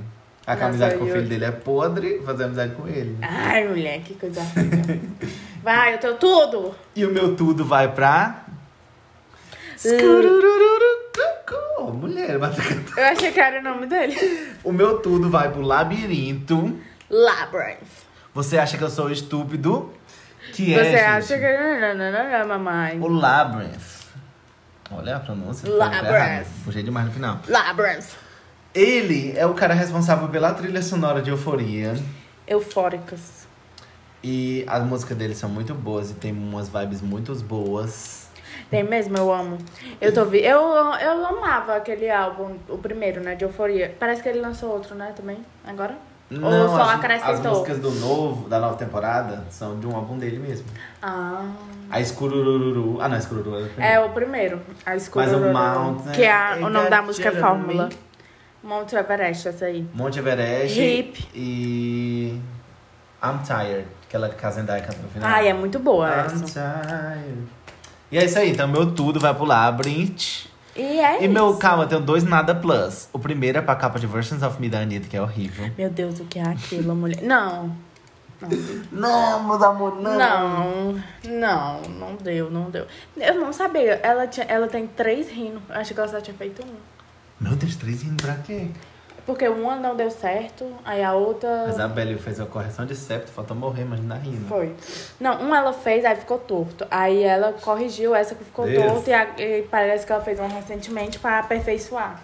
A 0.46 0.52
Nossa, 0.54 0.66
amizade 0.66 0.96
com 0.96 1.04
o 1.04 1.08
eu- 1.08 1.14
filho 1.16 1.28
dele 1.28 1.44
é 1.44 1.50
podre, 1.50 2.22
fazer 2.24 2.44
amizade 2.44 2.74
com 2.74 2.88
ele. 2.88 3.16
Ai, 3.22 3.68
mulher, 3.68 4.00
que 4.00 4.14
coisa 4.14 4.40
horrível. 4.40 5.00
Vai, 5.62 5.94
eu 5.94 5.98
tenho 5.98 6.14
tudo. 6.14 6.74
E 6.96 7.04
o 7.04 7.10
meu 7.12 7.34
tudo 7.36 7.64
vai 7.64 7.92
pra. 7.92 8.44
Scururururu. 9.76 10.98
Mulher, 11.92 12.38
mas- 12.38 12.56
Eu 12.96 13.04
achei 13.04 13.32
que 13.32 13.40
era 13.40 13.60
o 13.60 13.62
nome 13.62 13.86
dele. 13.86 14.16
O 14.62 14.70
meu 14.72 14.98
tudo 15.00 15.28
vai 15.30 15.50
pro 15.50 15.62
labirinto. 15.62 16.78
Labyrinth. 17.10 18.06
Você 18.34 18.58
acha 18.58 18.76
que 18.76 18.84
eu 18.84 18.90
sou 18.90 19.10
estúpido? 19.10 19.92
Que 20.52 20.74
Você 20.74 20.80
é, 20.80 20.84
gente, 20.84 21.00
acha 21.04 21.38
que... 21.38 21.80
Não, 21.80 21.94
não, 21.94 22.12
não, 22.12 22.38
não, 22.38 22.48
mamãe. 22.48 23.00
O 23.00 23.08
Labyrinth. 23.08 24.06
Olha 24.90 25.16
a 25.16 25.20
pronúncia. 25.20 25.68
Labyrinth. 25.68 26.06
foi 26.06 26.16
errada. 26.16 26.46
Puxei 26.64 26.82
demais 26.82 27.06
no 27.06 27.12
final. 27.12 27.40
Labyrinth. 27.48 28.06
Ele 28.74 29.36
é 29.36 29.46
o 29.46 29.54
cara 29.54 29.74
responsável 29.74 30.28
pela 30.28 30.54
trilha 30.54 30.82
sonora 30.82 31.20
de 31.20 31.30
Euforia. 31.30 31.94
Eufóricas. 32.46 33.46
E 34.22 34.64
as 34.66 34.82
músicas 34.84 35.16
dele 35.16 35.34
são 35.34 35.48
muito 35.48 35.74
boas 35.74 36.10
e 36.10 36.14
tem 36.14 36.32
umas 36.32 36.68
vibes 36.68 37.00
muito 37.00 37.34
boas. 37.36 38.28
Tem 38.70 38.82
mesmo, 38.82 39.16
eu 39.16 39.32
amo. 39.32 39.58
Eu 40.00 40.12
tô 40.12 40.24
vi... 40.24 40.38
eu, 40.38 40.60
eu 40.60 41.26
amava 41.26 41.76
aquele 41.76 42.10
álbum, 42.10 42.56
o 42.68 42.78
primeiro, 42.78 43.20
né, 43.20 43.34
de 43.34 43.44
Euforia. 43.44 43.94
Parece 43.98 44.22
que 44.22 44.28
ele 44.28 44.40
lançou 44.40 44.70
outro, 44.70 44.94
né, 44.94 45.12
também, 45.16 45.38
agora? 45.64 45.96
Ou 46.30 46.68
só 46.68 46.82
as, 46.82 46.90
acrescentou? 46.90 47.32
as 47.32 47.40
músicas 47.40 47.78
do 47.78 47.90
novo, 47.92 48.48
da 48.48 48.58
nova 48.58 48.76
temporada, 48.76 49.44
são 49.50 49.78
de 49.80 49.86
um 49.86 49.96
álbum 49.96 50.18
dele 50.18 50.38
mesmo. 50.38 50.66
Ah... 51.00 51.46
A 51.90 52.00
Escurururu. 52.00 53.00
Ah, 53.00 53.08
não, 53.08 53.16
Escururu 53.16 53.54
é 53.56 53.62
o 53.62 53.68
primeiro. 53.68 53.94
É 53.94 54.00
o 54.04 54.10
primeiro, 54.10 54.60
a 54.84 54.94
escura. 54.96 55.24
Mas 55.26 55.34
o 55.34 55.40
Mountain- 55.52 56.12
Que 56.12 56.22
é 56.24 56.32
a- 56.32 56.58
o 56.60 56.68
nome 56.68 56.90
da 56.90 57.00
música 57.00 57.28
é 57.28 57.32
Fórmula. 57.32 57.88
Monte 58.62 58.94
Everest, 58.96 59.48
essa 59.48 59.64
aí. 59.64 59.88
Monte 59.94 60.18
Everest. 60.18 60.78
Hip. 60.78 61.28
E. 61.34 62.38
I'm 63.22 63.38
Tired. 63.42 63.86
Aquela 64.06 64.28
que 64.28 64.44
a 64.44 64.50
Zendaya 64.50 64.82
canta 64.82 64.98
no 65.02 65.08
final. 65.08 65.28
Ai, 65.30 65.48
é 65.48 65.54
muito 65.54 65.78
boa 65.78 66.08
I'm 66.08 66.26
essa. 66.26 66.44
tired. 66.44 67.38
E 68.10 68.18
é 68.18 68.24
isso 68.24 68.38
aí, 68.38 68.50
então 68.50 68.66
meu 68.68 68.90
tudo 68.92 69.18
vai 69.20 69.32
pro 69.34 69.44
Labyrinth. 69.44 70.46
E 70.78 71.00
é 71.00 71.20
E 71.20 71.24
isso. 71.24 71.32
meu, 71.32 71.56
calma, 71.56 71.82
eu 71.84 71.88
tenho 71.88 72.00
dois 72.00 72.22
nada 72.24 72.54
plus. 72.54 73.08
O 73.12 73.18
primeiro 73.18 73.58
é 73.58 73.60
pra 73.60 73.74
capa 73.74 73.98
de 73.98 74.06
Versions 74.06 74.42
of 74.42 74.60
Me 74.60 74.68
da 74.70 74.78
Anitta, 74.80 75.08
que 75.08 75.16
é 75.16 75.20
horrível. 75.22 75.70
Meu 75.76 75.90
Deus, 75.90 76.20
o 76.20 76.24
que 76.24 76.38
é 76.38 76.42
aquilo, 76.42 76.94
mulher? 76.94 77.22
Não. 77.22 77.76
Não, 78.92 79.42
meus 79.48 79.60
amor, 79.64 79.96
Não, 80.00 80.94
não, 81.24 81.82
não 81.82 82.14
deu, 82.22 82.48
não 82.48 82.70
deu. 82.70 82.86
Eu 83.16 83.34
não 83.34 83.52
sabia. 83.52 83.94
Ela, 84.00 84.28
tinha, 84.28 84.46
ela 84.46 84.68
tem 84.68 84.86
três 84.86 85.28
rinos. 85.28 85.60
Acho 85.68 85.92
que 85.92 85.98
ela 85.98 86.08
só 86.08 86.20
tinha 86.20 86.36
feito 86.36 86.62
um. 86.64 86.70
Meu 87.40 87.56
Deus, 87.56 87.74
três 87.74 88.02
rindo 88.02 88.22
pra 88.22 88.34
quê? 88.36 88.68
Porque 89.28 89.46
uma 89.46 89.76
não 89.76 89.94
deu 89.94 90.10
certo, 90.10 90.64
aí 90.86 91.04
a 91.04 91.12
outra. 91.12 91.64
Mas 91.66 91.78
a 91.78 91.86
Belly 91.86 92.16
fez 92.16 92.40
a 92.40 92.46
correção 92.46 92.86
de 92.86 92.96
septo, 92.96 93.30
falta 93.30 93.52
morrer, 93.52 93.84
mas 93.84 94.00
não 94.00 94.16
rindo. 94.16 94.48
Foi. 94.48 94.74
Não, 95.20 95.42
uma 95.42 95.58
ela 95.58 95.74
fez, 95.74 96.02
aí 96.02 96.16
ficou 96.16 96.38
torto. 96.38 96.86
Aí 96.90 97.22
ela 97.24 97.52
corrigiu 97.52 98.14
essa 98.14 98.34
que 98.34 98.42
ficou 98.42 98.64
Deus. 98.64 98.90
torto 98.90 99.10
e, 99.10 99.12
a- 99.12 99.28
e 99.38 99.62
parece 99.70 100.06
que 100.06 100.12
ela 100.12 100.22
fez 100.24 100.38
uma 100.38 100.48
recentemente 100.48 101.18
pra 101.18 101.40
aperfeiçoar. 101.40 102.22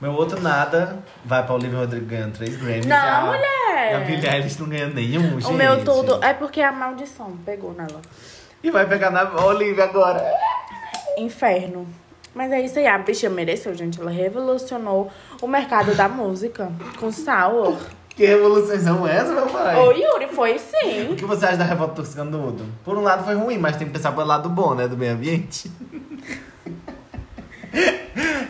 Meu 0.00 0.12
outro 0.12 0.40
nada 0.40 0.98
vai 1.24 1.44
pra 1.44 1.52
Olivia 1.56 1.80
Rodrigo 1.80 2.06
ganhando 2.06 2.34
três 2.36 2.56
Grammys. 2.58 2.86
Não, 2.86 2.96
a, 2.96 3.20
mulher! 3.22 3.90
E 3.90 3.94
a 3.94 3.98
Billie 4.00 4.28
Eilish 4.28 4.60
não 4.60 4.68
ganha 4.68 4.86
nenhum, 4.86 5.40
gente. 5.40 5.46
O 5.46 5.52
meu 5.52 5.84
tudo 5.84 6.22
é 6.24 6.32
porque 6.32 6.62
a 6.62 6.70
maldição 6.70 7.36
pegou 7.44 7.72
nela. 7.72 8.00
E 8.62 8.70
vai 8.70 8.86
pegar 8.86 9.10
na 9.10 9.44
Olivia 9.44 9.82
agora. 9.82 10.24
Inferno. 11.18 11.86
Mas 12.34 12.50
é 12.50 12.60
isso 12.60 12.78
aí, 12.78 12.86
a 12.86 12.98
bicha 12.98 13.30
mereceu, 13.30 13.74
gente. 13.74 14.00
Ela 14.00 14.10
revolucionou 14.10 15.10
o 15.40 15.46
mercado 15.46 15.94
da 15.94 16.08
música 16.08 16.70
com 16.98 17.12
Sour. 17.12 17.76
Que 18.10 18.26
revoluções 18.26 18.82
são 18.82 19.06
essas, 19.06 19.34
meu 19.34 19.46
pai? 19.46 19.76
Ô, 19.76 19.92
Yuri, 19.92 20.28
foi 20.28 20.54
O 20.54 20.58
sim. 20.58 21.14
que 21.16 21.24
você 21.24 21.46
acha 21.46 21.56
da 21.56 21.64
revolta 21.64 22.02
dos 22.02 22.14
canudos? 22.14 22.66
Por 22.84 22.96
um 22.96 23.02
lado 23.02 23.24
foi 23.24 23.34
ruim, 23.34 23.58
mas 23.58 23.76
tem 23.76 23.86
que 23.86 23.92
pensar 23.92 24.12
pelo 24.12 24.26
lado 24.26 24.48
bom, 24.48 24.74
né? 24.74 24.86
Do 24.86 24.96
meio 24.96 25.12
ambiente. 25.12 25.70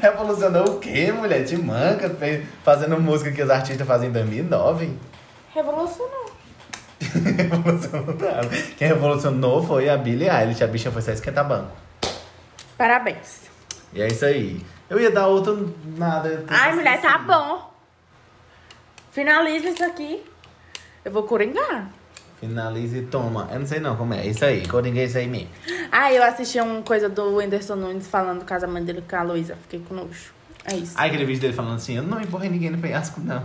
Revolucionou 0.00 0.68
o 0.68 0.78
quê, 0.78 1.10
mulher? 1.12 1.44
Te 1.44 1.56
manca, 1.56 2.14
fazendo 2.62 3.00
música 3.00 3.32
que 3.32 3.42
os 3.42 3.48
artistas 3.48 3.86
fazem 3.86 4.10
em 4.10 4.12
2009. 4.12 4.90
Revolucionou. 5.54 6.30
Revolucionou 7.00 8.14
nada. 8.14 8.48
Quem 8.76 8.88
revolucionou 8.88 9.62
foi 9.62 9.88
a 9.88 9.96
Billie 9.96 10.28
Eilish. 10.28 10.62
A 10.62 10.66
bicha 10.66 10.90
foi 10.90 11.00
só 11.00 11.12
esquentar 11.12 11.48
banco. 11.48 11.70
Parabéns. 12.76 13.44
E 13.94 14.02
é 14.02 14.08
isso 14.08 14.24
aí. 14.24 14.60
Eu 14.90 15.00
ia 15.00 15.10
dar 15.10 15.28
outro 15.28 15.74
nada. 15.96 16.44
Ai, 16.48 16.74
mulher, 16.74 17.00
tá 17.00 17.16
bom. 17.18 17.72
Finaliza 19.12 19.70
isso 19.70 19.84
aqui. 19.84 20.22
Eu 21.04 21.12
vou 21.12 21.22
coringar. 21.22 21.88
Finalize 22.40 22.98
e 22.98 23.02
toma. 23.02 23.48
Eu 23.52 23.60
não 23.60 23.66
sei 23.66 23.78
não 23.78 23.96
como 23.96 24.12
é. 24.12 24.26
Isso 24.26 24.44
aí, 24.44 24.66
coringa 24.66 25.00
é 25.00 25.04
isso 25.04 25.16
aí 25.16 25.26
mesmo. 25.26 25.48
Ah, 25.92 26.12
eu 26.12 26.22
assisti 26.22 26.60
uma 26.60 26.82
coisa 26.82 27.08
do 27.08 27.36
Whindersson 27.36 27.76
Nunes 27.76 28.08
falando 28.08 28.40
do 28.40 28.44
casamento 28.44 28.84
dele 28.84 29.04
com 29.08 29.16
a 29.16 29.22
Luísa. 29.22 29.56
Fiquei 29.62 29.80
com 29.80 29.94
nojo. 29.94 30.34
É 30.64 30.74
isso. 30.74 30.94
Ai, 30.96 31.08
aquele 31.08 31.24
vídeo 31.24 31.42
dele 31.42 31.52
falando 31.52 31.76
assim, 31.76 31.96
eu 31.96 32.02
não 32.02 32.20
empurrei 32.20 32.50
ninguém 32.50 32.70
no 32.70 32.78
penhasco, 32.78 33.20
não. 33.20 33.42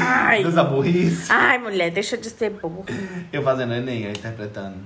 Ai. 0.00 0.42
Dos 0.42 0.56
aburris. 0.58 1.30
Ai, 1.30 1.58
mulher, 1.58 1.90
deixa 1.90 2.16
de 2.16 2.28
ser 2.28 2.50
bobo. 2.50 2.84
Eu 3.32 3.42
fazendo 3.42 3.72
Enem, 3.72 4.04
eu 4.04 4.10
interpretando. 4.10 4.76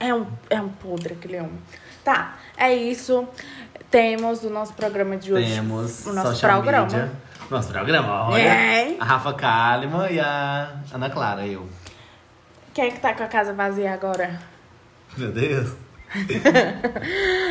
É 0.00 0.12
um, 0.12 0.26
é 0.50 0.60
um 0.60 0.68
podre 0.68 1.14
aquele 1.14 1.38
homem. 1.38 1.58
Tá, 2.04 2.36
é 2.56 2.74
isso. 2.74 3.28
Temos 3.92 4.42
o 4.42 4.48
nosso 4.50 4.72
programa 4.72 5.16
de 5.18 5.32
hoje. 5.34 5.54
Temos 5.54 6.06
o 6.06 6.12
nosso 6.14 6.40
programa. 6.40 6.86
media. 6.86 7.12
Nosso 7.50 7.68
programa, 7.68 8.28
olha. 8.30 8.40
É. 8.42 8.96
A 8.98 9.04
Rafa 9.04 9.34
Kalimann 9.34 10.10
e 10.10 10.18
a 10.18 10.70
Ana 10.94 11.10
Clara, 11.10 11.46
eu. 11.46 11.68
Quem 12.72 12.86
é 12.86 12.90
que 12.90 12.98
tá 13.00 13.12
com 13.12 13.22
a 13.22 13.26
casa 13.26 13.52
vazia 13.52 13.92
agora? 13.92 14.40
Meu 15.18 15.30
Deus. 15.30 15.72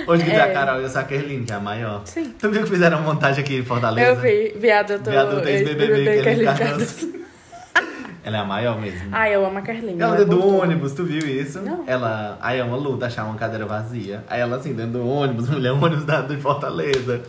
Hoje 0.08 0.24
que 0.24 0.30
tem 0.32 0.40
a 0.42 0.48
É. 0.48 0.52
Carol 0.54 0.82
e 0.82 0.86
a 0.86 0.90
Sakerline, 0.90 1.46
que 1.46 1.52
é 1.52 1.56
a 1.56 1.60
maior. 1.60 2.02
Sim. 2.06 2.34
Tu 2.40 2.50
viu 2.50 2.64
que 2.64 2.70
fizeram 2.70 2.98
uma 3.00 3.14
montagem 3.14 3.44
aqui 3.44 3.58
em 3.60 3.64
Fortaleza? 3.66 4.08
Eu 4.10 4.16
vi, 4.16 4.56
viado, 4.58 4.94
eu 4.94 5.00
tô. 5.04 5.12
Viado 5.12 5.48
ex-BBB, 5.48 6.24
Kelly 6.24 6.46
Cardoso. 6.46 7.21
Ela 8.24 8.38
é 8.38 8.40
a 8.40 8.46
maior 8.46 8.80
mesmo. 8.80 9.10
Ai, 9.12 9.36
eu 9.36 9.46
amo 9.46 9.58
a 9.58 9.62
Carlinha. 9.62 10.04
Ela 10.04 10.16
é 10.16 10.18
dentro 10.20 10.38
do 10.38 10.48
ônibus, 10.48 10.94
tu 10.94 11.04
viu 11.04 11.20
isso? 11.20 11.60
Não. 11.62 11.84
Ela. 11.88 12.38
Aí 12.42 12.60
é 12.60 12.64
uma 12.64 12.78
luta 12.78 13.08
achar 13.08 13.26
uma 13.26 13.36
cadeira 13.36 13.66
vazia. 13.66 14.24
Aí 14.30 14.40
ela 14.40 14.58
assim, 14.58 14.74
dentro 14.74 14.94
do 14.94 15.08
ônibus, 15.08 15.50
mulher, 15.52 15.72
ônibus 15.72 16.06
da, 16.06 16.22
de 16.22 16.38
Fortaleza. 16.38 17.24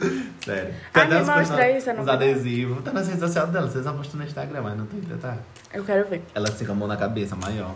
Sério. 0.44 0.74
Ai, 0.94 1.04
até 1.04 1.14
me 1.14 1.20
uns 1.22 1.28
mostra 1.28 1.70
isso, 1.70 1.92
não 1.92 2.04
vi. 2.04 2.10
adesivos. 2.10 2.82
Tá 2.84 2.92
na 2.92 3.00
rede 3.00 3.18
social 3.18 3.46
dela, 3.48 3.68
vocês 3.68 3.84
só 3.84 3.92
postam 3.92 4.20
no 4.20 4.26
Instagram, 4.26 4.62
mas 4.62 4.76
no 4.78 4.86
Twitter, 4.86 5.16
tá? 5.18 5.36
Eu 5.72 5.84
quero 5.84 6.08
ver. 6.08 6.22
Ela 6.34 6.48
assim 6.48 6.64
com 6.64 6.72
a 6.72 6.74
mão 6.74 6.88
na 6.88 6.96
cabeça, 6.96 7.36
maior. 7.36 7.74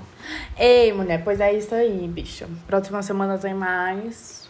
Ei, 0.58 0.92
mulher, 0.92 1.22
pois 1.22 1.40
é 1.40 1.52
isso 1.52 1.74
aí, 1.74 2.08
bicho. 2.08 2.46
Próxima 2.66 3.02
semana 3.02 3.36
tem 3.38 3.54
mais. 3.54 4.48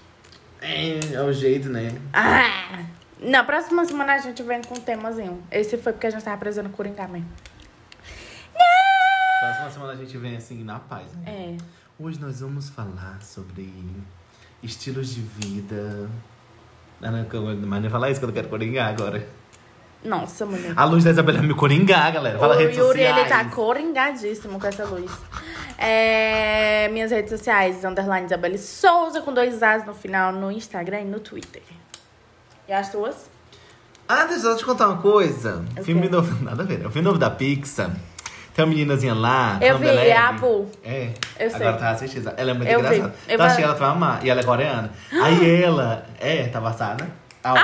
É, 0.60 1.14
é 1.14 1.22
o 1.22 1.32
jeito, 1.32 1.68
né? 1.68 1.92
Ah! 2.12 2.84
Na 3.20 3.42
próxima 3.42 3.84
semana 3.84 4.14
a 4.14 4.18
gente 4.18 4.42
vem 4.42 4.62
com 4.62 4.74
um 4.74 4.80
temazinho. 4.80 5.42
Esse 5.50 5.76
foi 5.76 5.92
porque 5.92 6.06
a 6.06 6.10
gente 6.10 6.22
tava 6.22 6.36
precisando 6.36 6.68
coringar 6.70 7.08
mesmo. 7.08 7.26
Próxima 9.44 9.70
semana 9.70 9.92
a 9.92 9.96
gente 9.96 10.16
vem 10.16 10.36
assim, 10.36 10.64
na 10.64 10.78
paz, 10.78 11.06
né? 11.16 11.30
É. 11.30 11.56
Hoje 11.98 12.18
nós 12.18 12.40
vamos 12.40 12.70
falar 12.70 13.18
sobre 13.20 13.70
estilos 14.62 15.14
de 15.14 15.20
vida. 15.20 16.08
Ah, 17.02 17.10
não, 17.10 17.56
mas 17.66 17.82
não 17.82 17.90
falar 17.90 18.10
isso 18.10 18.20
que 18.20 18.24
eu 18.24 18.28
não 18.28 18.34
quero 18.34 18.48
coringar 18.48 18.88
agora. 18.88 19.28
Nossa, 20.02 20.46
mulher. 20.46 20.72
A 20.74 20.84
luz 20.84 21.04
da 21.04 21.10
Isabela 21.10 21.42
me 21.42 21.54
coringar, 21.54 22.10
galera. 22.12 22.38
Fala 22.38 22.56
o 22.56 22.58
redes 22.58 22.78
Yuri, 22.78 23.00
sociais. 23.00 23.18
ele 23.18 23.28
tá 23.28 23.44
coringadíssimo 23.50 24.58
com 24.58 24.66
essa 24.66 24.84
luz. 24.86 25.10
É, 25.76 26.88
minhas 26.88 27.10
redes 27.10 27.30
sociais, 27.30 27.84
underline 27.84 28.24
Isabelle 28.24 28.56
Souza, 28.56 29.20
com 29.20 29.32
dois 29.34 29.62
As 29.62 29.84
no 29.84 29.92
final, 29.92 30.32
no 30.32 30.50
Instagram 30.50 31.02
e 31.02 31.04
no 31.04 31.20
Twitter. 31.20 31.62
E 32.66 32.72
as 32.72 32.90
tuas? 32.90 33.28
Ah, 34.08 34.24
deixa 34.24 34.46
eu 34.46 34.56
te 34.56 34.64
contar 34.64 34.88
uma 34.88 35.02
coisa. 35.02 35.62
O 35.78 35.84
filme 35.84 36.08
novo, 36.08 36.34
nada 36.42 36.62
a 36.62 36.66
ver, 36.66 36.78
né? 36.78 36.86
O 36.86 36.90
filme 36.90 37.06
novo 37.06 37.18
da 37.18 37.28
Pixar 37.28 37.90
Tem 38.54 38.64
uma 38.64 38.70
meninazinha 38.72 39.14
lá. 39.14 39.58
Eu 39.60 39.78
vi, 39.78 39.88
é 39.88 40.16
a 40.16 40.28
Abby. 40.28 40.40
Bu. 40.40 40.68
É. 40.84 41.10
Eu 41.40 41.50
sei. 41.50 41.60
Agora 41.66 41.76
tá 41.76 41.90
assistindo. 41.90 42.32
Ela 42.36 42.50
é 42.52 42.54
muito 42.54 42.68
Eu 42.70 42.80
vi. 42.80 42.86
engraçada. 42.86 43.14
Eu 43.28 43.34
Então 43.34 43.56
que 43.56 43.62
ela 43.62 43.74
tu 43.74 43.80
vai 43.80 43.88
amar. 43.90 44.24
E 44.24 44.30
ela 44.30 44.40
é 44.40 44.44
coreana. 44.44 44.90
Aí 45.22 45.62
ela 45.62 46.06
é, 46.20 46.44
tá 46.46 46.60
passada? 46.60 47.06
Ah! 47.42 47.54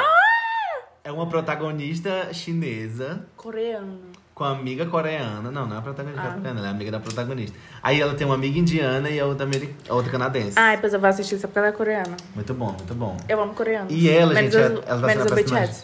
É 1.05 1.12
uma 1.12 1.26
protagonista 1.26 2.28
chinesa 2.32 3.24
Coreano. 3.36 4.01
com 4.34 4.45
a 4.45 4.51
amiga 4.51 4.84
coreana. 4.86 5.51
Não, 5.51 5.64
não 5.66 5.76
é 5.76 5.78
a 5.78 5.82
protagonista 5.82 6.22
Ah. 6.22 6.32
coreana, 6.34 6.59
ela 6.61 6.68
é 6.68 6.70
amiga 6.70 6.91
da 6.91 7.01
protagonista. 7.01 7.57
Aí 7.82 8.01
ela 8.01 8.14
tem 8.14 8.26
uma 8.26 8.34
amiga 8.34 8.59
indiana 8.59 9.09
e 9.09 9.18
a 9.18 9.24
outra, 9.26 9.47
ameri- 9.47 9.74
a 9.88 9.95
outra 9.95 10.11
canadense. 10.12 10.55
Ah, 10.59 10.74
depois 10.74 10.93
eu 10.93 11.01
vou 11.01 11.09
assistir 11.09 11.38
só 11.38 11.47
porque 11.49 11.59
ela 11.59 11.68
é 11.68 11.72
coreana. 11.72 12.16
Muito 12.34 12.53
bom, 12.53 12.72
muito 12.72 12.95
bom. 12.95 13.16
Eu 13.28 13.41
amo 13.41 13.55
coreano. 13.55 13.86
E 13.91 14.11
ela, 14.11 14.34
menos 14.34 14.53
gente, 14.53 14.62
os- 14.64 14.70
ela- 14.70 14.84
ela 14.86 15.01
tá 15.03 15.09
sendo 15.09 15.32
a 15.32 15.34
personagem. 15.36 15.74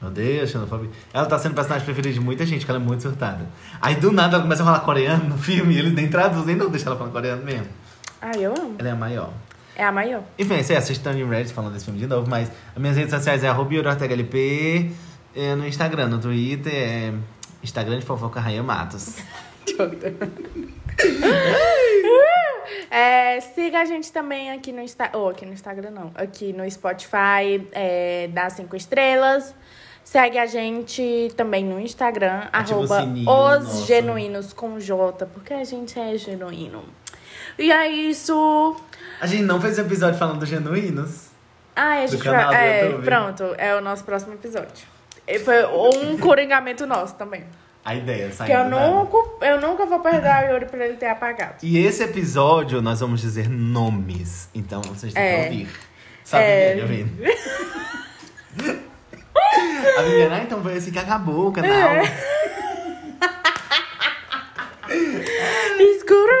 Meu 0.00 0.10
Deus, 0.10 0.50
xenofobia. 0.50 0.90
Ela 1.12 1.26
tá 1.26 1.38
sendo 1.38 1.54
personagem 1.54 1.84
preferida 1.84 2.12
de 2.12 2.20
muita 2.20 2.44
gente, 2.44 2.64
que 2.64 2.70
ela 2.70 2.80
é 2.80 2.82
muito 2.82 3.02
surtada. 3.02 3.46
Aí 3.80 3.94
do 3.94 4.12
nada 4.12 4.34
ela 4.34 4.42
começa 4.42 4.62
a 4.62 4.66
falar 4.66 4.80
coreano 4.80 5.30
no 5.30 5.38
filme 5.38 5.74
e 5.74 5.78
eles 5.78 5.92
nem 5.92 6.08
traduzem, 6.08 6.54
não 6.54 6.68
deixam 6.68 6.88
ela 6.88 6.96
falando 6.98 7.12
coreano 7.12 7.42
mesmo. 7.42 7.68
Ah, 8.20 8.36
eu 8.36 8.52
amo. 8.52 8.76
Ela 8.78 8.88
é 8.88 8.92
a 8.92 8.96
maior. 8.96 9.32
É 9.74 9.84
a 9.84 9.92
maior. 9.92 10.22
Enfim, 10.38 10.62
você 10.62 10.74
assiste 10.74 11.02
Turning 11.02 11.28
Red 11.28 11.46
falando 11.46 11.72
desse 11.72 11.84
filme 11.84 12.00
de 12.00 12.06
novo, 12.06 12.28
mas 12.28 12.50
as 12.74 12.80
minhas 12.80 12.96
redes 12.96 13.12
sociais 13.12 13.44
é 13.44 13.48
arroba 13.48 13.74
Yuri 13.74 13.88
Ortega 13.88 14.14
LP, 14.14 14.90
é, 15.34 15.54
no 15.54 15.66
Instagram, 15.66 16.08
no 16.08 16.18
Twitter 16.18 16.72
é 16.72 17.14
Instagram 17.62 17.98
de 17.98 18.06
fofoca 18.06 18.40
Raia 18.40 18.62
Matos. 18.62 19.16
É, 22.90 23.40
siga 23.40 23.80
a 23.80 23.84
gente 23.84 24.10
também 24.12 24.50
aqui 24.50 24.72
no 24.72 24.80
Instagram. 24.80 25.18
Ou 25.18 25.28
aqui 25.28 25.44
no 25.44 25.52
Instagram, 25.52 25.90
não. 25.90 26.10
Aqui 26.14 26.52
no 26.52 26.68
Spotify, 26.70 27.66
é, 27.72 28.28
dá 28.32 28.48
cinco 28.48 28.76
estrelas. 28.76 29.54
Segue 30.06 30.38
a 30.38 30.46
gente 30.46 31.32
também 31.36 31.64
no 31.64 31.80
Instagram, 31.80 32.44
Ativa 32.52 32.78
arroba 32.78 33.00
sininho, 33.00 33.28
os 33.28 33.64
nossa. 33.64 33.86
genuínos 33.86 34.52
com 34.52 34.78
J, 34.78 35.26
porque 35.26 35.52
a 35.52 35.64
gente 35.64 35.98
é 35.98 36.16
genuíno. 36.16 36.84
E 37.58 37.72
é 37.72 37.88
isso. 37.88 38.76
A 39.20 39.26
gente 39.26 39.42
não 39.42 39.60
fez 39.60 39.78
episódio 39.80 40.16
falando 40.16 40.38
dos 40.38 40.48
genuínos. 40.48 41.26
Ai, 41.74 42.04
a 42.04 42.06
gente 42.06 42.22
canal 42.22 42.52
vai. 42.52 42.68
É, 42.82 42.92
pronto, 42.98 43.42
é 43.58 43.74
o 43.74 43.80
nosso 43.80 44.04
próximo 44.04 44.34
episódio. 44.34 44.86
E 45.26 45.40
foi 45.40 45.66
um 45.66 46.16
coringamento 46.22 46.86
nosso 46.86 47.16
também. 47.16 47.44
A 47.84 47.96
ideia, 47.96 48.30
saindo 48.32 48.52
Que 48.52 48.56
eu 48.56 48.70
nunca, 48.70 49.44
eu 49.44 49.60
nunca 49.60 49.86
vou 49.86 49.98
perdoar 49.98 50.44
o 50.44 50.52
Yuri 50.52 50.66
por 50.66 50.80
ele 50.80 50.96
ter 50.96 51.06
apagado. 51.08 51.56
E 51.64 51.78
esse 51.84 52.04
episódio 52.04 52.80
nós 52.80 53.00
vamos 53.00 53.20
dizer 53.20 53.48
nomes. 53.48 54.48
Então 54.54 54.80
vocês 54.82 55.12
têm 55.12 55.20
É. 55.22 55.36
que 55.36 55.44
ouvir. 55.50 55.70
Sabe, 56.22 56.44
É. 56.44 56.78
Ouvindo? 56.80 57.10
A 59.98 60.02
menina, 60.02 60.36
ah, 60.36 60.42
então 60.42 60.62
foi 60.62 60.76
assim 60.76 60.90
que 60.90 60.98
acabou 60.98 61.48
o 61.48 61.52
canal. 61.52 61.70
É. 61.70 62.02
Escuro. 65.82 66.36